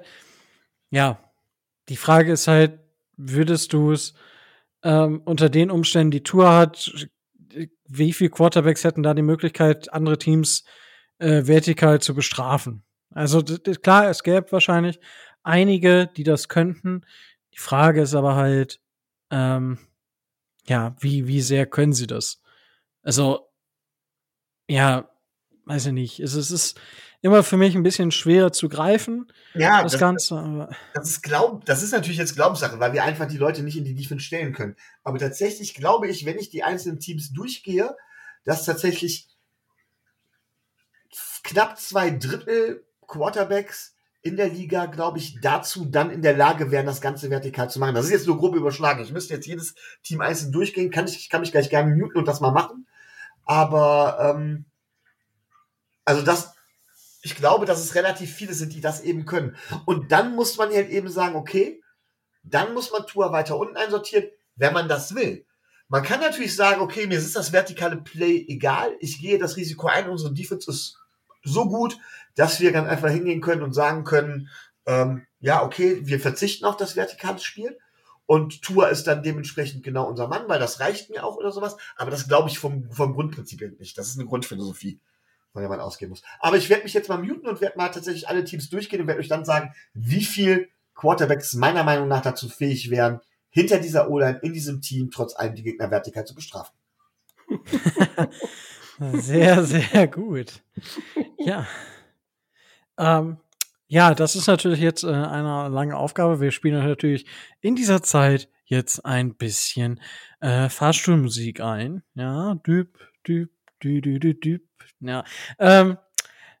[0.90, 1.18] ja,
[1.88, 2.80] die Frage ist halt,
[3.16, 4.14] würdest du es
[4.82, 7.08] ähm, unter den Umständen, die Tour hat,
[7.86, 10.64] wie viele Quarterbacks hätten da die Möglichkeit, andere Teams
[11.18, 12.84] äh, vertikal zu bestrafen?
[13.12, 15.00] Also klar, es gäbe wahrscheinlich
[15.42, 17.04] einige, die das könnten.
[17.52, 18.80] Die Frage ist aber halt,
[19.30, 19.78] ähm,
[20.66, 22.42] ja, wie, wie sehr können sie das?
[23.02, 23.48] Also,
[24.68, 25.09] ja,
[25.70, 26.20] weiß ich nicht.
[26.20, 26.80] Es, es ist
[27.22, 30.68] immer für mich ein bisschen schwer zu greifen, Ja, das, das, Ganze.
[30.94, 33.84] Das ist Glaub, das ist natürlich jetzt Glaubenssache, weil wir einfach die Leute nicht in
[33.84, 34.74] die Defense stellen können.
[35.04, 37.96] Aber tatsächlich glaube ich, wenn ich die einzelnen Teams durchgehe,
[38.44, 39.28] dass tatsächlich
[41.44, 46.86] knapp zwei Drittel Quarterbacks in der Liga, glaube ich, dazu dann in der Lage wären,
[46.86, 47.94] das Ganze vertikal zu machen.
[47.94, 49.02] Das ist jetzt nur grob überschlagen.
[49.02, 50.90] Ich müsste jetzt jedes Team einzeln durchgehen.
[50.90, 52.86] Kann ich, ich kann mich gleich gerne muten und das mal machen.
[53.44, 54.66] Aber ähm,
[56.04, 56.54] also das,
[57.22, 59.56] ich glaube, dass es relativ viele sind, die das eben können.
[59.84, 61.82] Und dann muss man halt eben sagen, okay,
[62.42, 65.44] dann muss man Tour weiter unten einsortieren, wenn man das will.
[65.88, 69.88] Man kann natürlich sagen, okay, mir ist das vertikale Play egal, ich gehe das Risiko
[69.88, 70.96] ein, unsere Defense ist
[71.42, 71.98] so gut,
[72.36, 74.48] dass wir dann einfach hingehen können und sagen können,
[74.86, 77.76] ähm, ja, okay, wir verzichten auf das vertikale Spiel
[78.26, 81.76] und Tour ist dann dementsprechend genau unser Mann, weil das reicht mir auch oder sowas.
[81.96, 83.98] Aber das glaube ich vom, vom Grundprinzip nicht.
[83.98, 85.00] Das ist eine Grundphilosophie,
[85.52, 86.22] von der man ausgehen muss.
[86.40, 89.06] Aber ich werde mich jetzt mal muten und werde mal tatsächlich alle Teams durchgehen und
[89.06, 94.10] werde euch dann sagen, wie viel Quarterbacks meiner Meinung nach dazu fähig wären, hinter dieser
[94.10, 96.74] O-Line in diesem Team trotz allem die Gegner vertikal zu bestrafen.
[99.12, 100.62] Sehr, sehr gut.
[101.38, 101.66] Ja.
[102.98, 103.38] Ähm,
[103.86, 106.40] ja, das ist natürlich jetzt äh, eine lange Aufgabe.
[106.40, 107.24] Wir spielen natürlich
[107.62, 110.00] in dieser Zeit jetzt ein bisschen
[110.40, 112.02] äh, Fahrstuhlmusik ein.
[112.14, 113.50] Ja, düb, düb,
[113.82, 114.69] düb, düb, düb, düb.
[115.00, 115.24] Ja,
[115.58, 115.96] ähm,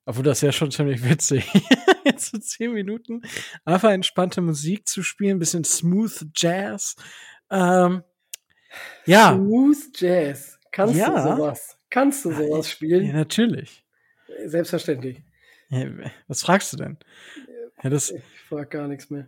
[0.06, 1.46] obwohl das ja schon ziemlich witzig.
[2.04, 3.22] jetzt so zehn Minuten
[3.64, 6.96] einfach entspannte Musik zu spielen, bisschen Smooth Jazz.
[7.50, 8.02] Ähm,
[9.06, 10.58] ja, Smooth Jazz.
[10.72, 11.10] Kannst Ja.
[11.10, 11.76] du sowas?
[11.90, 13.12] Kannst du sowas ja, spielen?
[13.12, 13.84] natürlich.
[14.46, 15.22] Selbstverständlich.
[15.68, 15.86] Ja,
[16.28, 16.98] was fragst du denn?
[17.82, 19.26] Ja, das, Ich frag gar nichts mehr.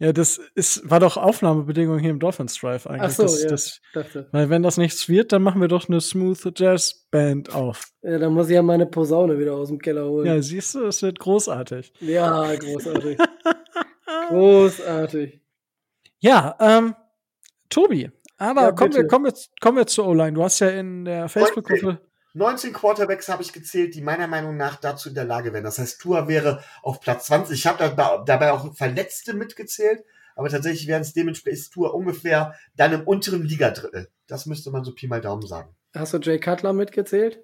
[0.00, 3.02] Ja, das ist, war doch Aufnahmebedingung hier im Dolphins Drive eigentlich.
[3.02, 3.48] Ach so, das, ja.
[3.48, 4.28] das, Dachte.
[4.30, 7.90] weil wenn das nichts wird, dann machen wir doch eine Smooth Jazz Band auf.
[8.02, 10.26] Ja, dann muss ich ja meine Posaune wieder aus dem Keller holen.
[10.26, 11.92] Ja, siehst du, es wird großartig.
[12.00, 13.18] Ja, großartig.
[14.28, 15.40] großartig.
[16.20, 16.94] Ja, ähm,
[17.68, 20.32] Tobi, aber Ja, kommen, wir, kommen, wir, kommen wir zur O-Line.
[20.32, 22.00] Du hast ja in der Facebook-Gruppe.
[22.34, 25.64] 19 Quarterbacks habe ich gezählt, die meiner Meinung nach dazu in der Lage wären.
[25.64, 27.58] Das heißt, Tua wäre auf Platz 20.
[27.58, 30.04] Ich habe da, dabei auch Verletzte mitgezählt,
[30.36, 34.08] aber tatsächlich wären es dementsprechend ist Tua ungefähr dann im unteren Ligadrittel.
[34.26, 35.74] Das müsste man so Pi mal Daumen sagen.
[35.94, 37.42] Hast du Jay Cutler mitgezählt?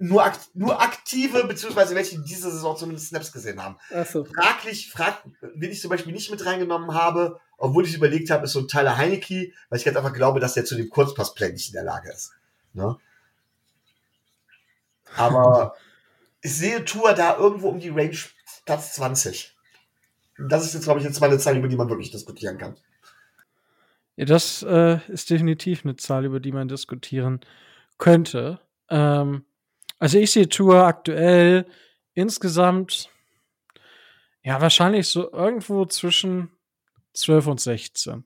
[0.00, 3.78] Nur, akt nur aktive, beziehungsweise welche in dieser Saison zumindest Snaps gesehen haben.
[3.92, 4.24] Achso.
[4.24, 8.52] Fraglich, frag, wen ich zum Beispiel nicht mit reingenommen habe, obwohl ich überlegt habe, ist
[8.52, 11.68] so ein Tyler Heineke, weil ich ganz einfach glaube, dass der zu dem Kurzpassplay nicht
[11.68, 12.32] in der Lage ist.
[12.74, 12.96] Ne?
[15.18, 15.74] Aber
[16.42, 18.16] ich sehe Tour da irgendwo um die Range
[18.64, 19.56] Platz 20.
[20.48, 22.76] Das ist jetzt, glaube ich, jetzt mal eine Zahl, über die man wirklich diskutieren kann.
[24.16, 27.40] Ja, das äh, ist definitiv eine Zahl, über die man diskutieren
[27.98, 28.60] könnte.
[28.88, 29.44] Ähm,
[29.98, 31.66] also ich sehe Tour aktuell
[32.14, 33.10] insgesamt
[34.42, 36.50] ja wahrscheinlich so irgendwo zwischen
[37.14, 38.24] 12 und 16.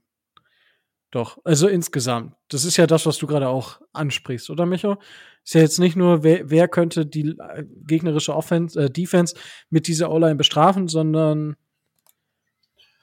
[1.11, 2.35] Doch, also insgesamt.
[2.49, 4.99] Das ist ja das, was du gerade auch ansprichst, oder Micho?
[5.45, 9.35] Ist ja jetzt nicht nur, wer, wer könnte die äh, gegnerische Offense, äh, Defense
[9.71, 11.57] mit dieser O-Line bestrafen, sondern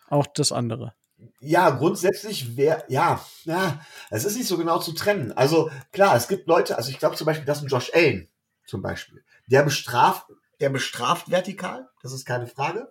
[0.07, 0.93] auch das andere.
[1.41, 5.33] Ja, grundsätzlich wäre, ja, ja, es ist nicht so genau zu trennen.
[5.33, 8.29] Also klar, es gibt Leute, also ich glaube zum Beispiel, dass ein Josh Allen
[8.65, 10.27] zum Beispiel, der bestraft,
[10.61, 12.89] der bestraft vertikal, das ist keine Frage.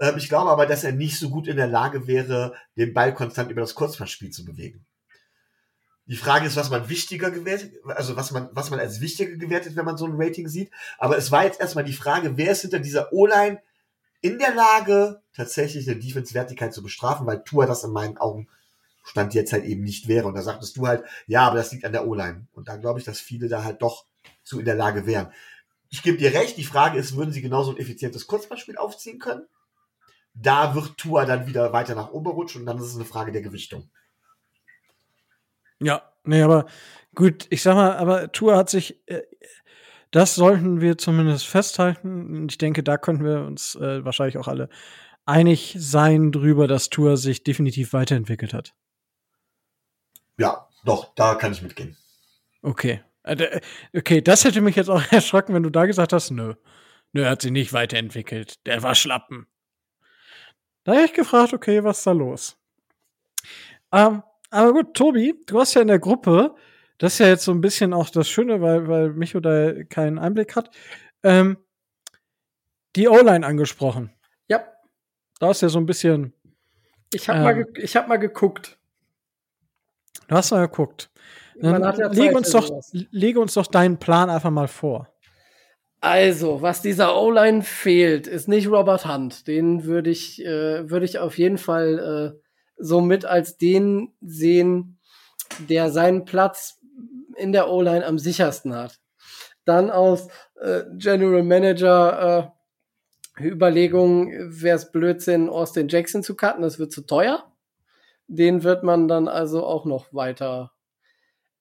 [0.00, 3.14] Ähm, ich glaube aber, dass er nicht so gut in der Lage wäre, den Ball
[3.14, 4.86] konstant über das Kurzpassspiel zu bewegen.
[6.10, 9.76] Die Frage ist, was man wichtiger gewertet, also was man, was man als wichtiger gewertet,
[9.76, 10.72] wenn man so ein Rating sieht.
[10.98, 13.62] Aber es war jetzt erstmal die Frage, wer ist hinter dieser O-Line
[14.20, 18.48] in der Lage, tatsächlich eine Defense vertikal zu bestrafen, weil Tua das in meinen Augen
[19.04, 20.26] Stand jetzt halt eben nicht wäre.
[20.26, 22.48] Und da sagtest du halt, ja, aber das liegt an der O-Line.
[22.54, 24.04] Und da glaube ich, dass viele da halt doch
[24.42, 25.32] zu in der Lage wären.
[25.90, 29.46] Ich gebe dir recht, die Frage ist, würden sie genauso ein effizientes Kurzballspiel aufziehen können?
[30.34, 33.30] Da wird Tua dann wieder weiter nach oben rutschen und dann ist es eine Frage
[33.30, 33.88] der Gewichtung.
[35.82, 36.66] Ja, nee, aber
[37.14, 39.22] gut, ich sag mal, aber Tour hat sich, äh,
[40.10, 42.36] das sollten wir zumindest festhalten.
[42.36, 44.68] Und ich denke, da könnten wir uns äh, wahrscheinlich auch alle
[45.26, 48.74] einig sein drüber, dass Tour sich definitiv weiterentwickelt hat.
[50.38, 51.96] Ja, doch, da kann ich mitgehen.
[52.62, 53.02] Okay.
[53.22, 53.60] Äh,
[53.92, 56.54] Okay, das hätte mich jetzt auch erschrocken, wenn du da gesagt hast, nö.
[57.12, 58.64] Nö, er hat sich nicht weiterentwickelt.
[58.66, 59.46] Der war Schlappen.
[60.84, 62.56] Da hätte ich gefragt, okay, was ist da los?
[63.92, 66.54] Ähm, aber gut, Tobi, du hast ja in der Gruppe,
[66.98, 70.18] das ist ja jetzt so ein bisschen auch das Schöne, weil, weil Micho da keinen
[70.18, 70.70] Einblick hat,
[71.22, 71.56] ähm,
[72.96, 74.12] die O-Line angesprochen.
[74.48, 74.64] Ja.
[75.38, 76.34] Da ist ja so ein bisschen
[77.14, 77.44] Ich habe Ähm.
[77.44, 78.78] mal, ich hab mal geguckt.
[80.28, 81.10] Du hast mal geguckt.
[81.56, 85.08] Dann ja lege Zeit uns doch, lege uns doch deinen Plan einfach mal vor.
[86.00, 89.46] Also, was dieser O-Line fehlt, ist nicht Robert Hunt.
[89.46, 92.49] Den würde ich, äh, würde ich auf jeden Fall äh,
[92.80, 94.98] so mit als den sehen,
[95.68, 96.80] der seinen Platz
[97.36, 99.00] in der O-Line am sichersten hat.
[99.64, 100.28] Dann aus
[100.60, 102.52] äh, General Manager
[103.38, 106.62] äh, Überlegungen wäre es Blödsinn, Austin Jackson zu cutten.
[106.62, 107.52] Das wird zu teuer.
[108.26, 110.72] Den wird man dann also auch noch weiter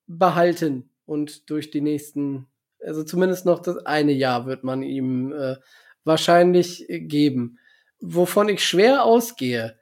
[0.07, 2.47] behalten und durch die nächsten,
[2.83, 5.55] also zumindest noch das eine Jahr wird man ihm äh,
[6.03, 7.57] wahrscheinlich geben.
[7.99, 9.78] Wovon ich schwer ausgehe,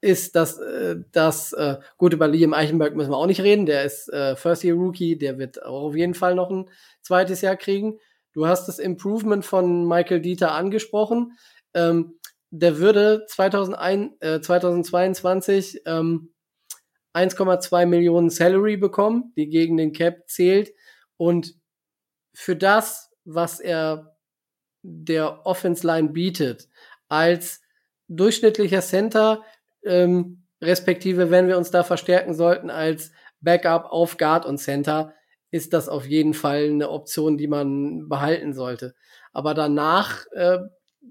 [0.00, 3.66] ist, dass äh, das äh, gut über Liam Eichenberg müssen wir auch nicht reden.
[3.66, 6.70] Der ist äh, First Year Rookie, der wird auch auf jeden Fall noch ein
[7.02, 7.98] zweites Jahr kriegen.
[8.32, 11.36] Du hast das Improvement von Michael Dieter angesprochen.
[11.74, 12.18] Ähm,
[12.50, 16.32] der würde 2001, äh, 2022 ähm,
[17.14, 20.72] 1,2 Millionen Salary bekommen, die gegen den Cap zählt.
[21.16, 21.54] Und
[22.32, 24.16] für das, was er
[24.82, 26.68] der Offense Line bietet,
[27.08, 27.60] als
[28.08, 29.44] durchschnittlicher Center,
[29.84, 35.14] ähm, respektive wenn wir uns da verstärken sollten, als Backup auf Guard und Center,
[35.50, 38.94] ist das auf jeden Fall eine Option, die man behalten sollte.
[39.32, 40.58] Aber danach äh,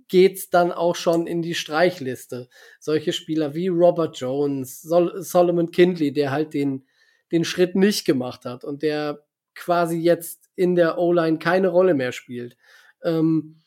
[0.07, 2.47] geht's dann auch schon in die Streichliste.
[2.79, 6.85] Solche Spieler wie Robert Jones, Sol Solomon Kindley, der halt den,
[7.31, 9.25] den Schritt nicht gemacht hat und der
[9.55, 12.55] quasi jetzt in der O-Line keine Rolle mehr spielt.
[13.03, 13.61] Ähm,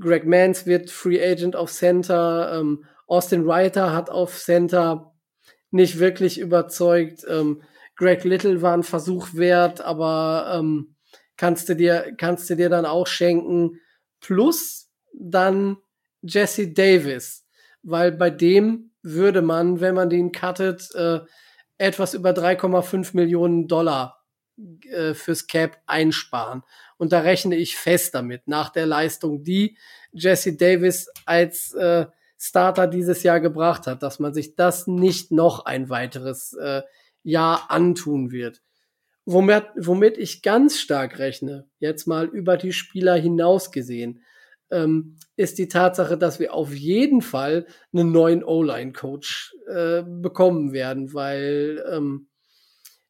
[0.00, 2.58] Greg Mans wird Free Agent auf Center.
[2.58, 5.14] Ähm, Austin Reiter hat auf Center
[5.70, 7.24] nicht wirklich überzeugt.
[7.28, 7.62] Ähm,
[7.96, 10.96] Greg Little war ein Versuch wert, aber ähm,
[11.36, 13.80] kannst du dir kannst du dir dann auch schenken.
[14.20, 15.76] Plus dann
[16.22, 17.46] Jesse Davis,
[17.82, 21.20] weil bei dem würde man, wenn man den cuttet, äh,
[21.78, 24.24] etwas über 3,5 Millionen Dollar
[24.90, 26.62] äh, fürs Cap einsparen.
[26.96, 29.76] Und da rechne ich fest damit, nach der Leistung, die
[30.12, 32.06] Jesse Davis als äh,
[32.38, 36.82] Starter dieses Jahr gebracht hat, dass man sich das nicht noch ein weiteres äh,
[37.22, 38.62] Jahr antun wird.
[39.24, 44.22] Womit, womit ich ganz stark rechne, jetzt mal über die Spieler hinaus gesehen,
[44.70, 51.12] ähm, ist die Tatsache, dass wir auf jeden Fall einen neuen O-Line-Coach äh, bekommen werden,
[51.12, 52.28] weil ähm,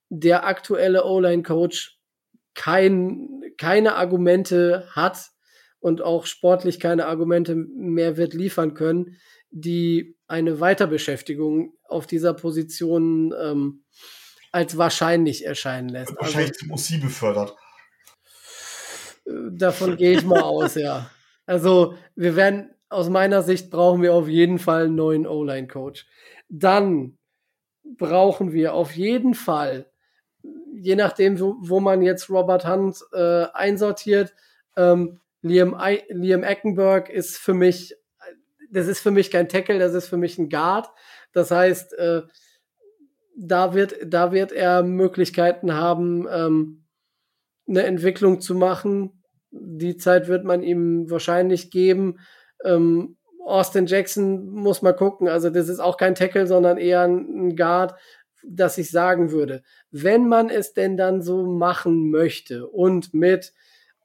[0.08, 1.98] der aktuelle O-Line-Coach
[2.54, 5.30] kein, keine Argumente hat
[5.86, 9.18] und auch sportlich keine Argumente mehr wird liefern können,
[9.50, 13.84] die eine Weiterbeschäftigung auf dieser Position ähm,
[14.50, 16.10] als wahrscheinlich erscheinen lässt.
[16.10, 17.54] Also, Wahrscheinlich zum OC befördert.
[19.26, 21.08] äh, davon gehe ich mal aus, ja.
[21.46, 26.04] Also wir werden, aus meiner Sicht brauchen wir auf jeden Fall einen neuen O-Line-Coach.
[26.48, 27.16] Dann
[27.96, 29.88] brauchen wir auf jeden Fall,
[30.74, 34.34] je nachdem, wo, wo man jetzt Robert Hunt äh, einsortiert,
[34.76, 35.76] ähm, Liam,
[36.08, 37.94] Liam Eckenberg ist für mich,
[38.70, 40.88] das ist für mich kein Tackle, das ist für mich ein Guard.
[41.32, 42.22] Das heißt, äh,
[43.36, 46.84] da wird, da wird er Möglichkeiten haben, ähm,
[47.68, 49.22] eine Entwicklung zu machen.
[49.50, 52.18] Die Zeit wird man ihm wahrscheinlich geben.
[52.64, 55.28] Ähm, Austin Jackson muss mal gucken.
[55.28, 57.94] Also das ist auch kein Tackle, sondern eher ein Guard,
[58.44, 63.52] dass ich sagen würde, wenn man es denn dann so machen möchte und mit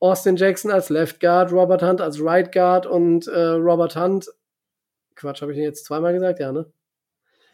[0.02, 4.28] Austin Jackson als Left Guard, Robert Hunt als Right Guard und äh, Robert Hunt,
[5.16, 6.40] Quatsch, habe ich den jetzt zweimal gesagt?
[6.40, 6.66] Ja, ne?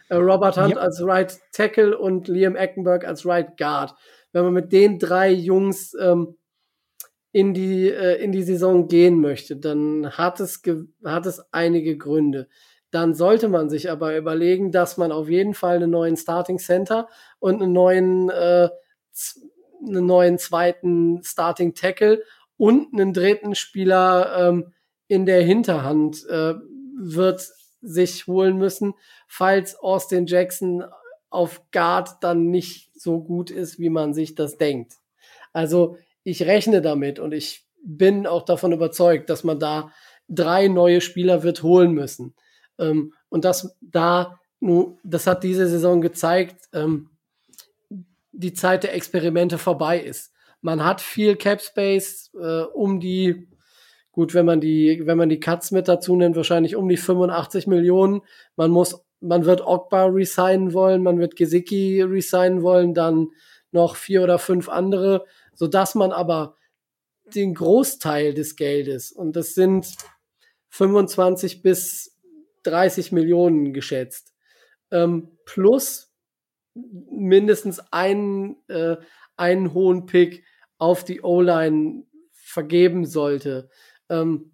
[0.10, 0.82] Äh, Robert Hunt Ja.
[0.82, 3.94] als Right Tackle und Liam Eckenberg als Right Guard.
[4.32, 6.38] Wenn man mit den drei Jungs ähm,
[7.34, 10.61] in die äh, in die Saison gehen möchte, dann hat es
[11.03, 12.48] hat es einige Gründe.
[12.91, 17.10] Dann sollte man sich aber überlegen, dass man auf jeden Fall einen neuen Starting Center
[17.40, 18.69] und einen neuen äh,
[19.86, 22.24] einen neuen zweiten Starting Tackle
[22.57, 24.73] und einen dritten Spieler ähm,
[25.07, 26.55] in der Hinterhand äh,
[26.99, 27.47] wird
[27.81, 28.93] sich holen müssen,
[29.27, 30.84] falls Austin Jackson
[31.29, 34.93] auf Guard dann nicht so gut ist, wie man sich das denkt.
[35.53, 39.91] Also ich rechne damit und ich bin auch davon überzeugt, dass man da
[40.27, 42.35] drei neue Spieler wird holen müssen.
[42.79, 47.09] Ähm, und das da, nu, das hat diese Saison gezeigt, ähm,
[48.31, 50.34] die Zeit der Experimente vorbei ist.
[50.61, 53.47] Man hat viel Cap Space, äh, um die,
[54.11, 57.67] gut, wenn man die, wenn man die Cuts mit dazu nimmt, wahrscheinlich um die 85
[57.67, 58.21] Millionen.
[58.55, 63.27] Man muss, man wird Ogba resignen wollen, man wird Gesicki resignen wollen, dann
[63.71, 66.55] noch vier oder fünf andere, so dass man aber
[67.35, 69.88] den Großteil des Geldes, und das sind
[70.69, 72.17] 25 bis
[72.63, 74.34] 30 Millionen geschätzt,
[74.91, 76.13] ähm, plus
[76.73, 78.97] mindestens einen, äh,
[79.38, 80.43] einen hohen Pick
[80.77, 83.69] auf die O-Line vergeben sollte.
[84.09, 84.51] Ähm,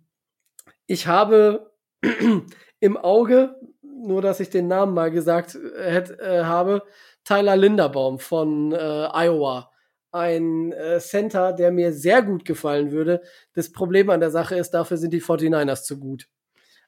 [0.85, 1.71] ich habe
[2.79, 6.83] im Auge, nur dass ich den Namen mal gesagt äh, äh, habe,
[7.23, 9.71] Tyler Linderbaum von äh, Iowa.
[10.11, 13.21] Ein äh, Center, der mir sehr gut gefallen würde.
[13.53, 16.27] Das Problem an der Sache ist, dafür sind die 49ers zu gut.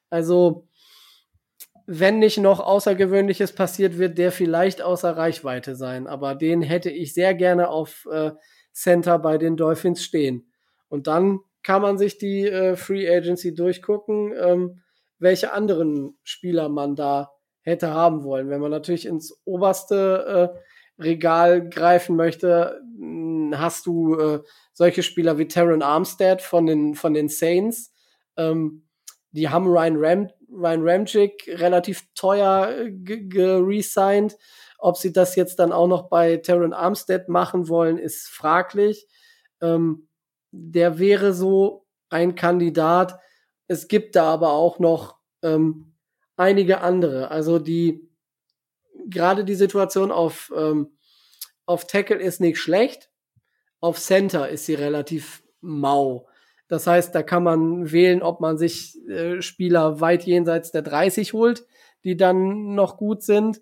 [0.10, 0.68] Also,
[1.88, 6.08] wenn nicht noch Außergewöhnliches passiert, wird der vielleicht außer Reichweite sein.
[6.08, 8.32] Aber den hätte ich sehr gerne auf äh,
[8.74, 10.52] Center bei den Dolphins stehen.
[10.90, 14.82] Und dann kann man sich die äh, Free Agency durchgucken, ähm,
[15.20, 17.32] welche anderen Spieler man da
[17.62, 18.50] hätte haben wollen.
[18.50, 24.40] Wenn man natürlich ins oberste äh, Regal greifen möchte, hm, hast du äh,
[24.74, 27.92] solche Spieler wie Terran Armstead von den, von den Saints.
[28.38, 28.84] Ähm,
[29.32, 34.38] die haben Ryan, Ram, Ryan Ramchick relativ teuer äh, geresigned.
[34.78, 39.08] Ob sie das jetzt dann auch noch bei Terran Armstead machen wollen, ist fraglich.
[39.62, 40.08] Ähm,
[40.52, 43.20] der wäre so ein Kandidat.
[43.68, 45.94] Es gibt da aber auch noch ähm,
[46.36, 47.32] einige andere.
[47.32, 48.10] Also die
[49.08, 50.98] gerade die Situation auf ähm,
[51.66, 53.10] auf Tackle ist nicht schlecht.
[53.80, 56.28] Auf Center ist sie relativ mau.
[56.68, 61.34] Das heißt, da kann man wählen, ob man sich äh, Spieler weit jenseits der 30
[61.34, 61.66] holt,
[62.04, 63.62] die dann noch gut sind,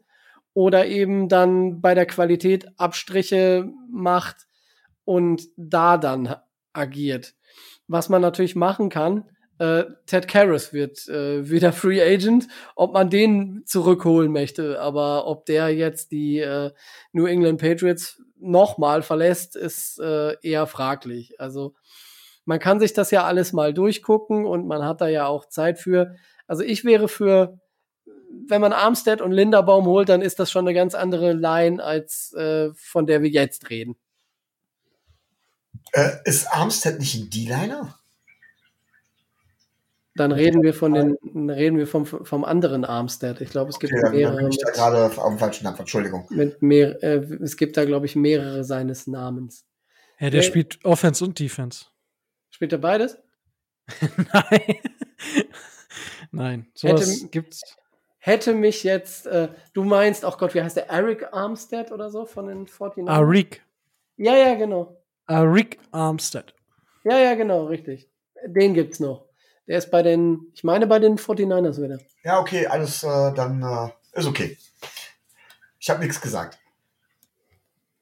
[0.54, 4.48] oder eben dann bei der Qualität Abstriche macht
[5.04, 6.36] und da dann
[6.74, 7.34] agiert.
[7.88, 9.26] Was man natürlich machen kann,
[9.60, 15.46] äh, Ted Karras wird äh, wieder Free Agent, ob man den zurückholen möchte, aber ob
[15.46, 16.72] der jetzt die äh,
[17.12, 21.40] New England Patriots nochmal verlässt, ist äh, eher fraglich.
[21.40, 21.76] Also
[22.46, 25.80] man kann sich das ja alles mal durchgucken und man hat da ja auch Zeit
[25.80, 26.16] für.
[26.48, 27.60] Also ich wäre für,
[28.48, 32.34] wenn man Armstead und Linderbaum holt, dann ist das schon eine ganz andere Line, als
[32.34, 33.96] äh, von der wir jetzt reden.
[35.94, 37.98] Äh, ist Armstead nicht ein D-Liner?
[40.16, 43.42] Dann reden wir von den, reden wir vom, vom anderen Armstead.
[43.42, 44.38] Ich glaube, es gibt okay, mehrere.
[44.38, 46.28] Bin ich da gerade auf dem falschen Namen, Entschuldigung.
[46.30, 49.66] Mit mehr, äh, es gibt da, glaube ich, mehrere seines Namens.
[50.20, 51.86] Ja, der äh, spielt Offense und Defense.
[52.54, 53.18] Spielt er beides?
[54.32, 54.76] Nein.
[56.32, 57.64] Nein, sowas hätte, gibt's.
[58.20, 60.88] Hätte mich jetzt, äh, du meinst, ach oh Gott, wie heißt der?
[60.88, 63.66] Eric Armstead oder so von den 49 Arik.
[64.18, 65.04] Ja, ja, genau.
[65.26, 66.54] Arik Armstead.
[67.04, 68.08] Ja, ja, genau, richtig.
[68.46, 69.26] Den gibt's noch.
[69.68, 71.98] Der ist bei den, ich meine bei den 49ers wieder.
[72.24, 74.58] Ja, okay, alles äh, dann äh, ist okay.
[75.80, 76.60] Ich habe nichts gesagt.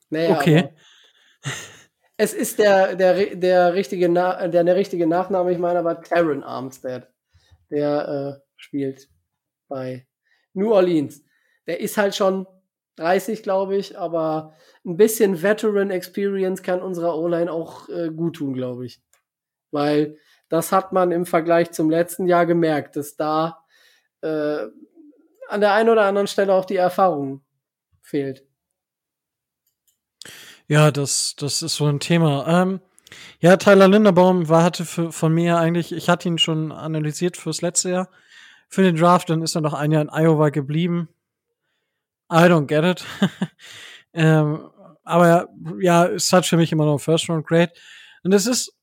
[0.09, 0.73] Naja, okay.
[2.23, 7.07] Es ist der, der, der, richtige der, der richtige Nachname, ich meine aber Taron Armstead.
[7.71, 9.09] Der äh, spielt
[9.67, 10.05] bei
[10.53, 11.23] New Orleans.
[11.65, 12.45] Der ist halt schon
[12.97, 14.53] 30, glaube ich, aber
[14.85, 19.01] ein bisschen Veteran Experience kann unserer O-Line auch äh, gut tun, glaube ich.
[19.71, 20.15] Weil
[20.47, 23.65] das hat man im Vergleich zum letzten Jahr gemerkt, dass da
[24.21, 24.67] äh,
[25.47, 27.43] an der einen oder anderen Stelle auch die Erfahrung
[27.99, 28.45] fehlt.
[30.71, 32.47] Ja, das, das ist so ein Thema.
[32.47, 32.79] Ähm,
[33.41, 37.61] ja, Tyler Linderbaum war, hatte für, von mir eigentlich, ich hatte ihn schon analysiert fürs
[37.61, 38.09] letzte Jahr.
[38.69, 41.09] Für den Draft, dann ist er noch ein Jahr in Iowa geblieben.
[42.31, 43.05] I don't get it.
[44.13, 44.69] ähm,
[45.03, 45.49] aber
[45.81, 47.73] ja, es hat für mich immer noch First Round Grade.
[48.23, 48.73] Und es ist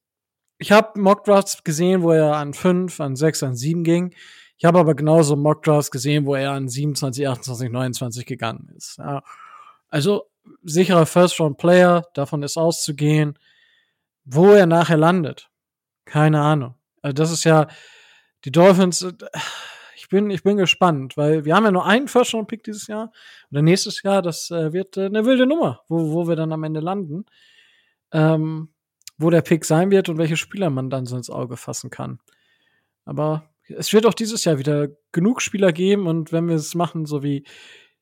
[0.58, 4.14] ich habe Mockdrafts gesehen, wo er an 5, an 6, an 7 ging.
[4.58, 8.98] Ich habe aber genauso Mockdrafts gesehen, wo er an 27, 28, 29 gegangen ist.
[8.98, 9.22] Ja.
[9.88, 10.26] Also
[10.62, 13.38] sicherer First-Round-Player, davon ist auszugehen.
[14.24, 15.48] Wo er nachher landet,
[16.04, 16.74] keine Ahnung.
[17.02, 17.68] Also das ist ja
[18.44, 19.02] die Dolphins.
[19.02, 19.12] Äh,
[19.96, 23.12] ich bin, ich bin gespannt, weil wir haben ja nur einen First-Round-Pick dieses Jahr
[23.50, 24.22] oder nächstes Jahr.
[24.22, 27.26] Das äh, wird äh, eine wilde Nummer, wo, wo wir dann am Ende landen.
[28.12, 28.70] Ähm,
[29.18, 32.20] wo der Pick sein wird und welche Spieler man dann so ins Auge fassen kann.
[33.04, 37.04] Aber es wird auch dieses Jahr wieder genug Spieler geben und wenn wir es machen,
[37.04, 37.44] so wie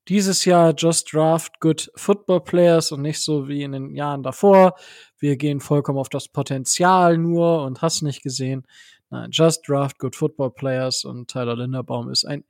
[0.09, 4.75] dieses Jahr just draft good football players und nicht so wie in den Jahren davor.
[5.19, 8.67] Wir gehen vollkommen auf das Potenzial nur und hast nicht gesehen.
[9.11, 12.45] Nein, just draft good football players und Tyler Linderbaum ist ein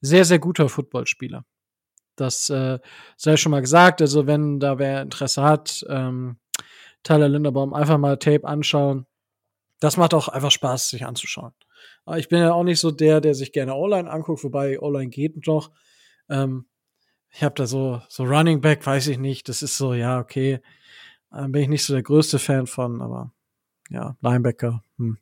[0.00, 1.44] sehr, sehr guter Footballspieler.
[2.16, 2.78] Das äh,
[3.16, 4.00] sei schon mal gesagt.
[4.00, 6.38] Also wenn da wer Interesse hat, ähm,
[7.02, 9.06] Tyler Linderbaum einfach mal Tape anschauen.
[9.80, 11.52] Das macht auch einfach Spaß, sich anzuschauen.
[12.04, 15.08] Aber ich bin ja auch nicht so der, der sich gerne online anguckt, wobei online
[15.08, 15.70] geht noch.
[16.28, 16.66] Ähm,
[17.32, 19.48] ich habe da so, so Running Back, weiß ich nicht.
[19.48, 20.60] Das ist so, ja, okay.
[21.32, 23.32] Ähm, bin ich nicht so der größte Fan von, aber
[23.88, 24.82] ja, Linebacker.
[24.98, 25.18] Hm.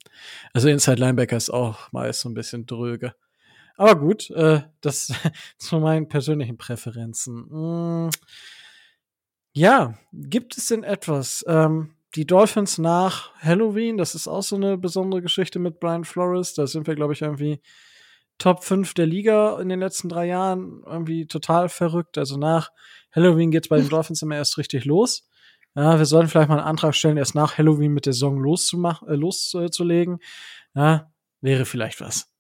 [0.53, 3.15] Also Inside Linebacker ist auch meist so ein bisschen dröge.
[3.77, 5.13] Aber gut, äh, das
[5.59, 7.47] zu meinen persönlichen Präferenzen.
[7.49, 8.11] Mm,
[9.53, 11.45] ja, gibt es denn etwas?
[11.49, 16.55] Ähm, die Dolphins nach Halloween, das ist auch so eine besondere Geschichte mit Brian Flores.
[16.55, 17.61] Da sind wir, glaube ich, irgendwie
[18.39, 20.83] Top 5 der Liga in den letzten drei Jahren.
[20.87, 22.19] Irgendwie total verrückt.
[22.19, 22.71] Also nach
[23.13, 25.29] Halloween geht's bei den Dolphins immer erst richtig los.
[25.75, 29.09] Ja, wir sollten vielleicht mal einen Antrag stellen, erst nach Halloween mit der Saison loszumachen,
[29.09, 30.19] äh, loszulegen.
[30.75, 32.33] Ja, wäre vielleicht was.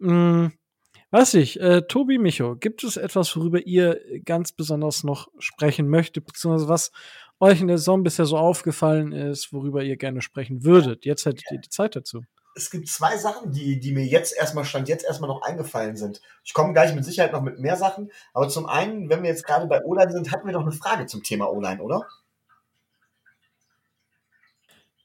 [0.00, 0.52] hm,
[1.10, 6.26] weiß ich, äh, Tobi Micho, gibt es etwas, worüber ihr ganz besonders noch sprechen möchtet,
[6.26, 6.92] beziehungsweise was
[7.40, 11.04] euch in der Saison bisher so aufgefallen ist, worüber ihr gerne sprechen würdet?
[11.04, 12.22] Jetzt hättet ihr die Zeit dazu.
[12.56, 16.20] Es gibt zwei Sachen, die, die mir jetzt erstmal stand, jetzt erstmal noch eingefallen sind.
[16.44, 18.12] Ich komme gleich mit Sicherheit noch mit mehr Sachen.
[18.32, 21.06] Aber zum einen, wenn wir jetzt gerade bei O-Line sind, hatten wir noch eine Frage
[21.06, 22.06] zum Thema O-Line, oder?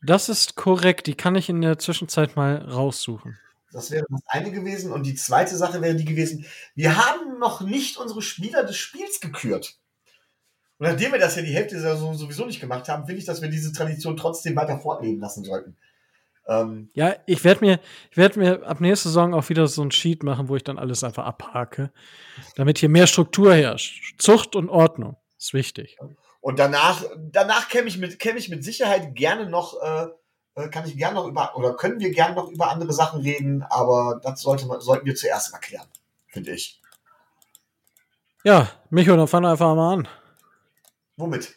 [0.02, 1.08] Das ist korrekt.
[1.08, 3.38] Die kann ich in der Zwischenzeit mal raussuchen.
[3.72, 4.92] Das wäre das eine gewesen.
[4.92, 6.46] Und die zweite Sache wäre die gewesen,
[6.76, 9.78] wir haben noch nicht unsere Spieler des Spiels gekürt.
[10.78, 13.26] Und nachdem wir das ja die Hälfte der Saison sowieso nicht gemacht haben, finde ich,
[13.26, 15.76] dass wir diese Tradition trotzdem weiter fortleben lassen sollten.
[16.50, 19.92] Ähm, ja, ich werde mir, ich werde mir ab nächster Saison auch wieder so ein
[19.92, 21.92] Sheet machen, wo ich dann alles einfach abhake,
[22.56, 24.20] damit hier mehr Struktur herrscht.
[24.20, 25.98] Zucht und Ordnung ist wichtig.
[26.42, 30.08] Und danach, danach käme ich mit, käme ich mit Sicherheit gerne noch, äh,
[30.56, 33.62] äh, kann ich gerne noch über, oder können wir gerne noch über andere Sachen reden,
[33.70, 35.88] aber das sollte man, sollten wir zuerst mal klären,
[36.28, 36.82] finde ich.
[38.44, 40.08] Ja, Micho, dann fang einfach mal an.
[41.16, 41.56] Womit?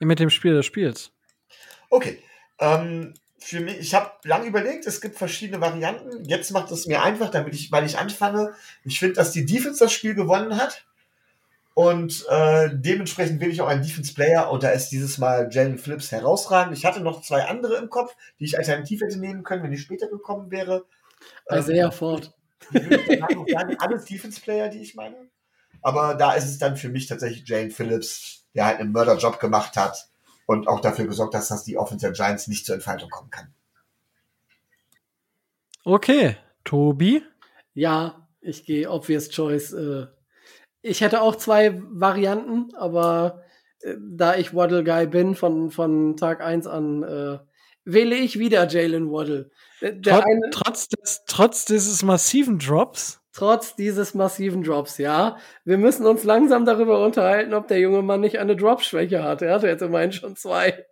[0.00, 1.12] Mit dem Spiel des Spiels.
[1.88, 2.20] Okay.
[2.58, 6.24] Ähm, für mich, ich habe lange überlegt, es gibt verschiedene Varianten.
[6.24, 8.54] Jetzt macht es mir einfach, damit ich, weil ich anfange.
[8.84, 10.84] Ich finde, dass die Defense das Spiel gewonnen hat.
[11.74, 15.78] Und äh, dementsprechend will ich auch einen Defense Player und da ist dieses Mal Jalen
[15.78, 16.76] Phillips herausragend.
[16.76, 19.80] Ich hatte noch zwei andere im Kopf, die ich alternativ hätte nehmen können, wenn ich
[19.80, 20.84] später gekommen wäre.
[21.46, 22.34] Also ähm, Ford.
[23.78, 25.16] Alles Defense Player, die ich meine.
[25.80, 29.76] Aber da ist es dann für mich tatsächlich Jalen Phillips, der halt einen Mörderjob gemacht
[29.76, 30.11] hat
[30.46, 33.52] und auch dafür gesorgt dass die Offense der Giants nicht zur Entfaltung kommen kann.
[35.84, 37.22] Okay, Tobi?
[37.74, 39.72] Ja, ich gehe obvious choice.
[39.72, 40.06] Äh,
[40.82, 43.42] ich hätte auch zwei Varianten, aber
[43.80, 47.38] äh, da ich Waddle Guy bin von, von Tag 1 an, äh,
[47.84, 49.50] wähle ich wieder Jalen Waddle.
[49.80, 53.21] Eine, trotz, des, trotz dieses massiven Drops?
[53.32, 55.36] Trotz dieses massiven Drops, ja.
[55.64, 59.42] Wir müssen uns langsam darüber unterhalten, ob der junge Mann nicht eine Drop-Schwäche hat.
[59.42, 60.84] Er hatte jetzt immerhin schon zwei.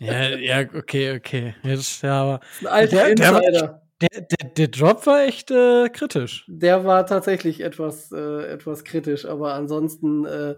[0.00, 1.54] ja, ja, okay, okay.
[1.62, 5.88] Jetzt, ja, aber ein alter der, der, war, der, der, der, Drop war echt äh,
[5.88, 6.44] kritisch.
[6.48, 10.56] Der war tatsächlich etwas, äh, etwas kritisch, aber ansonsten, äh,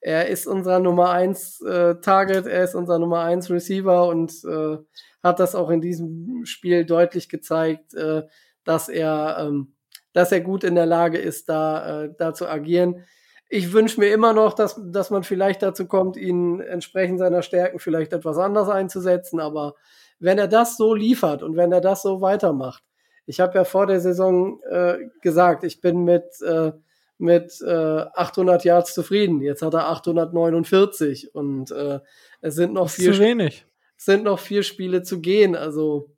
[0.00, 4.76] er ist unser Nummer 1 äh, Target, er ist unser Nummer 1 Receiver und äh,
[5.22, 8.22] hat das auch in diesem Spiel deutlich gezeigt, äh,
[8.64, 9.73] dass er ähm,
[10.14, 13.04] dass er gut in der Lage ist, da, äh, da zu agieren.
[13.50, 17.78] Ich wünsche mir immer noch, dass, dass man vielleicht dazu kommt, ihn entsprechend seiner Stärken
[17.78, 19.38] vielleicht etwas anders einzusetzen.
[19.40, 19.74] Aber
[20.18, 22.82] wenn er das so liefert und wenn er das so weitermacht,
[23.26, 26.72] ich habe ja vor der Saison äh, gesagt, ich bin mit, äh,
[27.18, 29.40] mit äh, 800 Yards zufrieden.
[29.40, 32.00] Jetzt hat er 849 und äh,
[32.40, 33.66] es sind noch vier, zu wenig.
[33.96, 35.56] sind noch vier Spiele zu gehen.
[35.56, 36.10] Also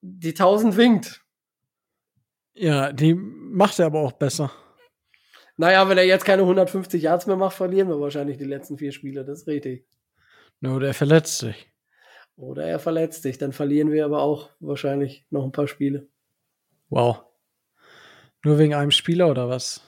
[0.00, 1.21] die 1000 winkt.
[2.54, 4.52] Ja, die macht er aber auch besser.
[5.56, 8.92] Naja, wenn er jetzt keine 150 Yards mehr macht, verlieren wir wahrscheinlich die letzten vier
[8.92, 9.24] Spiele.
[9.24, 9.86] Das ist richtig.
[10.62, 11.70] Oder er verletzt sich.
[12.36, 13.38] Oder er verletzt sich.
[13.38, 16.08] Dann verlieren wir aber auch wahrscheinlich noch ein paar Spiele.
[16.88, 17.24] Wow.
[18.44, 19.82] Nur wegen einem Spieler oder was?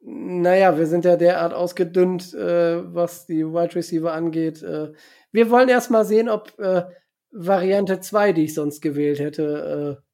[0.00, 4.62] Naja, wir sind ja derart ausgedünnt, äh, was die Wide Receiver angeht.
[4.62, 4.92] Äh,
[5.32, 6.84] wir wollen erst mal sehen, ob äh,
[7.30, 10.04] Variante 2, die ich sonst gewählt hätte, äh,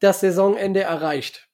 [0.00, 1.48] das Saisonende erreicht.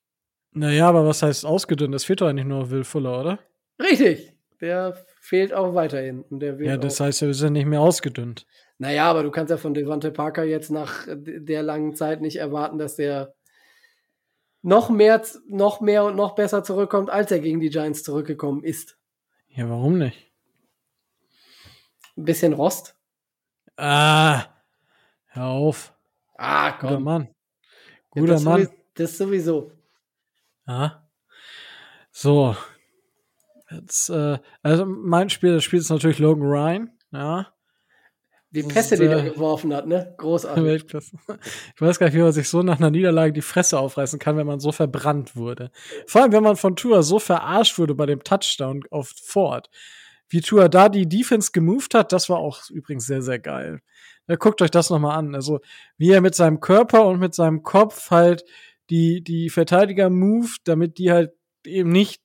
[0.52, 1.94] Naja, aber was heißt ausgedünnt?
[1.94, 3.38] Es fehlt doch eigentlich nur Will Fuller, oder?
[3.80, 4.34] Richtig.
[4.60, 6.24] Der fehlt auch weiterhin.
[6.60, 8.46] Ja, das heißt, wir sind nicht mehr ausgedünnt.
[8.78, 12.78] Naja, aber du kannst ja von Devante Parker jetzt nach der langen Zeit nicht erwarten,
[12.78, 13.34] dass der
[14.60, 18.98] noch mehr, noch mehr und noch besser zurückkommt, als er gegen die Giants zurückgekommen ist.
[19.48, 20.32] Ja, warum nicht?
[22.16, 22.94] Ein bisschen Rost.
[23.76, 24.44] Ah,
[25.26, 25.94] hör auf.
[26.36, 26.88] Ah, komm.
[26.88, 27.28] Guter Mann.
[28.12, 28.62] Guter ja, das Mann.
[28.62, 29.72] Sowieso, das sowieso.
[30.66, 31.08] Ja.
[32.10, 32.56] So.
[33.70, 37.52] Jetzt, äh, also mein Spiel, das Spiel ist natürlich Logan Ryan, ja.
[38.50, 40.14] Die Pässe, die er geworfen hat, ne?
[40.18, 40.62] Großartig.
[40.64, 41.16] Weltklasse.
[41.74, 44.36] Ich weiß gar nicht, wie man sich so nach einer Niederlage die Fresse aufreißen kann,
[44.36, 45.70] wenn man so verbrannt wurde.
[46.06, 49.70] Vor allem, wenn man von Tour so verarscht wurde bei dem Touchdown auf Ford.
[50.32, 53.82] Wie Tua da die Defense gemoved hat, das war auch übrigens sehr, sehr geil.
[54.28, 55.34] Ja, guckt euch das nochmal an.
[55.34, 55.60] Also,
[55.98, 58.42] wie er mit seinem Körper und mit seinem Kopf halt
[58.88, 61.32] die, die Verteidiger moved, damit die halt
[61.66, 62.22] eben nicht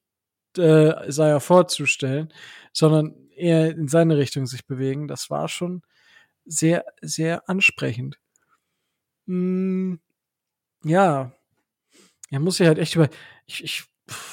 [0.58, 2.34] äh, Isaiah vorzustellen,
[2.72, 5.10] sondern eher in seine Richtung sich bewegen.
[5.10, 5.82] Das war schon
[6.46, 8.20] sehr, sehr ansprechend.
[9.26, 9.96] Mm,
[10.86, 11.34] ja.
[12.30, 13.10] Er muss sich halt echt über.
[13.46, 13.84] Ich, ich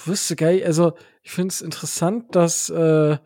[0.04, 3.18] wüsste geil, also ich finde es interessant, dass äh,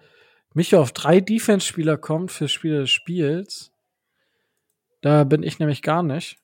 [0.54, 3.72] Micha auf drei Defense-Spieler kommt für Spiele des Spiels.
[5.00, 6.38] Da bin ich nämlich gar nicht.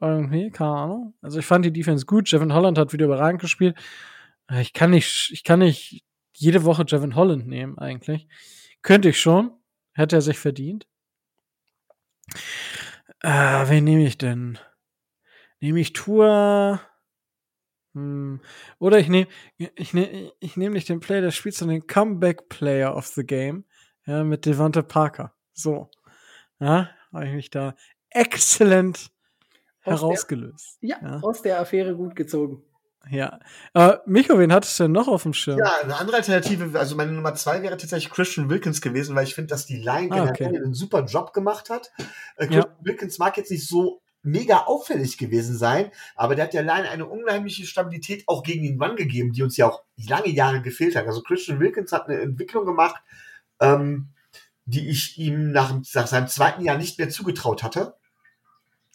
[0.00, 1.14] Irgendwie, keine Ahnung.
[1.22, 2.30] Also ich fand die Defense gut.
[2.30, 3.78] Jevin Holland hat wieder überragend gespielt.
[4.50, 6.04] Äh, ich kann nicht, ich kann nicht
[6.34, 8.28] jede Woche Jevin Holland nehmen, eigentlich.
[8.82, 9.52] Könnte ich schon.
[9.92, 10.86] Hätte er sich verdient.
[13.20, 14.58] Äh, wen nehme ich denn?
[15.60, 16.80] Nehme ich Tour?
[17.94, 18.40] Hm.
[18.78, 22.48] Oder ich nehme ich nehm, ich nehm nicht den Player des Spiels, sondern den Comeback
[22.48, 23.64] Player of the Game.
[24.06, 25.32] Ja, mit Devante Parker.
[25.52, 25.90] So.
[26.60, 27.74] Ja, habe ich mich da
[28.10, 29.10] exzellent
[29.80, 30.78] herausgelöst.
[30.82, 32.62] Der, ja, ja, aus der Affäre gut gezogen.
[33.10, 33.38] Ja.
[33.74, 35.58] Äh, Micho, wen hattest du denn noch auf dem Schirm?
[35.58, 39.34] Ja, eine andere Alternative, also meine Nummer zwei wäre tatsächlich Christian Wilkins gewesen, weil ich
[39.34, 40.46] finde, dass die Line ah, okay.
[40.46, 41.92] einen super Job gemacht hat.
[42.36, 42.84] Äh, Christian ja.
[42.84, 47.06] Wilkins mag jetzt nicht so mega auffällig gewesen sein, aber der hat der Line eine
[47.06, 51.06] unheimliche Stabilität auch gegen den Mann gegeben, die uns ja auch lange Jahre gefehlt hat.
[51.06, 53.02] Also Christian Wilkins hat eine Entwicklung gemacht,
[53.60, 54.08] ähm,
[54.66, 57.94] die ich ihm nach, nach seinem zweiten Jahr nicht mehr zugetraut hatte.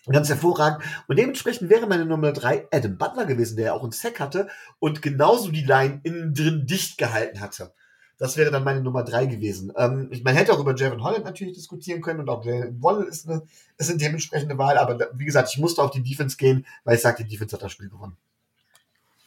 [0.05, 0.83] Ganz hervorragend.
[1.07, 4.47] Und dementsprechend wäre meine Nummer drei Adam Butler gewesen, der ja auch einen Sack hatte
[4.79, 7.73] und genauso die Line innen drin dicht gehalten hatte.
[8.19, 9.73] Das wäre dann meine Nummer drei gewesen.
[9.75, 13.27] Ähm, man hätte auch über Javon Holland natürlich diskutieren können und auch Jalen Waddle ist
[13.27, 13.41] eine,
[13.77, 17.01] ist eine dementsprechende Wahl, aber wie gesagt, ich musste auf die Defense gehen, weil ich
[17.01, 18.17] sagte, die Defense hat das Spiel gewonnen.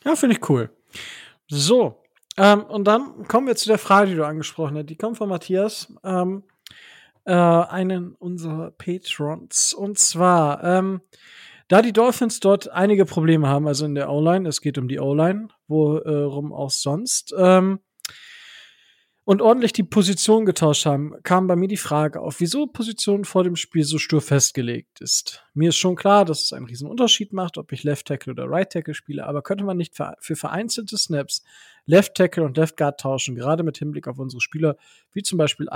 [0.04, 0.70] Ja, finde ich cool.
[1.48, 2.02] So,
[2.36, 4.86] ähm, und dann kommen wir zu der Frage, die du angesprochen hast.
[4.86, 5.92] Die kommt von Matthias.
[6.04, 6.44] Ähm,
[7.24, 9.74] äh, einen unserer Patrons.
[9.74, 11.00] Und zwar, ähm,
[11.68, 15.00] da die Dolphins dort einige Probleme haben, also in der O-Line, es geht um die
[15.00, 17.80] O-Line, worum auch sonst, ähm,
[19.24, 23.44] und ordentlich die Position getauscht haben, kam bei mir die Frage auf, wieso Position vor
[23.44, 25.44] dem Spiel so stur festgelegt ist.
[25.54, 28.50] Mir ist schon klar, dass es einen riesen Unterschied macht, ob ich Left Tackle oder
[28.50, 31.44] Right Tackle spiele, aber könnte man nicht für vereinzelte Snaps
[31.84, 34.76] Left Tackle und Left Guard tauschen, gerade mit Hinblick auf unsere Spieler,
[35.12, 35.68] wie zum Beispiel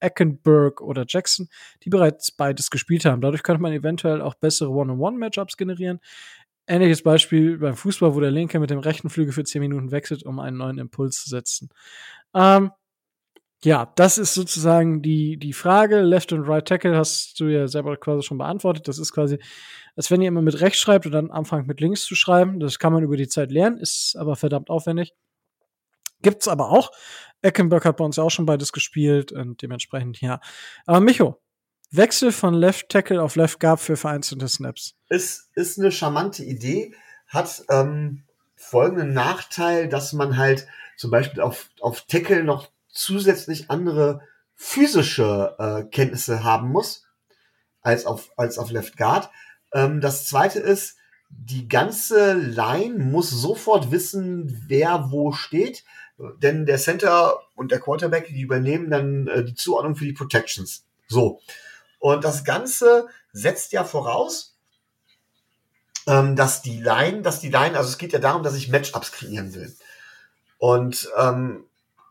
[0.00, 1.48] Eckenberg oder Jackson,
[1.84, 3.22] die bereits beides gespielt haben.
[3.22, 6.00] Dadurch könnte man eventuell auch bessere One-on-One-Matchups generieren.
[6.66, 10.22] Ähnliches Beispiel beim Fußball, wo der Linke mit dem rechten Flügel für 10 Minuten wechselt,
[10.22, 11.70] um einen neuen Impuls zu setzen.
[12.34, 12.70] Ähm,
[13.64, 16.00] ja, das ist sozusagen die, die Frage.
[16.00, 18.88] Left und Right Tackle hast du ja selber quasi schon beantwortet.
[18.88, 19.38] Das ist quasi,
[19.94, 22.58] als wenn ihr immer mit rechts schreibt und dann anfangt mit links zu schreiben.
[22.58, 25.14] Das kann man über die Zeit lernen, ist aber verdammt aufwendig.
[26.22, 26.90] Gibt's aber auch.
[27.42, 30.40] Eckenberg hat bei uns ja auch schon beides gespielt und dementsprechend ja.
[30.86, 31.40] Aber Micho,
[31.90, 34.94] Wechsel von Left Tackle auf Left Guard für vereinzelte Snaps.
[35.08, 36.94] Ist, ist eine charmante Idee,
[37.26, 38.24] hat ähm,
[38.56, 40.66] folgenden Nachteil, dass man halt
[40.96, 44.20] zum Beispiel auf, auf Tackle noch zusätzlich andere
[44.54, 47.04] physische äh, Kenntnisse haben muss
[47.80, 49.30] als auf, als auf Left Guard.
[49.72, 50.96] Ähm, das zweite ist,
[51.28, 55.84] die ganze Line muss sofort wissen, wer wo steht,
[56.38, 60.84] denn der Center und der Quarterback, die übernehmen dann äh, die Zuordnung für die Protections.
[61.08, 61.40] So.
[61.98, 64.56] Und das Ganze setzt ja voraus,
[66.06, 69.12] ähm, dass die Line, dass die Line, also es geht ja darum, dass ich Matchups
[69.12, 69.74] kreieren will.
[70.58, 71.64] Und ähm,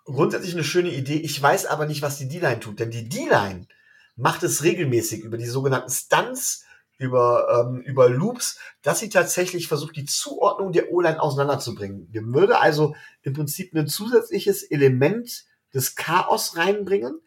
[0.05, 1.17] grundsätzlich eine schöne Idee.
[1.17, 3.67] Ich weiß aber nicht, was die D-Line tut, denn die D-Line
[4.15, 6.65] macht es regelmäßig über die sogenannten Stunts,
[6.97, 12.07] über, ähm, über Loops, dass sie tatsächlich versucht, die Zuordnung der O-Line auseinanderzubringen.
[12.11, 17.19] Wir würde also im Prinzip ein zusätzliches Element des Chaos reinbringen,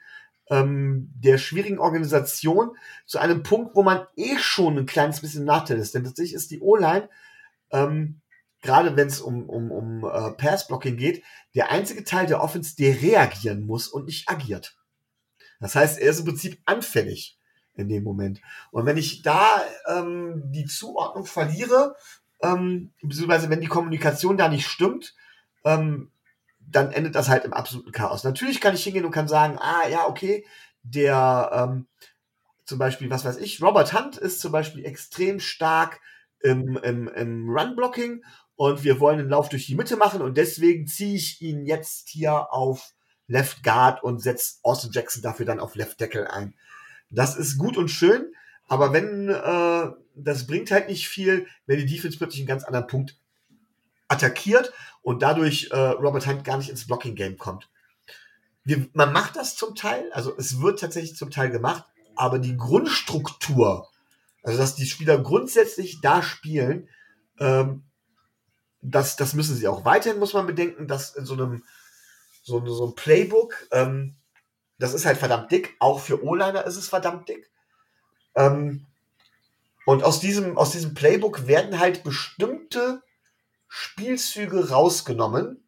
[0.48, 2.76] ähm, der schwierigen Organisation,
[3.06, 5.94] zu einem Punkt, wo man eh schon ein kleines bisschen Nachteil ist.
[5.94, 7.08] Denn tatsächlich ist die O-Line
[7.72, 8.20] ähm,
[8.64, 11.22] gerade wenn es um, um, um äh, Pass-Blocking geht,
[11.54, 14.76] der einzige Teil der Offense, der reagieren muss und nicht agiert.
[15.60, 17.38] Das heißt, er ist im Prinzip anfällig
[17.74, 18.40] in dem Moment.
[18.70, 21.94] Und wenn ich da ähm, die Zuordnung verliere,
[22.42, 25.14] ähm, beziehungsweise wenn die Kommunikation da nicht stimmt,
[25.64, 26.10] ähm,
[26.58, 28.24] dann endet das halt im absoluten Chaos.
[28.24, 30.46] Natürlich kann ich hingehen und kann sagen, ah ja, okay,
[30.82, 31.86] der ähm,
[32.64, 36.00] zum Beispiel, was weiß ich, Robert Hunt ist zum Beispiel extrem stark
[36.40, 38.24] im, im, im Run-Blocking
[38.56, 42.08] und wir wollen einen Lauf durch die Mitte machen und deswegen ziehe ich ihn jetzt
[42.08, 42.92] hier auf
[43.26, 46.54] Left Guard und setze Austin Jackson dafür dann auf Left Tackle ein.
[47.10, 48.32] Das ist gut und schön,
[48.68, 52.86] aber wenn äh, das bringt halt nicht viel, wenn die Defense plötzlich einen ganz anderen
[52.86, 53.16] Punkt
[54.08, 54.72] attackiert
[55.02, 57.68] und dadurch äh, Robert Hunt gar nicht ins Blocking Game kommt.
[58.64, 61.84] wir, man macht das zum Teil, also es wird tatsächlich zum Teil gemacht,
[62.16, 63.88] aber die Grundstruktur,
[64.42, 66.88] also dass die Spieler grundsätzlich da spielen,
[67.38, 67.83] ähm,
[68.84, 69.84] das, das müssen sie auch.
[69.84, 71.64] Weiterhin muss man bedenken, dass in so einem
[72.42, 74.16] so, so ein Playbook, ähm,
[74.78, 77.50] das ist halt verdammt dick, auch für O-Liner ist es verdammt dick.
[78.36, 78.86] Ähm,
[79.86, 83.02] und aus diesem, aus diesem Playbook werden halt bestimmte
[83.68, 85.66] Spielzüge rausgenommen,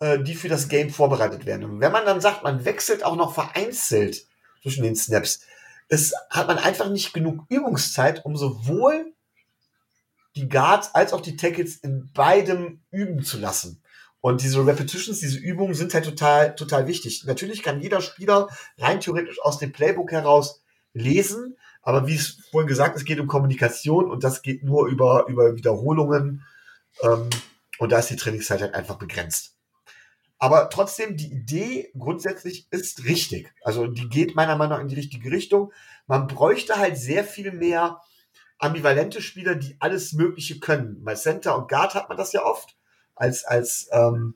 [0.00, 1.64] äh, die für das Game vorbereitet werden.
[1.64, 4.26] Und wenn man dann sagt, man wechselt auch noch vereinzelt
[4.62, 5.42] zwischen den Snaps,
[5.88, 9.12] es hat man einfach nicht genug Übungszeit, um sowohl
[10.36, 13.82] die Guards als auch die Tackles in beidem üben zu lassen.
[14.20, 17.24] Und diese Repetitions, diese Übungen sind halt total, total wichtig.
[17.26, 18.48] Natürlich kann jeder Spieler
[18.78, 20.62] rein theoretisch aus dem Playbook heraus
[20.94, 25.26] lesen, aber wie es vorhin gesagt, es geht um Kommunikation und das geht nur über,
[25.28, 26.44] über Wiederholungen.
[27.02, 27.28] Ähm,
[27.78, 29.56] und da ist die Trainingszeit halt einfach begrenzt.
[30.38, 33.52] Aber trotzdem, die Idee grundsätzlich ist richtig.
[33.62, 35.72] Also die geht meiner Meinung nach in die richtige Richtung.
[36.06, 38.00] Man bräuchte halt sehr viel mehr
[38.62, 41.02] ambivalente Spieler, die alles Mögliche können.
[41.04, 42.76] Bei Center und Guard hat man das ja oft
[43.16, 44.34] als, als, ähm,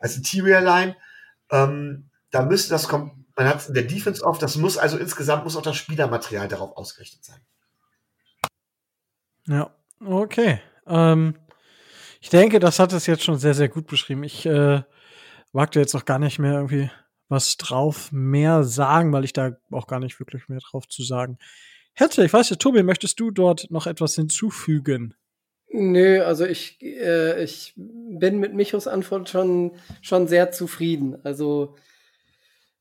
[0.00, 0.96] als Interior Line.
[1.50, 3.26] Ähm, da müsste das kommen.
[3.36, 4.42] Man hat es in der Defense oft.
[4.42, 7.40] Das muss also insgesamt muss auch das Spielermaterial darauf ausgerichtet sein.
[9.46, 10.60] Ja, okay.
[10.86, 11.38] Ähm,
[12.20, 14.24] ich denke, das hat es jetzt schon sehr, sehr gut beschrieben.
[14.24, 14.82] Ich äh,
[15.52, 16.90] wagte jetzt auch gar nicht mehr irgendwie
[17.28, 21.38] was drauf mehr sagen, weil ich da auch gar nicht wirklich mehr drauf zu sagen
[22.00, 22.24] hätte.
[22.24, 25.14] Ich weiß ja, Tobi, möchtest du dort noch etwas hinzufügen?
[25.70, 31.18] Nö, also ich, äh, ich bin mit Michos Antwort schon, schon sehr zufrieden.
[31.24, 31.76] Also,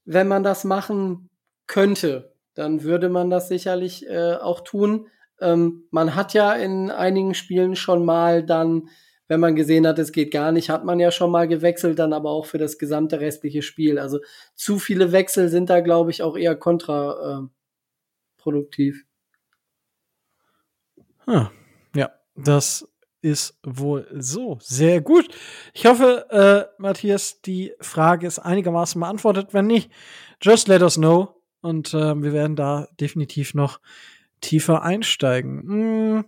[0.06, 1.30] wenn man das machen
[1.68, 5.08] könnte, dann würde man das sicherlich äh, auch tun.
[5.42, 8.88] Ähm, man hat ja in einigen Spielen schon mal dann,
[9.28, 12.14] wenn man gesehen hat, es geht gar nicht, hat man ja schon mal gewechselt, dann
[12.14, 14.00] aber auch für das gesamte restliche Spiel.
[14.00, 14.20] Also
[14.56, 17.52] zu viele Wechsel sind da, glaube ich, auch eher kontraproduktiv.
[17.52, 17.57] Äh,
[21.28, 21.52] ah,
[21.96, 22.88] ja, das
[23.22, 24.58] ist wohl so.
[24.62, 25.28] Sehr gut.
[25.74, 29.54] Ich hoffe, äh, Matthias, die Frage ist einigermaßen beantwortet.
[29.54, 29.92] Wenn nicht,
[30.42, 31.42] just let us know.
[31.62, 33.80] Und äh, wir werden da definitiv noch
[34.42, 35.62] tiefer einsteigen.
[35.68, 36.26] Hm.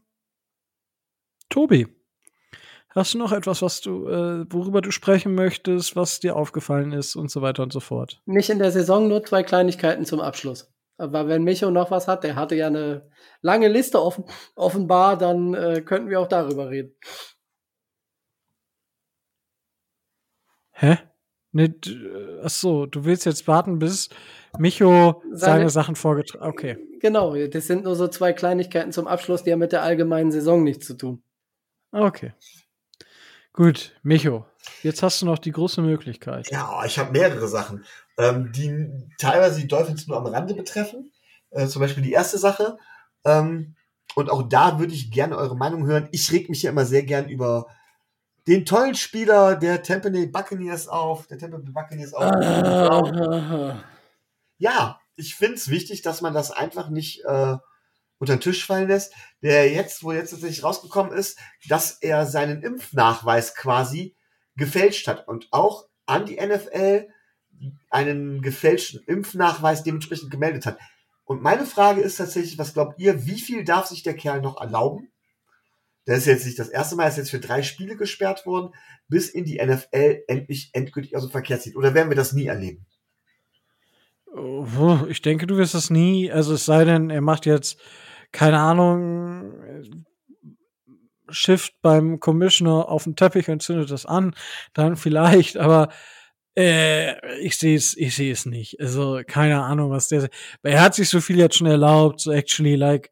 [1.49, 1.87] Tobi,
[2.89, 7.15] hast du noch etwas, was du, äh, worüber du sprechen möchtest, was dir aufgefallen ist
[7.15, 8.21] und so weiter und so fort?
[8.25, 10.71] Nicht in der Saison, nur zwei Kleinigkeiten zum Abschluss.
[10.99, 13.09] Aber wenn Micho noch was hat, der hatte ja eine
[13.41, 16.93] lange Liste offen, offenbar, dann äh, könnten wir auch darüber reden.
[20.71, 20.97] Hä?
[21.51, 21.73] Nee,
[22.43, 24.09] ach so, du willst jetzt warten, bis
[24.57, 26.45] Micho seine, seine Sachen vorgetragen.
[26.45, 26.77] Okay.
[26.99, 30.63] Genau, das sind nur so zwei Kleinigkeiten zum Abschluss, die haben mit der allgemeinen Saison
[30.63, 31.23] nichts zu tun.
[31.91, 32.33] Okay.
[33.53, 34.45] Gut, Micho,
[34.83, 36.49] jetzt hast du noch die große Möglichkeit.
[36.51, 37.85] Ja, ich habe mehrere Sachen,
[38.17, 41.11] ähm, die teilweise die Dolphins nur am Rande betreffen.
[41.51, 42.77] Äh, zum Beispiel die erste Sache.
[43.25, 43.75] Ähm,
[44.15, 46.09] und auch da würde ich gerne eure Meinung hören.
[46.11, 47.67] Ich reg mich ja immer sehr gern über
[48.47, 52.23] den tollen Spieler der Tampa Bay Buccaneers auf, der Tampa Bay Buccaneers auf.
[52.23, 53.83] Ah,
[54.57, 57.57] ja, ich finde es wichtig, dass man das einfach nicht äh,
[58.17, 59.13] unter den Tisch fallen lässt.
[59.41, 61.37] Der jetzt, wo jetzt tatsächlich rausgekommen ist,
[61.67, 64.15] dass er seinen Impfnachweis quasi
[64.59, 67.07] gefälscht hat und auch an die NFL
[67.89, 70.77] einen gefälschten Impfnachweis dementsprechend gemeldet hat.
[71.25, 74.59] Und meine Frage ist tatsächlich, was glaubt ihr, wie viel darf sich der Kerl noch
[74.59, 75.09] erlauben?
[76.07, 78.73] Der ist jetzt nicht das erste Mal, er ist jetzt für drei Spiele gesperrt worden,
[79.09, 81.75] bis in die NFL endlich endgültig aus dem Verkehr zieht.
[81.75, 82.85] Oder werden wir das nie erleben?
[85.09, 87.79] Ich denke, du wirst das nie, also es sei denn, er macht jetzt,
[88.31, 89.53] keine Ahnung,
[91.31, 94.35] Shift beim Commissioner auf dem Teppich und zündet das an,
[94.73, 95.89] dann vielleicht, aber
[96.57, 98.79] äh, ich sehe es, ich sehe es nicht.
[98.79, 100.29] Also keine Ahnung, was der.
[100.63, 103.11] Er hat sich so viel jetzt schon erlaubt, so actually like.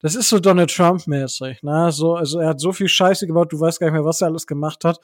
[0.00, 1.92] Das ist so Donald Trump mäßig, ne?
[1.92, 4.28] So, also er hat so viel Scheiße gebaut, du weißt gar nicht mehr, was er
[4.28, 4.98] alles gemacht hat.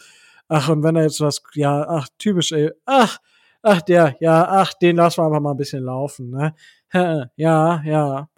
[0.48, 3.18] Ach und wenn er jetzt was, ja, ach typisch, ey, ach,
[3.62, 6.54] ach der, ja, ach den lassen wir einfach mal ein bisschen laufen, ne?
[7.36, 8.28] Ja, ja.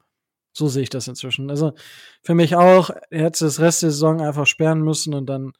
[0.52, 1.50] So sehe ich das inzwischen.
[1.50, 1.72] Also
[2.22, 5.52] für mich auch, er hätte das Rest der Saison einfach sperren müssen und dann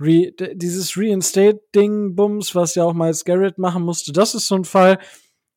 [0.00, 4.98] Re dieses Reinstate-Ding-Bums, was ja auch Miles Garrett machen musste, das ist so ein Fall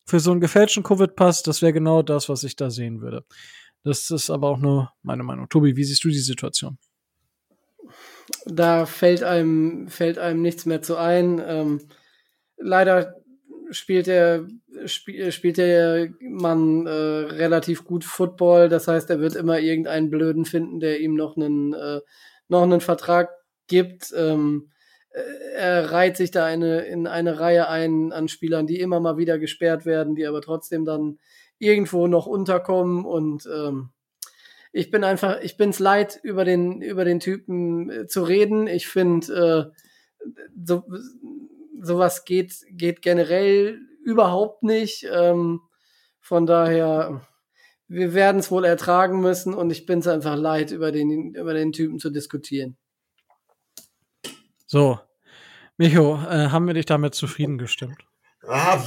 [0.04, 3.24] für so einen gefälschten Covid-Pass, das wäre genau das, was ich da sehen würde.
[3.84, 5.48] Das ist aber auch nur meine Meinung.
[5.48, 6.78] Tobi, wie siehst du die Situation?
[8.46, 11.40] Da fällt einem, fällt einem nichts mehr zu ein.
[11.44, 11.80] Ähm,
[12.56, 13.16] leider
[13.70, 14.46] spielt der,
[14.86, 18.68] spiel, spielt der Mann äh, relativ gut Football.
[18.68, 22.00] Das heißt, er wird immer irgendeinen Blöden finden, der ihm noch einen, äh,
[22.48, 23.30] noch einen Vertrag
[23.66, 24.12] gibt.
[24.16, 24.70] Ähm,
[25.10, 25.20] äh,
[25.56, 29.38] er reiht sich da eine, in eine Reihe ein an Spielern, die immer mal wieder
[29.38, 31.18] gesperrt werden, die aber trotzdem dann
[31.58, 33.90] irgendwo noch unterkommen und ähm,
[34.72, 38.66] ich bin einfach, ich bin's leid, über den, über den Typen äh, zu reden.
[38.66, 40.30] Ich finde, äh,
[40.64, 40.84] so,
[41.80, 45.06] sowas geht, geht generell überhaupt nicht.
[45.10, 45.60] Ähm,
[46.20, 47.26] von daher,
[47.88, 51.54] wir werden es wohl ertragen müssen und ich bin es einfach leid, über den, über
[51.54, 52.76] den Typen zu diskutieren.
[54.66, 54.98] So,
[55.76, 57.98] Micho, äh, haben wir dich damit zufrieden gestimmt?
[58.46, 58.82] Ah,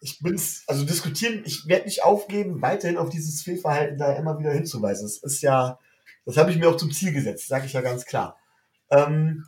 [0.00, 4.52] ich bin's, also diskutieren, ich werde nicht aufgeben, weiterhin auf dieses Fehlverhalten da immer wieder
[4.52, 5.04] hinzuweisen.
[5.06, 5.78] Das ist ja,
[6.24, 8.38] das habe ich mir auch zum Ziel gesetzt, sage ich ja ganz klar.
[8.90, 9.44] Ähm,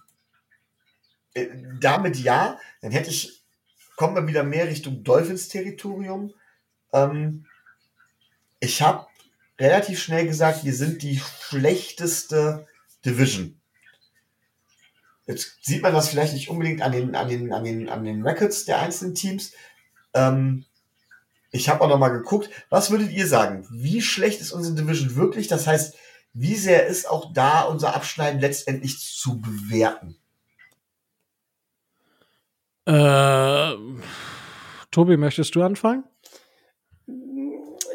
[1.34, 1.46] äh,
[1.80, 3.39] damit ja, dann hätte ich,
[4.00, 6.32] kommen wir wieder mehr Richtung Dolphins-Territorium.
[6.94, 7.44] Ähm,
[8.58, 9.06] ich habe
[9.58, 12.66] relativ schnell gesagt, wir sind die schlechteste
[13.04, 13.60] Division.
[15.26, 18.26] Jetzt sieht man das vielleicht nicht unbedingt an den, an den, an den, an den
[18.26, 19.52] Records der einzelnen Teams.
[20.14, 20.64] Ähm,
[21.50, 22.48] ich habe auch noch mal geguckt.
[22.70, 23.68] Was würdet ihr sagen?
[23.70, 25.46] Wie schlecht ist unsere Division wirklich?
[25.46, 25.94] Das heißt,
[26.32, 30.16] wie sehr ist auch da unser Abschneiden letztendlich zu bewerten?
[32.86, 33.74] Äh,
[34.90, 36.04] Tobi, möchtest du anfangen?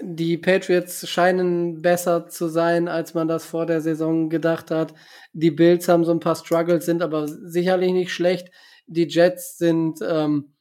[0.02, 4.94] Die Patriots scheinen besser zu sein, als man das vor der Saison gedacht hat.
[5.34, 8.50] Die Bills haben so ein paar Struggles, sind aber sicherlich nicht schlecht.
[8.88, 10.54] Die Jets sind ähm,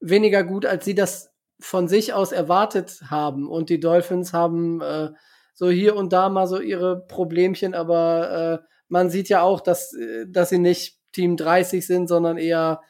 [0.00, 1.30] weniger gut, als sie das
[1.60, 3.48] von sich aus erwartet haben.
[3.48, 5.10] Und die Dolphins haben äh,
[5.54, 9.94] so hier und da mal so ihre Problemchen, aber äh, man sieht ja auch, dass,
[9.94, 12.80] äh, dass sie nicht Team 30 sind, sondern eher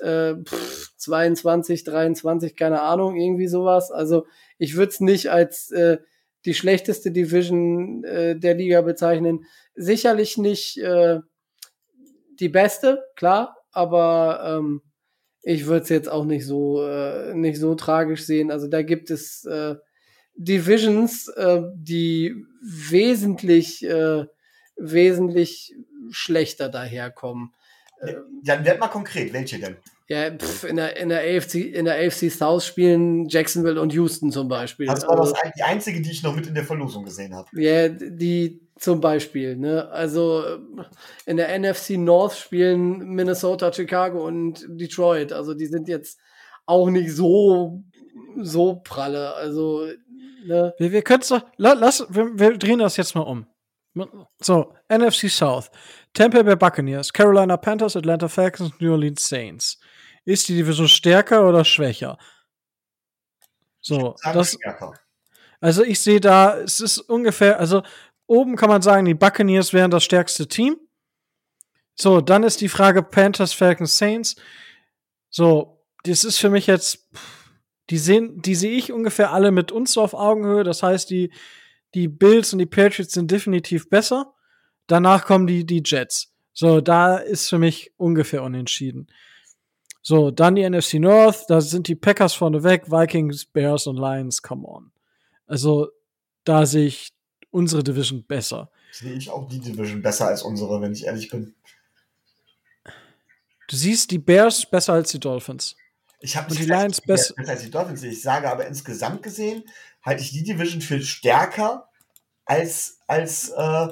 [0.00, 3.90] äh, pff, 22, 23, keine Ahnung, irgendwie sowas.
[3.90, 4.26] Also
[4.58, 5.98] ich würde es nicht als äh,
[6.44, 9.44] die schlechteste Division äh, der Liga bezeichnen.
[9.74, 11.20] Sicherlich nicht äh,
[12.38, 14.82] die beste, klar, aber ähm,
[15.42, 18.50] ich würde es jetzt auch nicht so äh, nicht so tragisch sehen.
[18.50, 19.76] Also da gibt es äh,
[20.34, 24.26] Divisions, äh, die wesentlich äh,
[24.76, 25.74] wesentlich
[26.10, 27.52] schlechter daherkommen.
[28.44, 29.76] Dann werd mal konkret, welche denn?
[30.08, 34.30] Ja, pf, in der, in der AFC, in der AFC South spielen Jacksonville und Houston
[34.30, 34.86] zum Beispiel.
[34.86, 37.48] Das war das ein- die einzige, die ich noch mit in der Verlosung gesehen habe.
[37.60, 39.88] Ja, die zum Beispiel, ne?
[39.88, 40.58] Also äh,
[41.24, 45.32] in der NFC North spielen Minnesota, Chicago und Detroit.
[45.32, 46.20] Also die sind jetzt
[46.66, 47.82] auch nicht so,
[48.40, 49.34] so pralle.
[49.34, 49.86] Also,
[50.46, 50.72] ne?
[50.78, 53.46] Wir, wir können es doch, la, lass, wir, wir drehen das jetzt mal um.
[54.40, 55.70] So, NFC South.
[56.16, 59.78] Tampa Bay Buccaneers, Carolina Panthers, Atlanta Falcons, New Orleans Saints.
[60.24, 62.16] Ist die Division stärker oder schwächer?
[63.82, 64.94] So, das, stärker.
[65.60, 67.82] also ich sehe da, es ist ungefähr, also
[68.26, 70.78] oben kann man sagen, die Buccaneers wären das stärkste Team.
[71.94, 74.36] So, dann ist die Frage Panthers, Falcons, Saints.
[75.28, 77.10] So, das ist für mich jetzt,
[77.90, 80.64] die sehen, die sehe ich ungefähr alle mit uns auf Augenhöhe.
[80.64, 81.30] Das heißt, die,
[81.92, 84.32] die Bills und die Patriots sind definitiv besser.
[84.86, 86.32] Danach kommen die, die Jets.
[86.52, 89.08] So, da ist für mich ungefähr unentschieden.
[90.02, 94.66] So, dann die NFC North, da sind die Packers vorneweg, Vikings, Bears und Lions, come
[94.66, 94.92] on.
[95.46, 95.88] Also,
[96.44, 97.12] da sehe ich
[97.50, 98.70] unsere Division besser.
[98.92, 101.54] Sehe ich auch die Division besser als unsere, wenn ich ehrlich bin.
[103.68, 105.76] Du siehst die Bears besser als die Dolphins.
[106.20, 108.02] Ich habe die Lions besser- besser als die Dolphins.
[108.04, 109.64] Ich sage aber insgesamt gesehen
[110.02, 111.88] halte ich die Division für stärker
[112.44, 113.88] als als äh,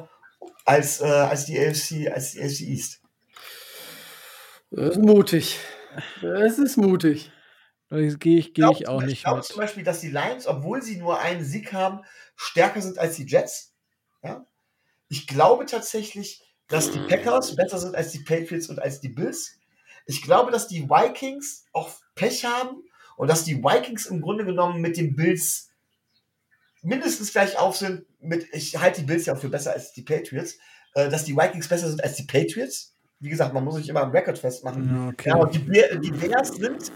[0.64, 3.00] als äh, als die AFC als die AFC East.
[4.70, 5.58] Das ist mutig.
[6.20, 7.30] Das ist mutig.
[7.88, 9.66] Da gehe ich, geh ich auch nicht glaubst zum mit.
[9.66, 12.00] Beispiel, dass die Lions, obwohl sie nur einen Sieg haben,
[12.34, 13.72] stärker sind als die Jets?
[14.22, 14.46] Ja?
[15.08, 19.58] Ich glaube tatsächlich, dass die Packers besser sind als die Patriots und als die Bills.
[20.06, 22.82] Ich glaube, dass die Vikings auch Pech haben
[23.16, 25.70] und dass die Vikings im Grunde genommen mit den Bills
[26.84, 28.04] mindestens gleich auf sind.
[28.20, 30.58] Mit, ich halte die Bills ja auch für besser als die Patriots.
[30.94, 32.94] Äh, dass die Vikings besser sind als die Patriots.
[33.20, 35.08] Wie gesagt, man muss sich immer am Rekord festmachen.
[35.12, 35.30] Okay.
[35.30, 35.60] Ja, und die,
[36.00, 36.92] die Bears sind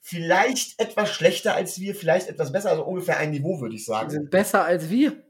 [0.00, 3.86] vielleicht etwas schlechter als wir, vielleicht etwas besser, also ungefähr ein Niveau, würde ich Die
[3.86, 4.10] sagen.
[4.10, 5.22] sind besser als wir.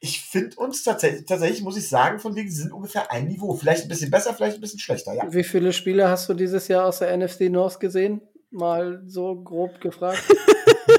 [0.00, 3.54] Ich finde uns tatsächlich, tatsächlich, muss ich sagen, von wegen, sie sind ungefähr ein Niveau.
[3.54, 5.32] Vielleicht ein bisschen besser, vielleicht ein bisschen schlechter, ja.
[5.32, 8.20] Wie viele Spiele hast du dieses Jahr aus der NFC North gesehen?
[8.50, 10.22] Mal so grob gefragt.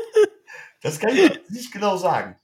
[0.82, 2.36] Das kann ich nicht genau sagen.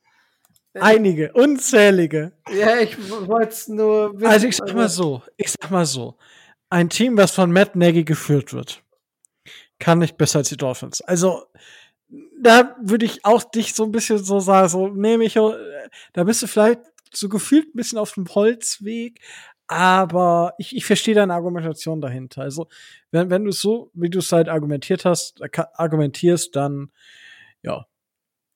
[0.74, 2.32] Einige, unzählige.
[2.50, 2.98] ja, ich
[3.28, 4.32] wollte es nur wissen.
[4.32, 6.18] Also ich sag mal so, ich sag mal so,
[6.70, 8.82] ein Team, was von Matt Nagy geführt wird,
[9.80, 11.02] kann nicht besser als die Dolphins.
[11.02, 11.44] Also
[12.42, 15.34] da würde ich auch dich so ein bisschen so sagen, so nehme ich,
[16.14, 16.80] da bist du vielleicht
[17.14, 19.20] so gefühlt ein bisschen auf dem Holzweg,
[19.68, 22.42] aber ich, ich verstehe deine Argumentation dahinter.
[22.42, 22.68] Also,
[23.12, 25.42] wenn, wenn du es so, wie du es halt argumentiert hast,
[25.76, 26.92] argumentierst, dann,
[27.62, 27.86] ja,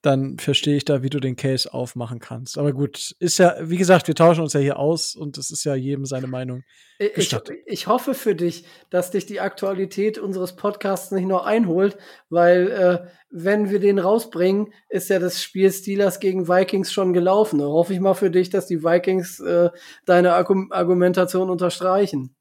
[0.06, 2.58] dann verstehe ich da, wie du den Case aufmachen kannst.
[2.58, 5.64] Aber gut, ist ja, wie gesagt, wir tauschen uns ja hier aus und es ist
[5.64, 6.62] ja jedem seine Meinung.
[6.98, 11.98] Ich, ich hoffe für dich, dass dich die Aktualität unseres Podcasts nicht noch einholt,
[12.30, 17.58] weil äh, wenn wir den rausbringen, ist ja das Spiel Steelers gegen Vikings schon gelaufen.
[17.58, 19.70] Da hoffe ich mal für dich, dass die Vikings äh,
[20.06, 22.36] deine Argu Argumentation unterstreichen.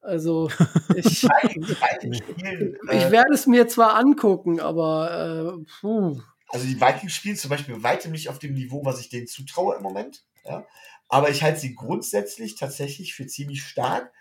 [0.00, 0.50] Also
[0.96, 6.20] ich, ich werde es mir zwar angucken, aber äh, puh.
[6.48, 9.76] Also die Vikings spielen zum Beispiel weitem nicht auf dem Niveau, was ich denen zutraue
[9.76, 10.24] im Moment.
[10.44, 10.64] Ja?
[11.08, 14.12] Aber ich halte sie grundsätzlich tatsächlich für ziemlich stark.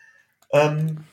[0.51, 1.05] Ähm,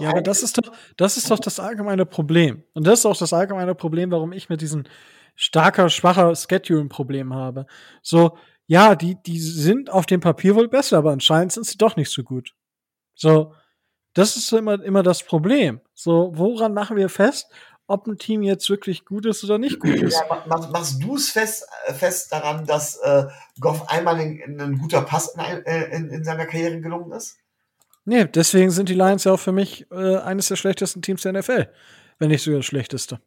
[0.00, 2.64] ja, aber das ist doch, das ist doch das allgemeine Problem.
[2.74, 4.84] Und das ist auch das allgemeine Problem, warum ich mit diesem
[5.36, 7.66] starker, schwacher Schedule ein Problem habe.
[8.02, 8.36] So,
[8.66, 12.10] ja, die, die sind auf dem Papier wohl besser, aber anscheinend sind sie doch nicht
[12.10, 12.54] so gut.
[13.14, 13.54] So,
[14.14, 15.80] das ist immer, immer das Problem.
[15.94, 17.48] So, woran machen wir fest,
[17.86, 20.14] ob ein Team jetzt wirklich gut ist oder nicht gut ist.
[20.14, 23.26] Ja, mach, machst du es fest, äh, fest daran, dass äh,
[23.60, 27.38] Goff einmal ein, ein guter Pass in, äh, in, in, seiner Karriere gelungen ist?
[28.04, 31.32] Nee, deswegen sind die Lions ja auch für mich äh, eines der schlechtesten Teams der
[31.32, 31.68] NFL.
[32.18, 33.20] Wenn nicht sogar das schlechteste.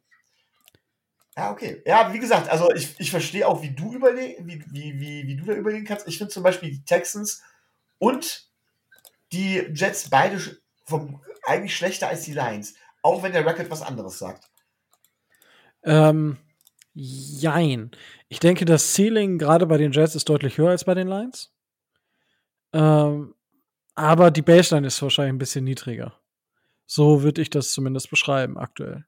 [1.36, 1.82] Ja, okay.
[1.86, 5.36] Ja, wie gesagt, also ich, ich verstehe auch, wie du überlegen, wie, wie, wie, wie
[5.36, 6.08] du da überlegen kannst.
[6.08, 7.42] Ich finde zum Beispiel die Texans
[7.98, 8.50] und
[9.32, 10.38] die Jets beide
[10.84, 12.74] vom, eigentlich schlechter als die Lions.
[13.02, 14.50] Auch wenn der Record was anderes sagt.
[15.82, 16.36] Ähm,
[16.92, 17.90] jein.
[18.28, 21.52] Ich denke, das Ceiling gerade bei den Jets ist deutlich höher als bei den Lions.
[22.72, 23.34] Ähm,
[23.94, 26.14] aber die Baseline ist wahrscheinlich ein bisschen niedriger.
[26.86, 29.04] So würde ich das zumindest beschreiben aktuell.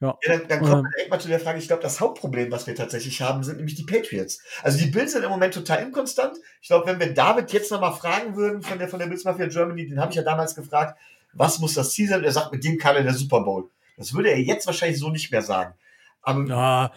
[0.00, 0.16] Ja.
[0.22, 0.84] ja dann, dann kommen ähm.
[0.84, 3.56] wir direkt mal zu der Frage, ich glaube, das Hauptproblem, was wir tatsächlich haben, sind
[3.56, 4.42] nämlich die Patriots.
[4.62, 6.38] Also die Bills sind im Moment total inkonstant.
[6.62, 9.46] Ich glaube, wenn wir David jetzt nochmal fragen würden von der, von der Bills Mafia
[9.46, 10.98] Germany, den habe ich ja damals gefragt,
[11.32, 12.24] was muss das Ziel sein?
[12.24, 13.70] Er sagt, mit dem Kalle der Super Bowl.
[13.96, 15.74] Das würde er jetzt wahrscheinlich so nicht mehr sagen.
[16.22, 16.92] Aber, ja,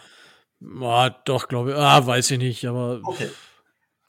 [0.60, 1.76] ja, doch, glaube ich.
[1.76, 3.00] Ah, weiß ich nicht, aber.
[3.04, 3.30] Okay.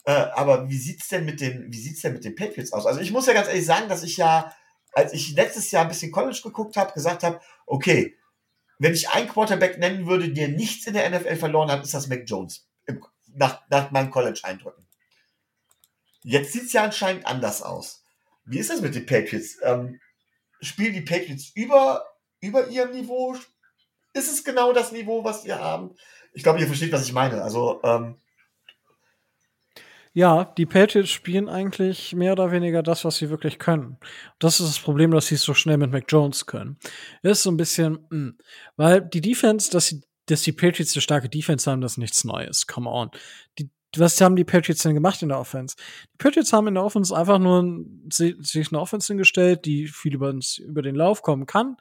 [0.04, 2.86] Äh, aber wie sieht's denn mit den, wie sieht's denn mit den Patriots aus?
[2.86, 4.54] Also ich muss ja ganz ehrlich sagen, dass ich ja,
[4.92, 8.16] als ich letztes Jahr ein bisschen College geguckt habe, gesagt habe, okay,
[8.78, 12.06] wenn ich einen Quarterback nennen würde, der nichts in der NFL verloren hat, ist das
[12.06, 12.68] Mac Jones.
[12.86, 13.04] Im,
[13.34, 14.86] nach, nach meinen College-Eindrücken.
[16.22, 18.04] Jetzt sieht's ja anscheinend anders aus.
[18.44, 19.56] Wie ist das mit den Patriots?
[19.62, 20.00] Ähm,
[20.60, 22.04] spielen die Patriots über
[22.40, 23.34] über ihrem Niveau?
[24.12, 25.94] Ist es genau das Niveau, was wir haben?
[26.32, 27.42] Ich glaube, ihr versteht, was ich meine.
[27.42, 28.16] Also, ähm,
[30.16, 33.98] ja, die Patriots spielen eigentlich mehr oder weniger das, was sie wirklich können.
[34.38, 36.78] Das ist das Problem, dass sie es so schnell mit Mac Jones können.
[37.22, 38.08] Ist so ein bisschen, mh.
[38.10, 38.38] Hm,
[38.76, 42.24] weil die Defense, dass, sie, dass die Patriots eine starke Defense haben, das ist nichts
[42.24, 42.66] Neues.
[42.66, 43.10] Come on.
[43.58, 43.68] Die,
[43.98, 45.76] was haben die Patriots denn gemacht in der Offense?
[46.12, 50.34] Die Patriots haben in der Offense einfach nur sich eine Offense hingestellt, die viel über,
[50.58, 51.76] über den Lauf kommen kann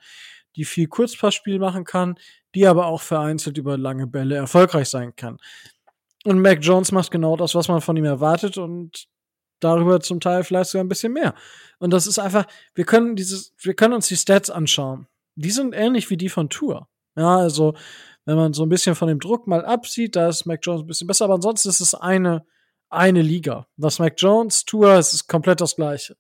[0.56, 2.16] die viel Kurzpassspiel machen kann,
[2.54, 5.38] die aber auch vereinzelt über lange Bälle erfolgreich sein kann.
[6.24, 9.08] Und Mac Jones macht genau das, was man von ihm erwartet und
[9.60, 11.36] darüber zum Teil vielleicht sogar ein bisschen mehr.
[11.80, 15.08] Und das ist einfach, wir können dieses, wir können uns die Stats anschauen.
[15.36, 16.88] Die sind ähnlich wie die von Tour.
[17.16, 17.76] Ja, also,
[18.26, 20.88] wenn man so ein bisschen von dem Druck mal absieht, da ist Mac Jones ein
[20.88, 22.46] bisschen besser, aber ansonsten ist es eine,
[22.90, 23.68] eine Liga.
[23.78, 26.18] Was Mac Jones, Tour, ist komplett das Gleiche.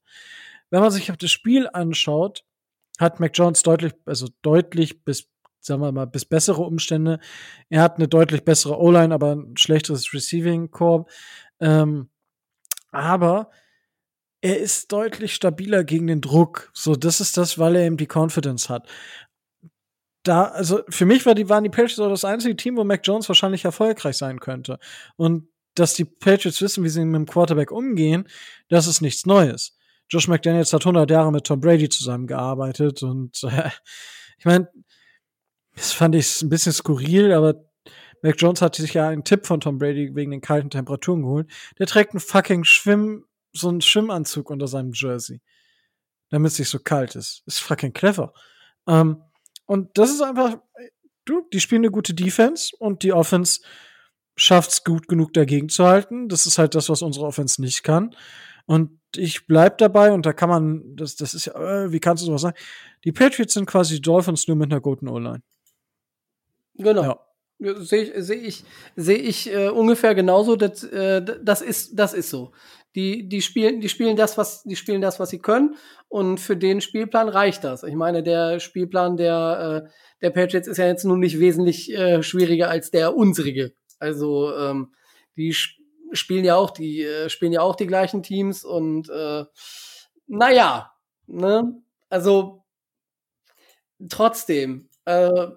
[0.69, 2.43] Wenn man sich auf das Spiel anschaut,
[2.99, 5.27] hat Mac Jones deutlich, also deutlich bis,
[5.59, 7.19] sagen wir mal, bis bessere Umstände.
[7.69, 11.05] Er hat eine deutlich bessere O-Line, aber ein schlechteres Receiving Core.
[11.59, 12.09] Ähm,
[12.91, 13.49] aber
[14.41, 16.69] er ist deutlich stabiler gegen den Druck.
[16.73, 18.87] So, das ist das, weil er eben die Confidence hat.
[20.25, 23.01] Da, also für mich war die, waren die Patriots auch das einzige Team, wo Mac
[23.03, 24.79] Jones wahrscheinlich erfolgreich sein könnte.
[25.17, 28.27] Und dass die Patriots wissen, wie sie mit dem Quarterback umgehen,
[28.67, 29.77] das ist nichts Neues.
[30.09, 33.69] Josh McDaniels hat 100 Jahre mit Tom Brady zusammengearbeitet und äh,
[34.39, 34.67] ich meine,
[35.75, 37.63] das fand ich ein bisschen skurril, aber
[38.23, 41.51] Mac Jones hat sich ja einen Tipp von Tom Brady wegen den kalten Temperaturen geholt.
[41.77, 45.41] Der trägt einen fucking Schwimm, so einen Schwimmanzug unter seinem Jersey,
[46.29, 47.43] damit es nicht so kalt ist.
[47.45, 48.33] Ist fucking clever.
[48.87, 49.21] Ähm,
[49.65, 50.57] und das ist einfach,
[51.25, 53.61] du, die spielen eine gute Defense und die Offense
[54.35, 56.29] schafft es gut genug dagegen zu halten.
[56.29, 58.15] Das ist halt das, was unsere Offense nicht kann.
[58.65, 62.23] Und ich bleib dabei und da kann man, das, das ist ja, äh, wie kannst
[62.23, 62.57] du sowas sagen?
[63.03, 65.41] Die Patriots sind quasi die Dolphins nur mit einer guten O-Line.
[66.75, 67.03] Genau.
[67.03, 67.19] Ja.
[67.77, 68.65] Sehe ich, sehe ich,
[68.97, 70.57] sehe ich äh, ungefähr genauso.
[70.57, 72.51] Das, äh, das ist, das ist so.
[72.95, 75.75] Die, die spielen, die spielen das, was, die spielen das, was sie können.
[76.07, 77.83] Und für den Spielplan reicht das.
[77.83, 79.89] Ich meine, der Spielplan der, äh,
[80.21, 83.73] der Patriots ist ja jetzt nun nicht wesentlich äh, schwieriger als der unsrige.
[83.99, 84.93] Also ähm,
[85.35, 85.53] die
[86.11, 89.43] spielen ja auch die, äh, spielen ja auch die gleichen Teams und äh,
[90.27, 90.91] naja,
[91.27, 91.81] ne?
[92.09, 92.63] Also
[94.09, 95.47] trotzdem, äh,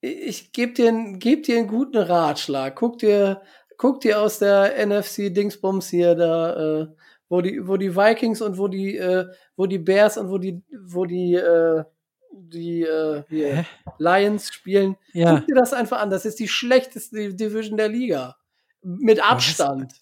[0.00, 2.76] ich gebe dir, geb dir einen guten Ratschlag.
[2.76, 3.40] Guck dir,
[3.76, 6.86] guck dir aus der NFC Dingsbums hier da, äh,
[7.28, 9.26] wo die, wo die Vikings und wo die, äh,
[9.56, 11.84] wo die Bears und wo die, wo die, äh,
[12.32, 13.64] die äh, hier,
[13.98, 14.96] Lions spielen.
[15.12, 15.36] Ja.
[15.36, 16.10] Guck dir das einfach an.
[16.10, 18.36] Das ist die schlechteste Division der Liga.
[18.82, 19.92] Mit Abstand.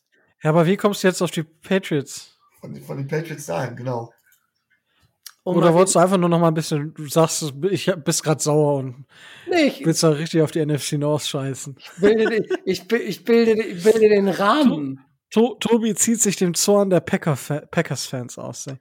[0.42, 2.36] Ja, aber wie kommst du jetzt auf die Patriots?
[2.60, 4.12] Von, von den Patriots dahin, genau.
[5.44, 8.40] Um Oder wolltest du einfach nur noch mal ein bisschen, du sagst, ich bist gerade
[8.42, 9.04] sauer und
[9.50, 11.76] Nee, ich, willst da richtig auf die NFC North scheißen.
[11.98, 15.00] bilde, den- ich, ich, bilde, ich bilde den Rahmen.
[15.30, 17.36] To Tobi zieht sich dem Zorn der Packer
[17.70, 18.66] Packers-Fans aus.
[18.68, 18.76] ey.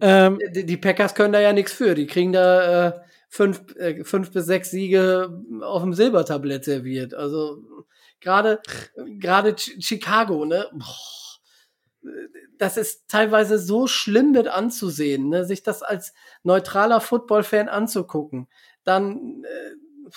[0.00, 1.94] Ähm, Die, die Packers können da ja nichts für.
[1.94, 2.92] Die kriegen da äh,
[3.28, 7.14] fünf, äh, fünf bis sechs Siege auf dem Silbertablett serviert.
[7.14, 7.58] Also
[8.20, 8.60] gerade
[9.18, 10.66] gerade Ch- Chicago, ne?
[10.72, 10.84] Boah,
[12.58, 15.44] das ist teilweise so schlimm mit anzusehen, ne?
[15.44, 16.12] sich das als
[16.42, 18.48] neutraler Football-Fan anzugucken.
[18.84, 20.10] Dann äh,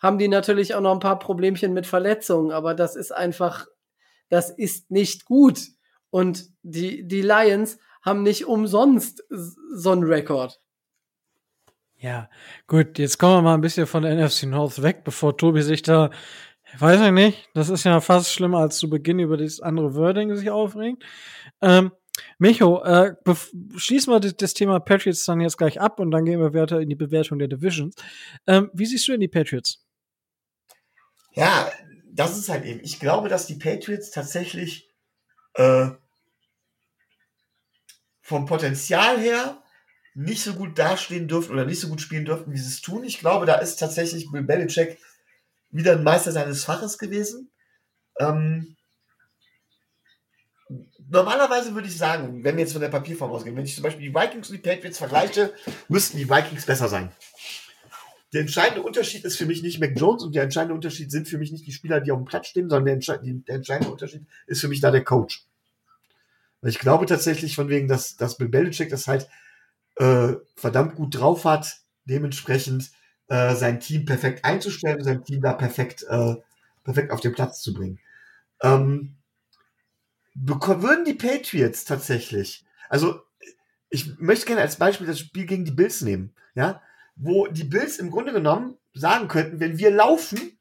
[0.00, 3.66] haben die natürlich auch noch ein paar Problemchen mit Verletzungen, aber das ist einfach,
[4.28, 5.60] das ist nicht gut.
[6.10, 10.60] Und die, die Lions haben nicht umsonst so einen Rekord.
[11.98, 12.30] ja,
[12.66, 15.82] gut, jetzt kommen wir mal ein bisschen von der NFC North weg, bevor Tobi sich
[15.82, 16.10] da,
[16.78, 20.34] weiß ich nicht, das ist ja fast schlimmer als zu Beginn über das andere Wording
[20.36, 21.04] sich aufregt.
[21.60, 21.92] Ähm,
[22.38, 23.14] Micho, äh,
[23.76, 26.88] schließen wir das, Thema Patriots dann jetzt gleich ab und dann gehen wir weiter in
[26.88, 27.94] die Bewertung der Divisions.
[28.46, 29.84] Ähm, wie siehst du denn die Patriots?
[31.32, 31.70] Ja,
[32.12, 32.80] das ist halt eben.
[32.82, 34.90] Ich glaube, dass die Patriots tatsächlich
[35.54, 35.90] äh,
[38.20, 39.62] vom Potenzial her
[40.14, 43.04] nicht so gut dastehen dürften oder nicht so gut spielen dürften, wie sie es tun.
[43.04, 44.98] Ich glaube, da ist tatsächlich Bill Belichick
[45.70, 47.50] wieder ein Meister seines Faches gewesen.
[48.18, 48.76] Ähm,
[51.08, 54.08] normalerweise würde ich sagen, wenn wir jetzt von der Papierform ausgehen, wenn ich zum Beispiel
[54.08, 55.52] die Vikings und die Patriots vergleiche,
[55.88, 57.10] müssten die Vikings besser sein.
[58.32, 61.38] Der entscheidende Unterschied ist für mich nicht Mac Jones und der entscheidende Unterschied sind für
[61.38, 64.24] mich nicht die Spieler, die auf dem Platz stehen, sondern der, entsche der entscheidende Unterschied
[64.46, 65.44] ist für mich da der Coach.
[66.60, 69.28] Weil ich glaube tatsächlich von wegen, dass, dass Bill Belichick das halt
[69.96, 72.90] äh, verdammt gut drauf hat, dementsprechend
[73.30, 76.34] äh, sein Team perfekt einzustellen und sein Team da perfekt, äh,
[76.82, 78.00] perfekt auf den Platz zu bringen.
[78.60, 79.16] Ähm,
[80.34, 83.22] würden die Patriots tatsächlich, also
[83.88, 86.82] ich möchte gerne als Beispiel das Spiel gegen die Bills nehmen, ja,
[87.14, 90.58] wo die Bills im Grunde genommen sagen könnten, wenn wir laufen,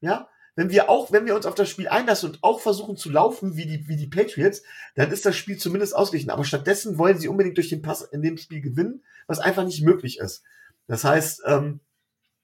[0.00, 3.08] ja, wenn wir auch, wenn wir uns auf das Spiel einlassen und auch versuchen zu
[3.08, 4.62] laufen wie die, wie die Patriots,
[4.96, 6.30] dann ist das Spiel zumindest ausgeglichen.
[6.30, 9.82] Aber stattdessen wollen sie unbedingt durch den Pass in dem Spiel gewinnen, was einfach nicht
[9.82, 10.42] möglich ist.
[10.90, 11.78] Das heißt, ähm,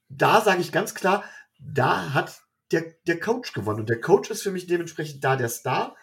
[0.08, 1.24] da sage ich ganz klar,
[1.58, 3.80] da hat der, der Coach gewonnen.
[3.80, 5.96] Und der Coach ist für mich dementsprechend da der Star.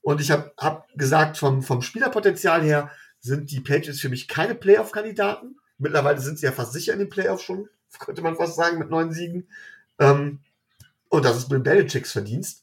[0.00, 4.54] Und ich habe hab gesagt, vom, vom Spielerpotenzial her sind die Patriots für mich keine
[4.54, 5.56] Playoff-Kandidaten.
[5.78, 7.68] Mittlerweile sind sie ja fast sicher in den Playoffs schon,
[7.98, 9.48] könnte man fast sagen, mit neun Siegen.
[9.98, 10.44] Ähm,
[11.08, 12.62] und das ist Bill Belichicks Verdienst.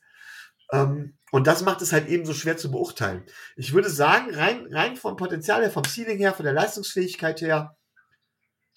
[0.71, 3.25] Ähm, und das macht es halt eben so schwer zu beurteilen.
[3.57, 7.76] Ich würde sagen, rein, rein vom Potenzial her, vom Ceiling her, von der Leistungsfähigkeit her,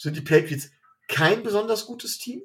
[0.01, 0.71] sind die Patriots
[1.09, 2.43] kein besonders gutes Team.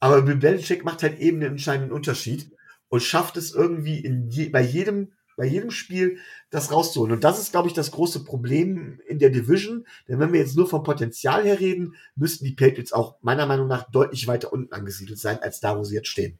[0.00, 2.50] Aber Bill Belichick macht halt eben den entscheidenden Unterschied
[2.88, 6.18] und schafft es irgendwie in je, bei jedem bei jedem Spiel
[6.50, 7.12] das rauszuholen.
[7.12, 9.84] Und das ist, glaube ich, das große Problem in der Division.
[10.06, 13.66] Denn wenn wir jetzt nur vom Potenzial her reden, müssten die Patriots auch meiner Meinung
[13.66, 16.38] nach deutlich weiter unten angesiedelt sein, als da, wo sie jetzt stehen.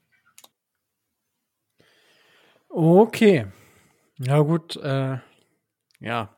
[2.68, 3.46] Okay.
[4.18, 5.18] Ja, gut, äh,
[5.98, 6.36] ja.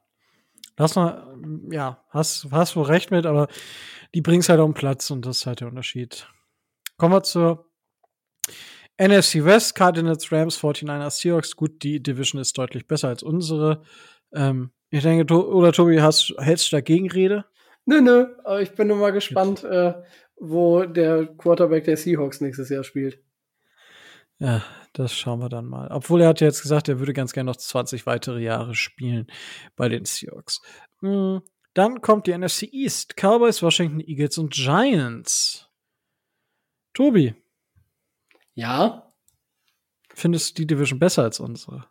[0.79, 1.37] Lass mal,
[1.71, 3.49] ja, hast, hast wohl recht mit, aber
[4.15, 6.29] die bringt's halt auf den Platz und das ist halt der Unterschied.
[6.97, 7.71] Kommen wir zur
[8.99, 11.57] NFC West, Cardinals, Rams, 49ers, Seahawks.
[11.57, 13.83] Gut, die Division ist deutlich besser als unsere.
[14.33, 17.45] Ähm, ich denke, to oder Tobi, hast, hältst du dagegen Rede?
[17.85, 19.95] Nö, nö, aber ich bin nur mal gespannt, äh,
[20.37, 23.19] wo der Quarterback der Seahawks nächstes Jahr spielt.
[24.39, 24.63] Ja,
[24.99, 25.89] das schauen wir dann mal.
[25.91, 29.27] Obwohl er hat ja jetzt gesagt, er würde ganz gerne noch 20 weitere Jahre spielen
[29.77, 30.61] bei den Seahawks.
[31.01, 31.39] Mm,
[31.75, 33.15] Dann kommt die NFC East.
[33.17, 35.69] Cowboys, Washington Eagles und Giants.
[36.95, 37.35] Tobi,
[38.55, 39.13] Ja,
[40.15, 41.87] findest du die Division besser als unsere?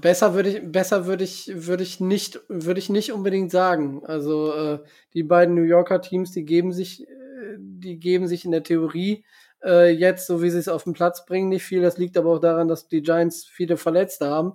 [0.00, 4.04] besser würde ich, besser würde ich, würde ich nicht, würde ich nicht unbedingt sagen.
[4.04, 4.78] Also äh,
[5.14, 9.24] die beiden New Yorker Teams, die geben sich, äh, die geben sich in der Theorie
[9.66, 11.82] äh, jetzt, so wie sie es auf den Platz bringen, nicht viel.
[11.82, 14.54] Das liegt aber auch daran, dass die Giants viele Verletzte haben.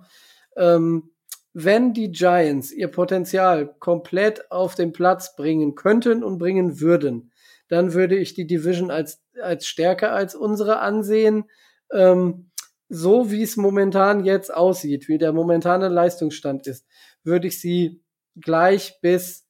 [0.56, 1.10] Ähm,
[1.52, 7.30] wenn die Giants ihr Potenzial komplett auf den Platz bringen könnten und bringen würden,
[7.68, 11.44] dann würde ich die Division als, als stärker als unsere ansehen.
[11.92, 12.50] Ähm,
[12.88, 16.86] so wie es momentan jetzt aussieht, wie der momentane Leistungsstand ist,
[17.22, 18.02] würde ich sie
[18.36, 19.46] gleich bis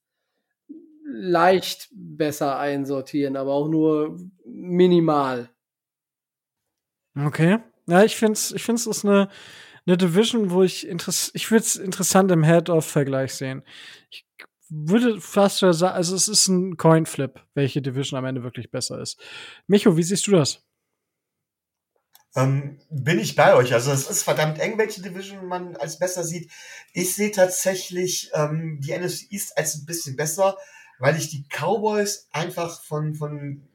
[1.05, 5.52] leicht besser einsortieren, aber auch nur minimal.
[7.17, 7.59] Okay.
[7.87, 9.29] Ja, ich finde es ich find's ist eine,
[9.87, 13.63] eine Division, wo ich interess ich würde es interessant im Head-Off-Vergleich sehen.
[14.11, 14.25] Ich
[14.69, 19.21] würde fast sagen, also es ist ein Coin-Flip, welche Division am Ende wirklich besser ist.
[19.67, 20.63] Micho, wie siehst du das?
[22.35, 23.75] Ähm, bin ich bei euch.
[23.75, 26.51] Also es ist verdammt eng, welche Division man als besser sieht.
[26.95, 30.57] Ich sehe tatsächlich ähm, die NFC East als ein bisschen besser,
[30.99, 33.69] weil ich die Cowboys einfach von, von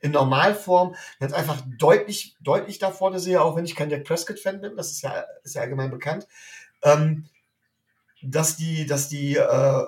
[0.00, 4.60] in Normalform jetzt einfach deutlich, deutlich da vorne sehe, auch wenn ich kein Jack Prescott-Fan
[4.60, 6.26] bin, das ist ja, ist ja allgemein bekannt,
[6.82, 7.28] ähm,
[8.22, 9.82] dass die, dass die, äh,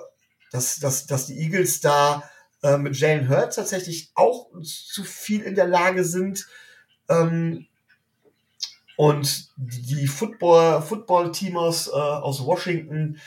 [0.51, 2.29] dass, dass, dass die Eagles da
[2.63, 6.47] äh, mit Jalen Hurts tatsächlich auch zu viel in der Lage sind,
[7.09, 7.65] ähm,
[8.95, 13.17] und die Football, Football-Teamers äh, aus Washington,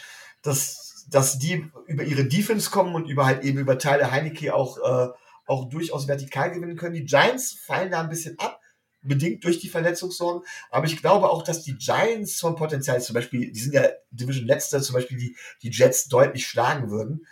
[0.43, 4.77] dass, dass die über ihre Defense kommen und über halt eben über Teile Heineke auch,
[4.77, 5.09] äh,
[5.47, 6.95] auch durchaus vertikal gewinnen können.
[6.95, 8.61] Die Giants fallen da ein bisschen ab,
[9.03, 10.47] bedingt durch die Verletzungssorgen.
[10.71, 14.47] Aber ich glaube auch, dass die Giants vom Potenzial, zum Beispiel, die sind ja Division
[14.47, 17.27] letzter, zum Beispiel die, die Jets deutlich schlagen würden.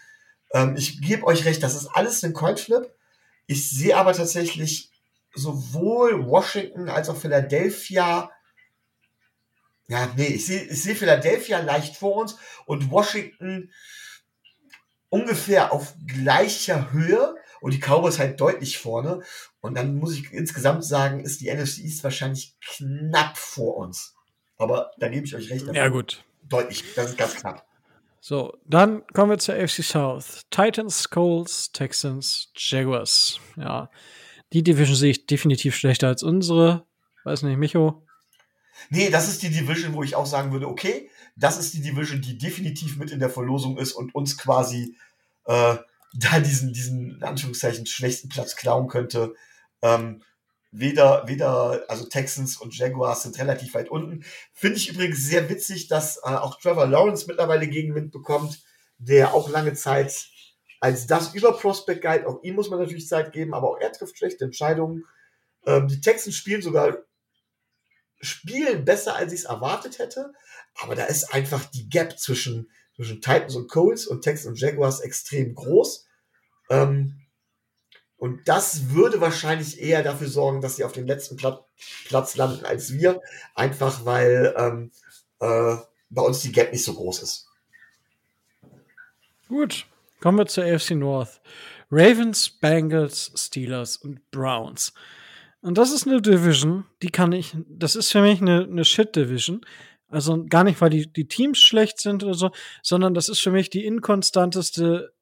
[0.52, 2.92] Ähm, ich gebe euch recht, das ist alles ein Coinflip.
[3.46, 4.90] Ich sehe aber tatsächlich
[5.34, 8.30] sowohl Washington als auch Philadelphia.
[9.88, 13.72] Ja, nee, ich sehe ich seh Philadelphia leicht vor uns und Washington
[15.08, 19.22] ungefähr auf gleicher Höhe und die Cowboys halt deutlich vorne.
[19.60, 24.14] Und dann muss ich insgesamt sagen, ist die NFC East wahrscheinlich knapp vor uns.
[24.56, 25.66] Aber da gebe ich euch recht.
[25.72, 26.24] Ja, gut.
[26.48, 27.66] Deutlich, das ist ganz knapp.
[28.20, 30.42] So, dann kommen wir zur AFC South.
[30.50, 33.40] Titans, Colts, Texans, Jaguars.
[33.56, 33.90] Ja,
[34.52, 36.84] die Division sehe ich definitiv schlechter als unsere.
[37.24, 38.06] Weiß nicht, Micho.
[38.90, 42.20] Nee, das ist die Division, wo ich auch sagen würde, okay, das ist die Division,
[42.20, 44.96] die definitiv mit in der Verlosung ist und uns quasi
[45.46, 45.76] äh,
[46.14, 49.34] da diesen, diesen, in Anführungszeichen, schwächsten Platz klauen könnte.
[49.82, 50.22] Ähm,
[50.72, 54.24] weder, weder, also Texans und Jaguars sind relativ weit unten.
[54.52, 58.60] Finde ich übrigens sehr witzig, dass äh, auch Trevor Lawrence mittlerweile Gegenwind bekommt,
[58.98, 60.28] der auch lange Zeit
[60.80, 62.26] als das über Prospect Guide.
[62.26, 65.04] Auch ihm muss man natürlich Zeit geben, aber auch er trifft schlechte Entscheidungen.
[65.66, 66.98] Ähm, die Texans spielen sogar
[68.20, 70.32] spielen besser, als ich es erwartet hätte.
[70.74, 72.70] Aber da ist einfach die Gap zwischen,
[73.00, 76.06] zwischen Titans und Colts und Texans und Jaguars extrem groß.
[76.68, 77.18] Ähm,
[78.18, 81.64] und das würde wahrscheinlich eher dafür sorgen, dass sie auf dem letzten Pla
[82.04, 83.22] Platz landen als wir.
[83.54, 84.90] Einfach weil ähm,
[85.38, 85.76] äh,
[86.10, 87.48] bei uns die Gap nicht so groß ist.
[89.48, 89.86] Gut.
[90.20, 91.40] Kommen wir zur AFC North.
[91.90, 94.92] Ravens, Bengals, Steelers und Browns.
[95.62, 99.64] Und das ist eine Division, die kann ich, das ist für mich eine, eine Shit-Division.
[100.10, 102.50] Also gar nicht, weil die, die Teams schlecht sind oder so,
[102.82, 105.12] sondern das ist für mich die inkonstanteste,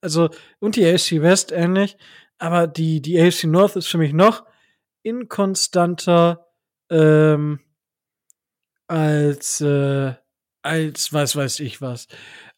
[0.00, 0.28] also,
[0.60, 1.96] und die AFC West ähnlich,
[2.38, 4.44] aber die, die AFC North ist für mich noch
[5.02, 6.46] inkonstanter
[6.90, 7.60] ähm,
[8.86, 10.14] als, äh,
[10.62, 12.08] als was weiß ich was.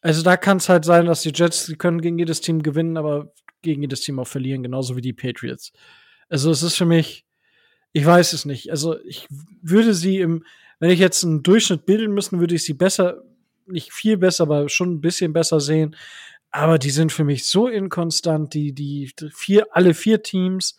[0.01, 2.97] Also da kann es halt sein, dass die Jets, die können gegen jedes Team gewinnen,
[2.97, 5.71] aber gegen jedes Team auch verlieren, genauso wie die Patriots.
[6.29, 7.25] Also es ist für mich,
[7.93, 8.71] ich weiß es nicht.
[8.71, 9.27] Also ich
[9.61, 10.43] würde sie im,
[10.79, 13.23] wenn ich jetzt einen Durchschnitt bilden müssen, würde ich sie besser,
[13.65, 15.95] nicht viel besser, aber schon ein bisschen besser sehen.
[16.51, 20.77] Aber die sind für mich so inkonstant, die, die vier, alle vier Teams.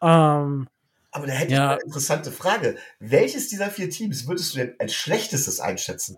[0.00, 0.68] Ähm,
[1.10, 1.64] aber da hätte ja.
[1.64, 2.76] ich eine interessante Frage.
[2.98, 6.16] Welches dieser vier Teams würdest du denn als schlechtestes einschätzen?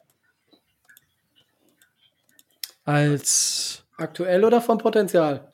[2.84, 5.50] als aktuell oder vom Potenzial?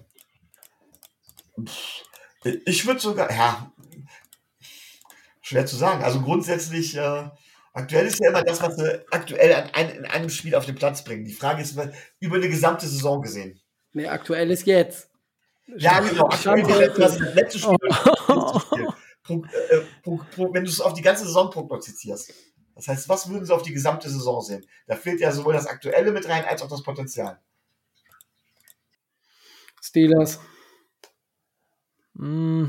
[2.65, 3.71] Ich würde sogar, ja,
[5.41, 6.03] schwer zu sagen.
[6.03, 7.29] Also grundsätzlich, äh,
[7.73, 11.05] aktuell ist ja immer das, was wir aktuell ein, in einem Spiel auf den Platz
[11.05, 11.25] bringen.
[11.25, 11.77] Die Frage ist
[12.19, 13.61] über eine gesamte Saison gesehen.
[13.93, 15.11] Nee, aktuell ist jetzt.
[15.77, 16.27] Ja, genau.
[16.27, 17.77] Aktuell ist das letzte Spiel.
[19.23, 19.49] Punkt,
[20.37, 22.33] wenn du es auf die ganze Saison prognostizierst.
[22.75, 24.65] Das heißt, was würden Sie auf die gesamte Saison sehen?
[24.87, 27.39] Da fehlt ja sowohl das Aktuelle mit rein, als auch das Potenzial.
[29.83, 30.41] Steelers.
[32.15, 32.69] Mm,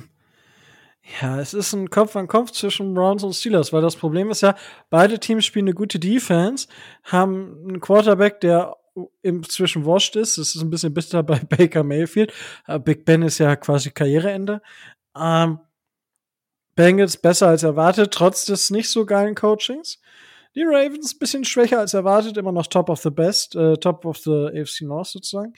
[1.20, 4.42] ja, es ist ein Kopf an Kopf zwischen Browns und Steelers, weil das Problem ist
[4.42, 4.56] ja,
[4.90, 6.68] beide Teams spielen eine gute Defense,
[7.04, 8.78] haben einen Quarterback, der
[9.22, 10.38] inzwischen washed ist.
[10.38, 12.34] Das ist ein bisschen bitter bei Baker Mayfield.
[12.84, 14.62] Big Ben ist ja quasi Karriereende.
[15.18, 15.60] Ähm,
[16.76, 20.00] Bengals besser als erwartet, trotz des nicht so geilen Coachings.
[20.56, 24.06] Die Ravens ein bisschen schwächer als erwartet, immer noch top of the best, äh, top
[24.06, 25.54] of the AFC North sozusagen.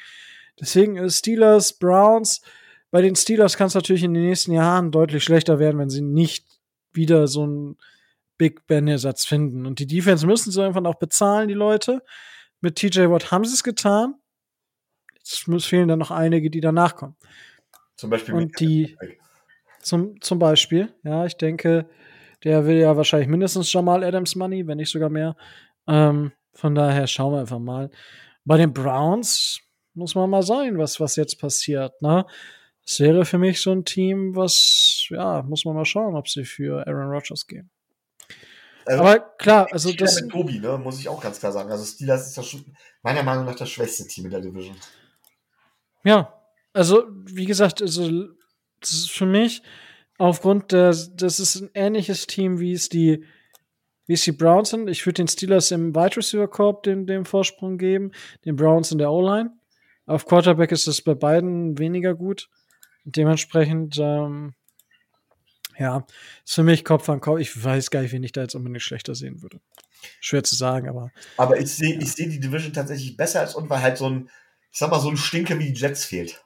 [0.59, 2.41] Deswegen Steelers, Browns.
[2.93, 6.03] Bei den Steelers kann es natürlich in den nächsten Jahren deutlich schlechter werden, wenn sie
[6.03, 6.45] nicht
[6.91, 7.77] wieder so ein
[8.37, 9.65] Big Ben-Ersatz finden.
[9.65, 12.03] Und die Defense müssen sie einfach auch bezahlen, die Leute.
[12.61, 14.13] Mit TJ Watt haben sie es getan.
[15.15, 17.15] Jetzt muss, fehlen dann noch einige, die danach kommen.
[17.95, 18.95] Zum Beispiel Und die,
[19.81, 21.89] zum, zum Beispiel, ja, ich denke,
[22.43, 25.35] der will ja wahrscheinlich mindestens Jamal Adams Money, wenn nicht sogar mehr.
[25.87, 27.89] Ähm, von daher schauen wir einfach mal.
[28.45, 29.61] Bei den Browns
[29.95, 31.99] muss man mal sein, was, was jetzt passiert.
[32.03, 32.23] Ne?
[32.85, 36.43] Das wäre für mich so ein Team, was, ja, muss man mal schauen, ob sie
[36.43, 37.69] für Aaron Rodgers gehen.
[38.85, 40.21] Also, Aber klar, also das.
[40.21, 41.71] mit Tobi, ne, muss ich auch ganz klar sagen.
[41.71, 42.65] Also Steelers ist das schon
[43.01, 44.75] meiner Meinung nach das schwächste Team in der Division.
[46.03, 46.33] Ja,
[46.73, 48.09] also wie gesagt, also
[48.81, 49.61] das ist für mich
[50.17, 53.23] aufgrund der, das ist ein ähnliches Team, wie es die,
[54.05, 54.89] wie es die Browns sind.
[54.89, 58.11] Ich würde den Steelers im Wide Receiver Korb den, den Vorsprung geben,
[58.43, 59.51] den Browns in der O-Line.
[60.05, 62.49] Auf Quarterback ist es bei beiden weniger gut.
[63.05, 64.53] Dementsprechend, ähm,
[65.77, 66.05] ja,
[66.45, 67.39] ist für mich Kopf an Kopf.
[67.39, 69.59] Ich weiß gar nicht, wen ich da jetzt unbedingt schlechter sehen würde.
[70.19, 73.69] Schwer zu sagen, aber Aber ich sehe ich sehe die Division tatsächlich besser als und
[73.69, 74.29] weil halt so ein,
[74.71, 76.41] ich sag mal, so ein Stinke wie die Jets fehlt.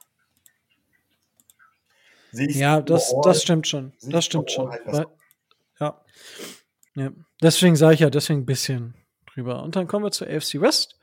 [2.32, 3.92] Ja, das, das stimmt schon.
[4.02, 4.70] Das stimmt schon.
[4.70, 4.82] halt.
[4.86, 5.06] Weil,
[5.80, 6.02] ja.
[6.94, 7.10] ja.
[7.42, 8.94] Deswegen sage ich ja, deswegen ein bisschen
[9.26, 9.62] drüber.
[9.62, 10.98] Und dann kommen wir zur AFC West.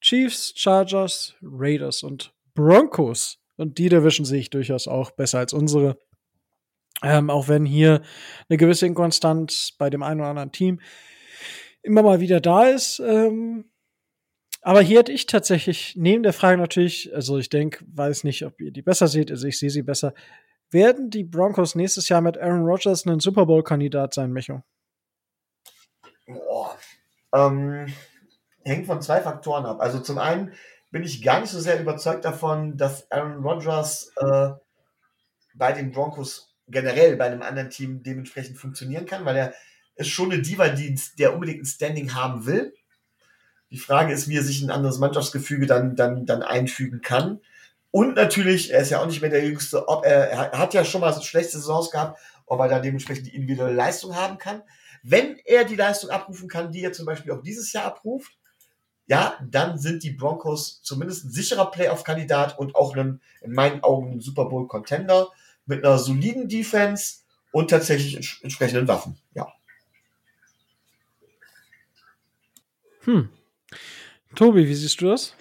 [0.00, 3.38] Chiefs, Chargers, Raiders und Broncos.
[3.56, 5.98] Und die Division sehe ich durchaus auch besser als unsere.
[7.02, 8.02] Ähm, auch wenn hier
[8.48, 10.80] eine gewisse Inkonstanz bei dem einen oder anderen Team
[11.82, 13.00] immer mal wieder da ist.
[13.00, 13.70] Ähm,
[14.62, 18.60] aber hier hätte ich tatsächlich neben der Frage natürlich, also ich denke, weiß nicht, ob
[18.60, 20.14] ihr die besser seht, also ich sehe sie besser.
[20.70, 24.62] Werden die Broncos nächstes Jahr mit Aaron Rodgers ein Super Bowl-Kandidat sein, Mecho?
[26.26, 26.78] Boah.
[27.34, 27.92] Ähm,
[28.64, 29.80] hängt von zwei Faktoren ab.
[29.80, 30.52] Also zum einen
[30.94, 34.50] bin ich gar nicht so sehr überzeugt davon, dass Aaron Rodgers äh,
[35.52, 39.54] bei den Broncos generell bei einem anderen Team dementsprechend funktionieren kann, weil er
[39.96, 42.72] ist schon eine Diva, die, der unbedingt ein Standing haben will.
[43.72, 47.40] Die Frage ist, wie er sich ein anderes Mannschaftsgefüge dann, dann, dann einfügen kann.
[47.90, 50.84] Und natürlich, er ist ja auch nicht mehr der Jüngste, ob er, er hat ja
[50.84, 54.62] schon mal so schlechte Saisons gehabt, ob er da dementsprechend die individuelle Leistung haben kann.
[55.02, 58.38] Wenn er die Leistung abrufen kann, die er zum Beispiel auch dieses Jahr abruft,
[59.06, 64.12] ja, dann sind die Broncos zumindest ein sicherer Playoff-Kandidat und auch ein, in meinen Augen
[64.12, 65.28] ein Super Bowl-Contender
[65.66, 67.16] mit einer soliden Defense
[67.52, 69.16] und tatsächlich ents entsprechenden Waffen.
[69.34, 69.52] Ja.
[73.00, 73.28] Hm.
[74.34, 75.34] Tobi, wie siehst du das?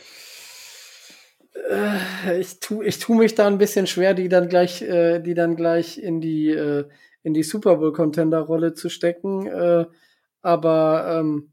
[1.70, 5.34] Äh, ich tu, ich tu mich da ein bisschen schwer, die dann gleich, äh, die
[5.34, 6.86] dann gleich in die, äh,
[7.24, 9.50] in die Super Bowl Contender Rolle zu stecken.
[10.42, 11.53] Aber ähm,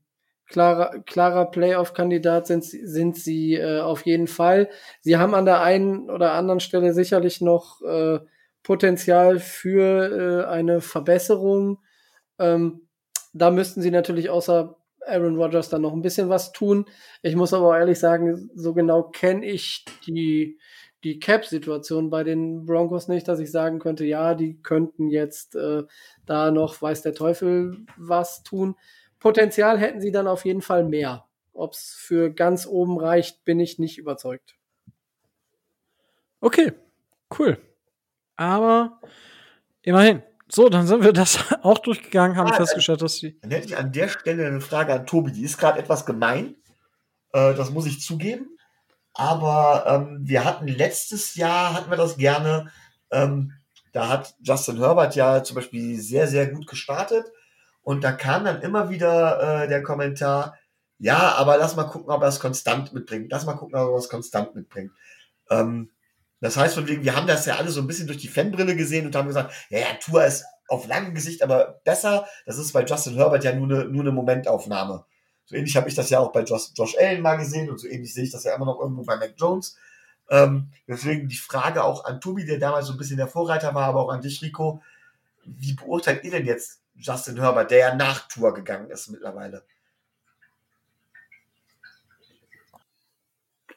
[0.50, 4.68] klarer, klarer Playoff-Kandidat sind, sie- sind sie äh, auf jeden Fall.
[5.00, 8.20] Sie haben an der einen oder anderen Stelle sicherlich noch äh,
[8.62, 11.78] Potenzial für äh, eine Verbesserung.
[12.38, 12.86] Ähm,
[13.32, 16.84] da müssten sie natürlich außer Aaron Rodgers dann noch ein bisschen was tun.
[17.22, 20.58] Ich muss aber ehrlich sagen, so genau kenne ich die,
[21.04, 25.84] die Cap-Situation bei den Broncos nicht, dass ich sagen könnte, ja, die könnten jetzt äh,
[26.26, 28.76] da noch, weiß der Teufel, was tun.
[29.20, 31.26] Potenzial hätten sie dann auf jeden Fall mehr.
[31.52, 34.56] Ob es für ganz oben reicht, bin ich nicht überzeugt.
[36.40, 36.72] Okay,
[37.38, 37.58] cool.
[38.36, 39.00] Aber
[39.82, 40.22] immerhin.
[40.52, 43.38] So, dann sind wir das auch durchgegangen, haben Ah, festgestellt, dass die.
[43.40, 45.30] Dann hätte ich an der Stelle eine Frage an Tobi.
[45.32, 46.56] Die ist gerade etwas gemein.
[47.32, 48.56] Äh, das muss ich zugeben.
[49.12, 52.72] Aber ähm, wir hatten letztes Jahr, hatten wir das gerne.
[53.10, 53.52] Ähm,
[53.92, 57.26] da hat Justin Herbert ja zum Beispiel sehr, sehr gut gestartet.
[57.82, 60.56] Und da kam dann immer wieder äh, der Kommentar,
[60.98, 63.28] ja, aber lass mal gucken, ob er es konstant mitbringt.
[63.30, 64.92] Lass mal gucken, ob er es konstant mitbringt.
[65.48, 65.90] Ähm,
[66.40, 68.76] das heißt, von wegen, wir haben das ja alle so ein bisschen durch die Fanbrille
[68.76, 72.26] gesehen und haben gesagt, ja, ja, Tour ist auf langem Gesicht aber besser.
[72.46, 75.04] Das ist bei Justin Herbert ja nur eine, nur eine Momentaufnahme.
[75.44, 77.88] So ähnlich habe ich das ja auch bei Josh, Josh Allen mal gesehen und so
[77.88, 79.76] ähnlich sehe ich das ja immer noch irgendwo bei Mac Jones.
[80.30, 83.86] Ähm, deswegen die Frage auch an Tobi, der damals so ein bisschen der Vorreiter war,
[83.86, 84.80] aber auch an dich, Rico.
[85.44, 89.64] Wie beurteilt ihr denn jetzt Justin Herbert, der ja nach Tour gegangen ist mittlerweile?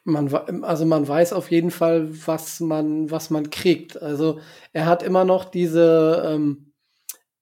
[0.04, 4.00] Man, also man weiß auf jeden Fall, was man, was man kriegt.
[4.00, 4.40] Also
[4.74, 6.72] er hat immer noch diese, ähm,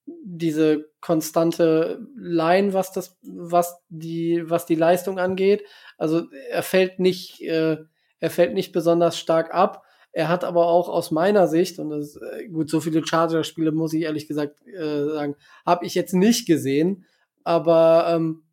[0.07, 5.65] diese konstante Line, was das, was die, was die Leistung angeht.
[5.99, 7.79] Also er fällt nicht, äh,
[8.21, 9.85] er fällt nicht besonders stark ab.
[10.13, 13.95] Er hat aber auch aus meiner Sicht, und das, äh, gut, so viele Charger-Spiele muss
[13.95, 17.07] ich ehrlich gesagt äh, sagen, habe ich jetzt nicht gesehen.
[17.45, 18.45] Aber ähm,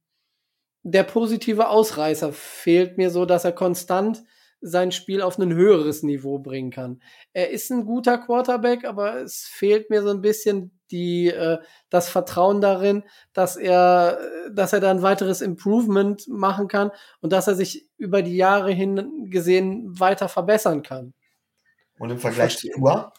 [0.84, 4.24] der positive Ausreißer fehlt mir so, dass er konstant
[4.62, 7.02] sein Spiel auf ein höheres Niveau bringen kann.
[7.34, 11.60] Er ist ein guter Quarterback, aber es fehlt mir so ein bisschen die äh,
[11.90, 13.04] das Vertrauen darin,
[13.34, 14.20] dass er,
[14.52, 16.92] dass er da ein weiteres Improvement machen kann
[17.22, 21.14] und dass er sich über die Jahre hin gesehen weiter verbessern kann.
[22.00, 23.14] Und im Vergleich zu Tua?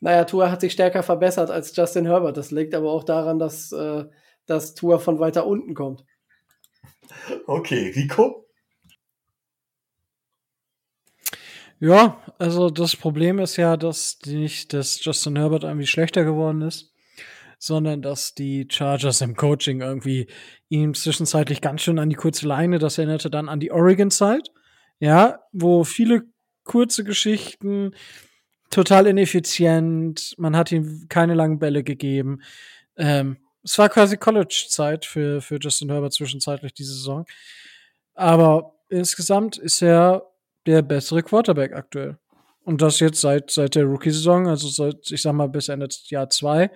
[0.00, 2.36] Naja, Tua hat sich stärker verbessert als Justin Herbert.
[2.36, 4.04] Das liegt aber auch daran, dass, äh,
[4.46, 6.04] dass Tua von weiter unten kommt.
[7.46, 8.46] Okay, Rico?
[11.80, 16.92] Ja, also das Problem ist ja, dass nicht, dass Justin Herbert irgendwie schlechter geworden ist,
[17.58, 20.26] sondern dass die Chargers im Coaching irgendwie
[20.68, 24.50] ihm zwischenzeitlich ganz schön an die kurze Leine, das erinnerte dann an die Oregon-Zeit,
[24.98, 26.24] ja, wo viele
[26.68, 27.94] kurze Geschichten,
[28.70, 32.42] total ineffizient, man hat ihm keine langen Bälle gegeben.
[32.96, 37.26] Ähm, es war quasi College-Zeit für, für Justin Herbert zwischenzeitlich diese Saison.
[38.14, 40.30] Aber insgesamt ist er
[40.66, 42.18] der bessere Quarterback aktuell.
[42.64, 46.28] Und das jetzt seit, seit der Rookie-Saison, also seit, ich sag mal, bis Ende Jahr
[46.28, 46.70] zwei,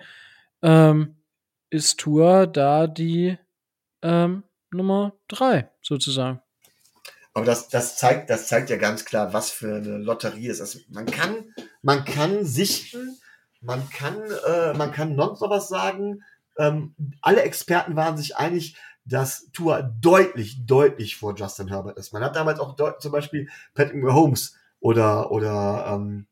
[0.63, 1.17] ähm,
[1.69, 3.37] ist Tour da die
[4.01, 6.41] ähm, Nummer drei, sozusagen.
[7.33, 10.89] Aber das, das, zeigt, das zeigt ja ganz klar, was für eine Lotterie es ist.
[10.91, 11.35] Man kann,
[11.81, 13.17] man kann sichten,
[13.61, 16.23] man kann, äh, man kann noch was sagen.
[16.57, 22.13] Ähm, alle Experten waren sich einig, dass Tour deutlich, deutlich vor Justin Herbert ist.
[22.13, 26.27] Man hat damals auch zum Beispiel Patrick Mahomes oder, oder ähm,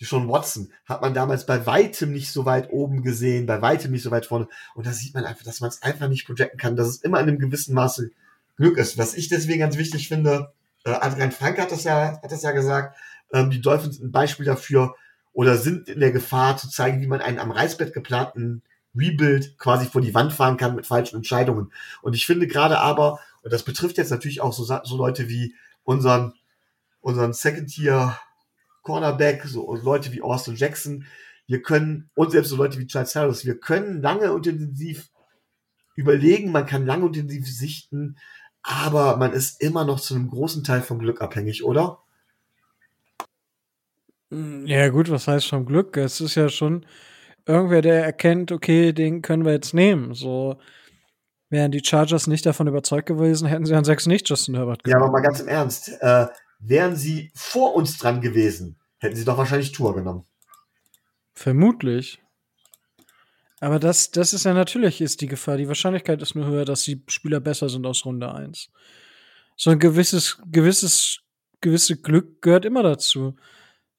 [0.00, 3.92] die schon Watson hat man damals bei weitem nicht so weit oben gesehen, bei weitem
[3.92, 4.48] nicht so weit vorne.
[4.74, 7.20] Und da sieht man einfach, dass man es einfach nicht projecten kann, dass es immer
[7.20, 8.10] in einem gewissen Maße
[8.56, 8.98] Glück ist.
[8.98, 10.52] Was ich deswegen ganz wichtig finde,
[10.84, 12.96] äh, Adrian Frank hat das ja, hat das ja gesagt,
[13.32, 14.94] ähm, die Dolphins sind ein Beispiel dafür
[15.32, 18.62] oder sind in der Gefahr zu zeigen, wie man einen am Reißbett geplanten
[18.94, 21.72] Rebuild quasi vor die Wand fahren kann mit falschen Entscheidungen.
[22.02, 25.54] Und ich finde gerade aber, und das betrifft jetzt natürlich auch so, so Leute wie
[25.82, 26.34] unseren,
[27.00, 28.16] unseren Second-Tier
[28.82, 31.06] Cornerback, so Leute wie Austin Jackson,
[31.46, 35.08] wir können, und selbst so Leute wie Charles Harris, wir können lange und intensiv
[35.96, 38.16] überlegen, man kann lange und intensiv sichten,
[38.64, 41.98] aber man ist immer noch zu einem großen Teil vom Glück abhängig, oder?
[44.30, 45.96] Ja, gut, was heißt vom Glück?
[45.98, 46.86] Es ist ja schon,
[47.46, 50.14] irgendwer, der erkennt, okay, den können wir jetzt nehmen.
[50.14, 50.56] So
[51.50, 55.02] wären die Chargers nicht davon überzeugt gewesen, hätten sie an sechs nicht Justin Herbert genommen.
[55.02, 56.26] Ja, aber mal ganz im Ernst, äh,
[56.58, 60.24] wären sie vor uns dran gewesen, hätten sie doch wahrscheinlich Tour genommen.
[61.34, 62.23] Vermutlich.
[63.64, 65.56] Aber das, das ist ja natürlich ist die Gefahr.
[65.56, 68.68] Die Wahrscheinlichkeit ist nur höher, dass die Spieler besser sind aus Runde 1.
[69.56, 71.20] So ein gewisses, gewisses,
[71.62, 73.36] gewisse Glück gehört immer dazu.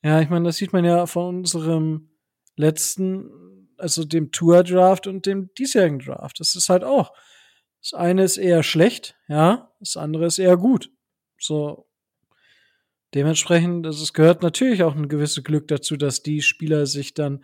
[0.03, 2.11] Ja, ich meine, das sieht man ja von unserem
[2.55, 6.39] letzten, also dem Tour-Draft und dem diesjährigen Draft.
[6.39, 7.11] Das ist halt auch.
[7.81, 10.91] Das eine ist eher schlecht, ja, das andere ist eher gut.
[11.39, 11.87] So.
[13.15, 17.43] Dementsprechend, also es gehört natürlich auch ein gewisses Glück dazu, dass die Spieler sich dann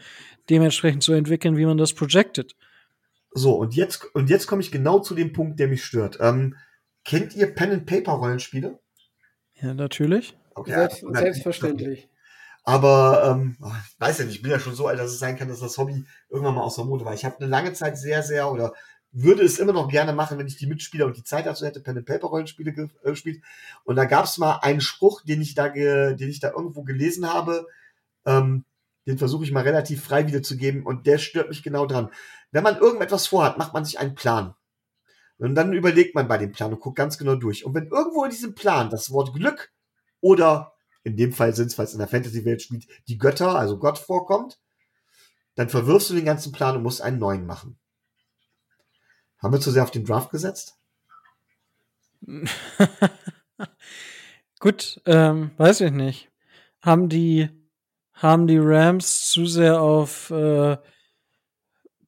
[0.50, 2.58] dementsprechend so entwickeln, wie man das projected.
[3.32, 6.18] So, und jetzt, und jetzt komme ich genau zu dem Punkt, der mich stört.
[6.20, 6.58] Ähm,
[7.06, 8.80] kennt ihr Pen-and-Paper-Rollenspiele?
[9.62, 10.36] Ja, natürlich.
[10.56, 12.10] Okay, Selbst, selbstverständlich.
[12.64, 15.38] Aber ähm, ich weiß ja nicht, ich bin ja schon so alt, dass es sein
[15.38, 17.14] kann, dass das Hobby irgendwann mal aus der Mode war.
[17.14, 18.74] Ich habe eine lange Zeit sehr, sehr oder
[19.12, 21.82] würde es immer noch gerne machen, wenn ich die Mitspieler und die Zeit dazu hätte,
[21.82, 23.44] Pen and Paper Rollenspiele äh, gespielt.
[23.84, 27.32] Und da gab es mal einen Spruch, den ich da, den ich da irgendwo gelesen
[27.32, 27.68] habe.
[28.26, 28.64] Ähm,
[29.08, 32.10] den versuche ich mal relativ frei wiederzugeben und der stört mich genau dran.
[32.52, 34.54] Wenn man irgendetwas vorhat, macht man sich einen Plan.
[35.38, 37.66] Und dann überlegt man bei dem Plan und guckt ganz genau durch.
[37.66, 39.72] Und wenn irgendwo in diesem Plan das Wort Glück
[40.20, 40.74] oder
[41.04, 43.98] in dem Fall sind es, weil es in der Fantasy-Welt spielt, die Götter, also Gott
[43.98, 44.60] vorkommt,
[45.56, 47.80] dann verwirfst du den ganzen Plan und musst einen neuen machen.
[49.42, 50.78] Haben wir zu sehr auf den Draft gesetzt?
[54.60, 56.30] Gut, ähm, weiß ich nicht.
[56.82, 57.50] Haben die,
[58.14, 60.78] haben die Rams zu sehr auf äh,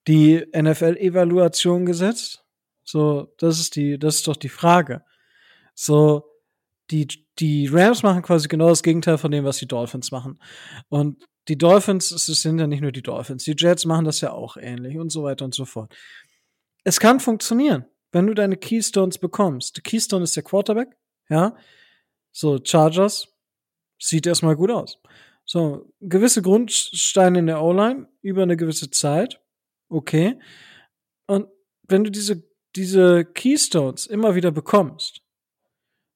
[0.07, 2.45] die NFL-Evaluation gesetzt?
[2.83, 5.03] So, das ist die, das ist doch die Frage.
[5.73, 6.25] So,
[6.91, 7.07] die,
[7.39, 10.39] die Rams machen quasi genau das Gegenteil von dem, was die Dolphins machen.
[10.89, 14.31] Und die Dolphins, es sind ja nicht nur die Dolphins, die Jets machen das ja
[14.31, 15.93] auch ähnlich und so weiter und so fort.
[16.83, 19.77] Es kann funktionieren, wenn du deine Keystones bekommst.
[19.77, 20.95] Der Keystone ist der Quarterback,
[21.29, 21.55] ja.
[22.31, 23.27] So, Chargers
[23.99, 24.99] sieht erstmal gut aus.
[25.45, 29.41] So, gewisse Grundsteine in der O-Line über eine gewisse Zeit,
[29.89, 30.39] okay.
[31.27, 31.47] Und
[31.87, 32.43] wenn du diese,
[32.75, 35.23] diese Keystones immer wieder bekommst,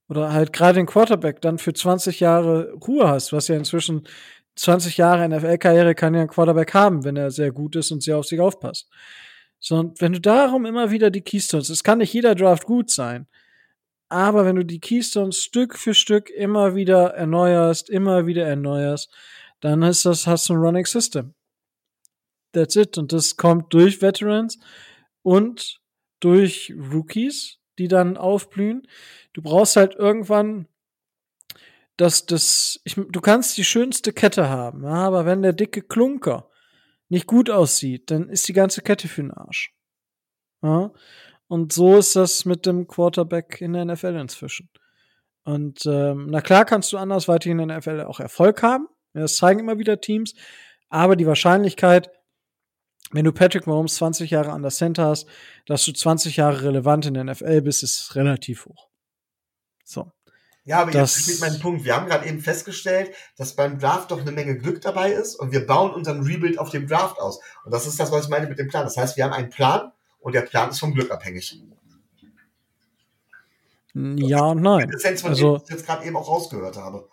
[0.10, 4.08] oder halt gerade den Quarterback dann für 20 Jahre Ruhe hast, was ja inzwischen
[4.56, 8.18] 20 Jahre NFL-Karriere kann ja ein Quarterback haben, wenn er sehr gut ist und sehr
[8.18, 8.90] auf sich aufpasst.
[9.60, 12.90] So, und wenn du darum immer wieder die Keystones, es kann nicht jeder Draft gut
[12.90, 13.28] sein,
[14.10, 19.12] aber wenn du die Keystones Stück für Stück immer wieder erneuerst, immer wieder erneuerst,
[19.60, 21.34] dann ist das, hast du ein Running System.
[22.54, 22.98] That's it.
[22.98, 24.60] Und das kommt durch Veterans
[25.24, 25.82] und
[26.20, 28.88] durch Rookies, die dann aufblühen.
[29.34, 30.68] Du brauchst halt irgendwann
[31.98, 36.47] dass das, ich, du kannst die schönste Kette haben, aber wenn der dicke Klunker
[37.10, 39.74] nicht gut aussieht, dann ist die ganze Kette für den Arsch.
[40.62, 40.92] Ja?
[41.48, 44.70] Und so ist das mit dem Quarterback in der NFL inzwischen.
[45.44, 48.88] Und ähm, na klar kannst du andersweitig in der NFL auch Erfolg haben.
[49.14, 50.34] Das zeigen immer wieder Teams.
[50.90, 52.10] Aber die Wahrscheinlichkeit,
[53.12, 55.28] wenn du Patrick Mahomes 20 Jahre an der Center hast,
[55.66, 58.90] dass du 20 Jahre relevant in der NFL bist, ist relativ hoch.
[59.86, 60.12] So.
[60.68, 61.86] Ja, aber Das- jetzt steht mein Punkt.
[61.86, 65.52] Wir haben gerade eben festgestellt, dass beim Draft doch eine Menge Glück dabei ist und
[65.54, 67.40] wir bauen unseren Rebuild auf dem Draft aus.
[67.64, 68.84] Und das ist das, was ich meine mit dem Plan.
[68.84, 71.58] Das heißt, wir haben einen Plan und der Plan ist vom Glück abhängig.
[73.94, 74.92] Ja und nein.
[74.94, 77.08] Essenz von Also- dem, ich jetzt gerade eben auch rausgehört habe.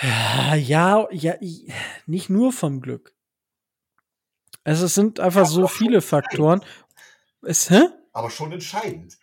[0.00, 1.34] Ja, ja, ja,
[2.06, 3.14] nicht nur vom Glück.
[4.64, 6.62] Also es sind einfach so viele Faktoren.
[7.42, 7.82] Es, hä?
[8.12, 9.18] Aber schon entscheidend.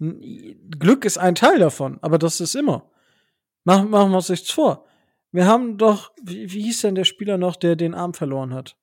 [0.00, 2.90] Glück ist ein Teil davon, aber das ist immer.
[3.64, 4.86] Machen, machen wir uns nichts vor.
[5.30, 8.76] Wir haben doch, wie, wie hieß denn der Spieler noch, der den Arm verloren hat?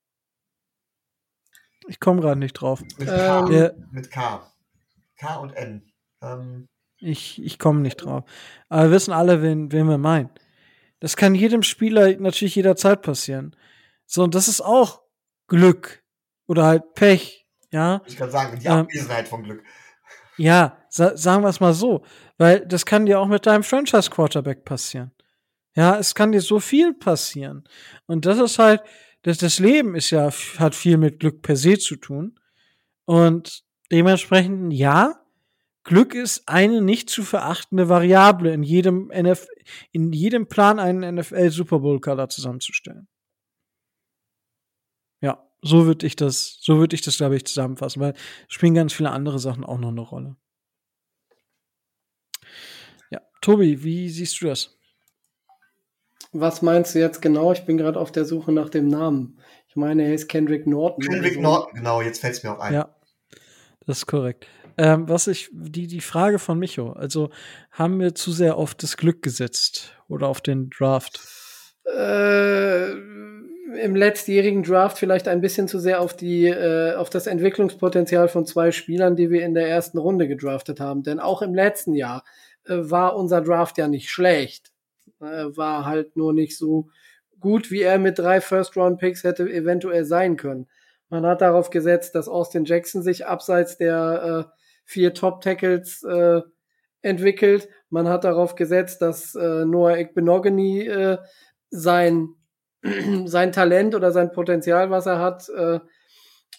[1.87, 2.81] Ich komme gerade nicht drauf.
[2.97, 3.39] Mit K.
[3.39, 4.51] Ähm, Der, Mit K.
[5.17, 5.91] K und N.
[6.21, 6.67] Ähm,
[6.99, 8.23] Ich, ich komme nicht drauf.
[8.69, 10.29] Aber wir wissen alle, wen, wen wir meinen.
[10.99, 13.55] Das kann jedem Spieler natürlich jederzeit passieren.
[14.05, 15.01] So, und das ist auch
[15.47, 16.03] Glück.
[16.47, 17.45] Oder halt Pech.
[17.71, 19.63] Ja, ich kann sagen, die Ähm, Abwesenheit von Glück.
[20.37, 22.03] Ja, sa sagen wir es mal so.
[22.37, 25.11] Weil das kann dir auch mit deinem Franchise-Quarterback passieren.
[25.75, 27.63] Ja, es kann dir so viel passieren.
[28.05, 28.81] Und das ist halt,
[29.23, 32.39] das, das Leben ist ja, hat viel mit Glück per se zu tun.
[33.05, 35.19] Und dementsprechend, ja,
[35.83, 39.47] Glück ist eine nicht zu verachtende Variable in jedem NF
[39.91, 43.07] in jedem Plan einen NFL Super Bowl Kader zusammenzustellen.
[45.61, 48.93] So würde ich das, so würde ich das glaube ich zusammenfassen, weil es spielen ganz
[48.93, 50.35] viele andere Sachen auch noch eine Rolle.
[53.09, 54.77] Ja, Tobi, wie siehst du das?
[56.31, 57.51] Was meinst du jetzt genau?
[57.53, 59.39] Ich bin gerade auf der Suche nach dem Namen.
[59.67, 61.03] Ich meine, er ist Kendrick Norton.
[61.03, 61.41] Kendrick so.
[61.41, 62.73] Norton, genau, jetzt fällt es mir auch ein.
[62.73, 62.95] Ja,
[63.85, 64.47] das ist korrekt.
[64.77, 67.31] Ähm, was ich, die, die Frage von Micho, also
[67.71, 71.19] haben wir zu sehr auf das Glück gesetzt oder auf den Draft?
[71.85, 72.91] Äh,
[73.83, 78.45] Im letztjährigen Draft vielleicht ein bisschen zu sehr auf die, äh, auf das Entwicklungspotenzial von
[78.45, 81.03] zwei Spielern, die wir in der ersten Runde gedraftet haben.
[81.03, 82.23] Denn auch im letzten Jahr
[82.65, 84.71] äh, war unser Draft ja nicht schlecht.
[85.19, 86.89] Äh, war halt nur nicht so
[87.39, 90.67] gut, wie er mit drei First-Round-Picks hätte eventuell sein können.
[91.09, 94.51] Man hat darauf gesetzt, dass Austin Jackson sich abseits der äh,
[94.85, 96.41] vier Top-Tackles äh,
[97.01, 97.69] entwickelt.
[97.89, 101.17] Man hat darauf gesetzt, dass äh, Noah Ekbenogany äh,
[101.69, 102.29] sein,
[103.25, 105.79] sein Talent oder sein Potenzial, was er hat, äh,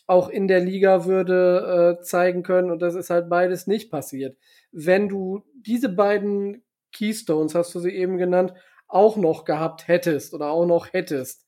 [0.06, 2.70] auch in der Liga würde äh, zeigen können.
[2.70, 4.38] Und das ist halt beides nicht passiert.
[4.72, 8.55] Wenn du diese beiden Keystones, hast du sie eben genannt,
[8.86, 11.46] auch noch gehabt hättest oder auch noch hättest,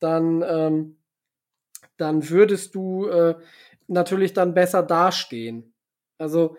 [0.00, 0.98] dann, ähm,
[1.98, 3.34] dann würdest du äh,
[3.88, 5.74] natürlich dann besser dastehen.
[6.16, 6.56] Also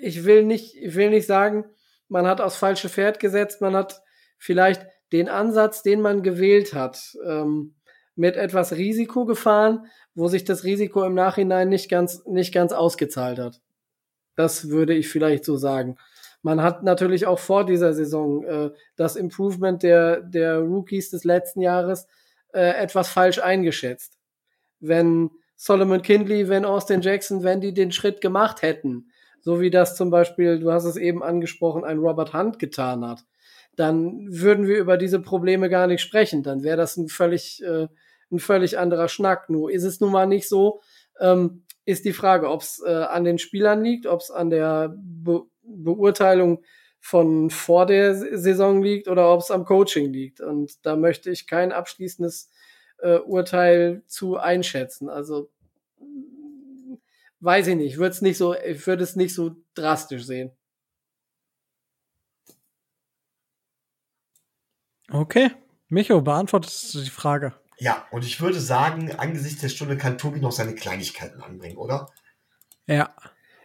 [0.00, 1.64] ich will nicht, ich will nicht sagen,
[2.08, 4.02] man hat aufs falsche Pferd gesetzt, man hat
[4.38, 7.74] vielleicht den Ansatz, den man gewählt hat, ähm,
[8.14, 13.38] mit etwas Risiko gefahren, wo sich das Risiko im Nachhinein nicht ganz, nicht ganz ausgezahlt
[13.38, 13.60] hat.
[14.34, 15.96] Das würde ich vielleicht so sagen.
[16.42, 21.60] Man hat natürlich auch vor dieser Saison äh, das Improvement der, der Rookies des letzten
[21.60, 22.06] Jahres
[22.52, 24.18] äh, etwas falsch eingeschätzt.
[24.80, 29.10] Wenn Solomon Kindley, wenn Austin Jackson, wenn die den Schritt gemacht hätten,
[29.40, 33.24] so wie das zum Beispiel, du hast es eben angesprochen, ein Robert Hunt getan hat,
[33.76, 36.42] dann würden wir über diese Probleme gar nicht sprechen.
[36.42, 37.88] Dann wäre das ein völlig, äh,
[38.30, 39.48] ein völlig anderer Schnack.
[39.50, 40.80] Nur ist es nun mal nicht so.
[41.20, 44.94] Ähm, ist die Frage, ob es äh, an den Spielern liegt, ob es an der
[44.98, 46.62] Be Beurteilung
[47.00, 50.40] von vor der Saison liegt oder ob es am Coaching liegt.
[50.40, 52.50] Und da möchte ich kein abschließendes
[52.98, 55.08] äh, Urteil zu einschätzen.
[55.08, 55.50] Also
[57.40, 60.52] weiß ich nicht, würde es nicht so, ich würde es nicht so drastisch sehen.
[65.10, 65.50] Okay.
[65.88, 67.54] Micho, beantwortest du die Frage?
[67.78, 72.08] Ja, und ich würde sagen, angesichts der Stunde kann Tobi noch seine Kleinigkeiten anbringen, oder?
[72.86, 73.14] Ja.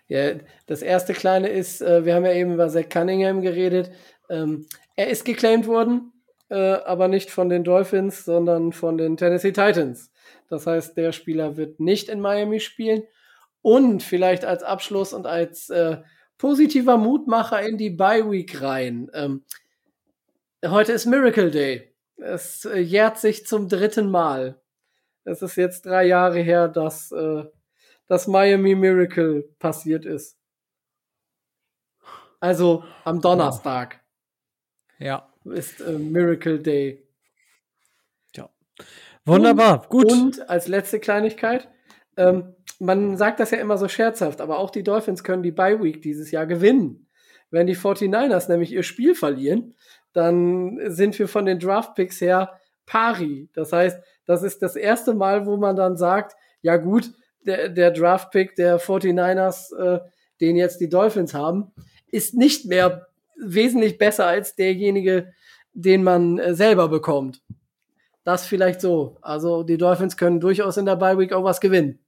[0.08, 0.34] Ja,
[0.68, 3.92] das erste kleine ist, äh, wir haben ja eben über Zach Cunningham geredet.
[4.30, 6.12] Ähm, er ist geclaimed worden,
[6.50, 10.12] äh, aber nicht von den Dolphins, sondern von den Tennessee Titans.
[10.50, 13.04] Das heißt, der Spieler wird nicht in Miami spielen.
[13.62, 15.98] Und vielleicht als Abschluss und als äh,
[16.38, 19.10] positiver Mutmacher in die Bye Week rein.
[19.14, 19.46] Ähm,
[20.66, 21.94] heute ist Miracle Day.
[22.18, 24.62] Es äh, jährt sich zum dritten Mal.
[25.24, 27.44] Es ist jetzt drei Jahre her, dass äh,
[28.08, 30.38] das Miami Miracle passiert ist.
[32.40, 34.02] Also am Donnerstag
[34.98, 35.32] Ja.
[35.46, 37.08] ist äh, Miracle Day.
[39.26, 39.86] Wunderbar.
[39.90, 40.12] Gut.
[40.12, 41.70] Und als letzte Kleinigkeit,
[42.18, 45.82] ähm, man sagt das ja immer so scherzhaft, aber auch die Dolphins können die Bye
[45.84, 47.08] Week dieses Jahr gewinnen.
[47.52, 49.76] Wenn die 49ers nämlich ihr Spiel verlieren,
[50.14, 53.50] dann sind wir von den Draft Picks her pari.
[53.54, 57.12] Das heißt, das ist das erste Mal, wo man dann sagt, ja gut,
[57.46, 60.00] der, der Draft Pick der 49ers, äh,
[60.40, 61.72] den jetzt die Dolphins haben,
[62.08, 65.34] ist nicht mehr wesentlich besser als derjenige,
[65.74, 67.42] den man äh, selber bekommt.
[68.24, 69.18] Das vielleicht so.
[69.22, 72.00] Also die Dolphins können durchaus in der Bye Week auch was gewinnen.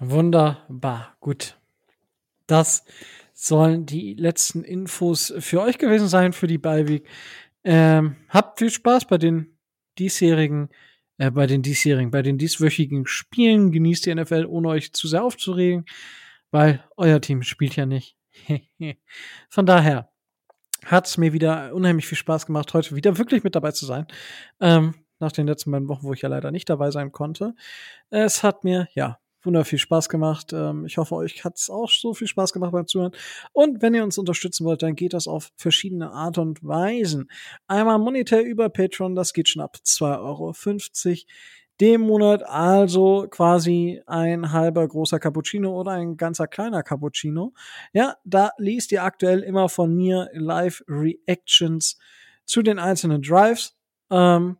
[0.00, 1.16] Wunderbar.
[1.20, 1.56] Gut.
[2.46, 2.84] Das
[3.44, 7.06] sollen die letzten Infos für euch gewesen sein für die Week.
[7.62, 9.58] Ähm, habt viel Spaß bei den
[9.98, 10.70] diesjährigen,
[11.18, 13.70] äh, bei den diesjährigen, bei den dieswöchigen Spielen.
[13.70, 15.84] Genießt die NFL, ohne euch zu sehr aufzuregen,
[16.52, 18.16] weil euer Team spielt ja nicht.
[19.50, 20.10] Von daher
[20.86, 24.06] hat es mir wieder unheimlich viel Spaß gemacht, heute wieder wirklich mit dabei zu sein.
[24.58, 27.54] Ähm, nach den letzten beiden Wochen, wo ich ja leider nicht dabei sein konnte.
[28.08, 30.52] Es hat mir, ja, wunderbar viel Spaß gemacht.
[30.52, 33.12] Ähm, ich hoffe, euch hat es auch so viel Spaß gemacht beim Zuhören.
[33.52, 37.30] Und wenn ihr uns unterstützen wollt, dann geht das auf verschiedene Art und Weisen.
[37.66, 40.52] Einmal monetär über Patreon, das geht schon ab 2,50 Euro
[41.80, 47.52] dem Monat, also quasi ein halber großer Cappuccino oder ein ganzer kleiner Cappuccino.
[47.92, 51.98] Ja, da liest ihr aktuell immer von mir Live-Reactions
[52.44, 53.76] zu den einzelnen Drives.
[54.10, 54.56] Ähm,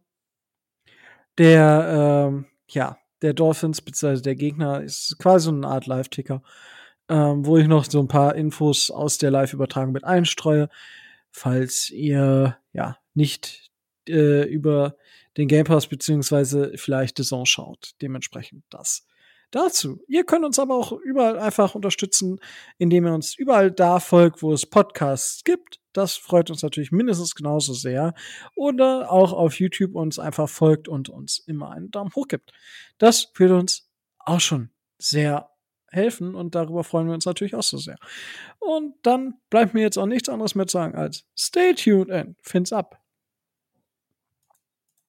[1.38, 6.42] der, ähm, ja, der Dolphins, beziehungsweise der Gegner, ist quasi so eine Art Live-Ticker,
[7.08, 10.68] ähm, wo ich noch so ein paar Infos aus der Live-Übertragung mit einstreue,
[11.30, 13.70] falls ihr, ja, nicht
[14.08, 14.96] äh, über
[15.36, 17.92] den Game Pass beziehungsweise vielleicht Zone schaut.
[18.00, 19.06] Dementsprechend das
[19.50, 20.02] dazu.
[20.08, 22.40] Ihr könnt uns aber auch überall einfach unterstützen,
[22.78, 25.80] indem ihr uns überall da folgt, wo es Podcasts gibt.
[25.94, 28.12] Das freut uns natürlich mindestens genauso sehr.
[28.54, 32.52] Oder auch auf YouTube uns einfach folgt und uns immer einen Daumen hoch gibt.
[32.98, 33.88] Das würde uns
[34.18, 35.50] auch schon sehr
[35.90, 37.96] helfen und darüber freuen wir uns natürlich auch so sehr.
[38.58, 42.36] Und dann bleibt mir jetzt auch nichts anderes mehr zu sagen als stay tuned and
[42.42, 43.03] fins up.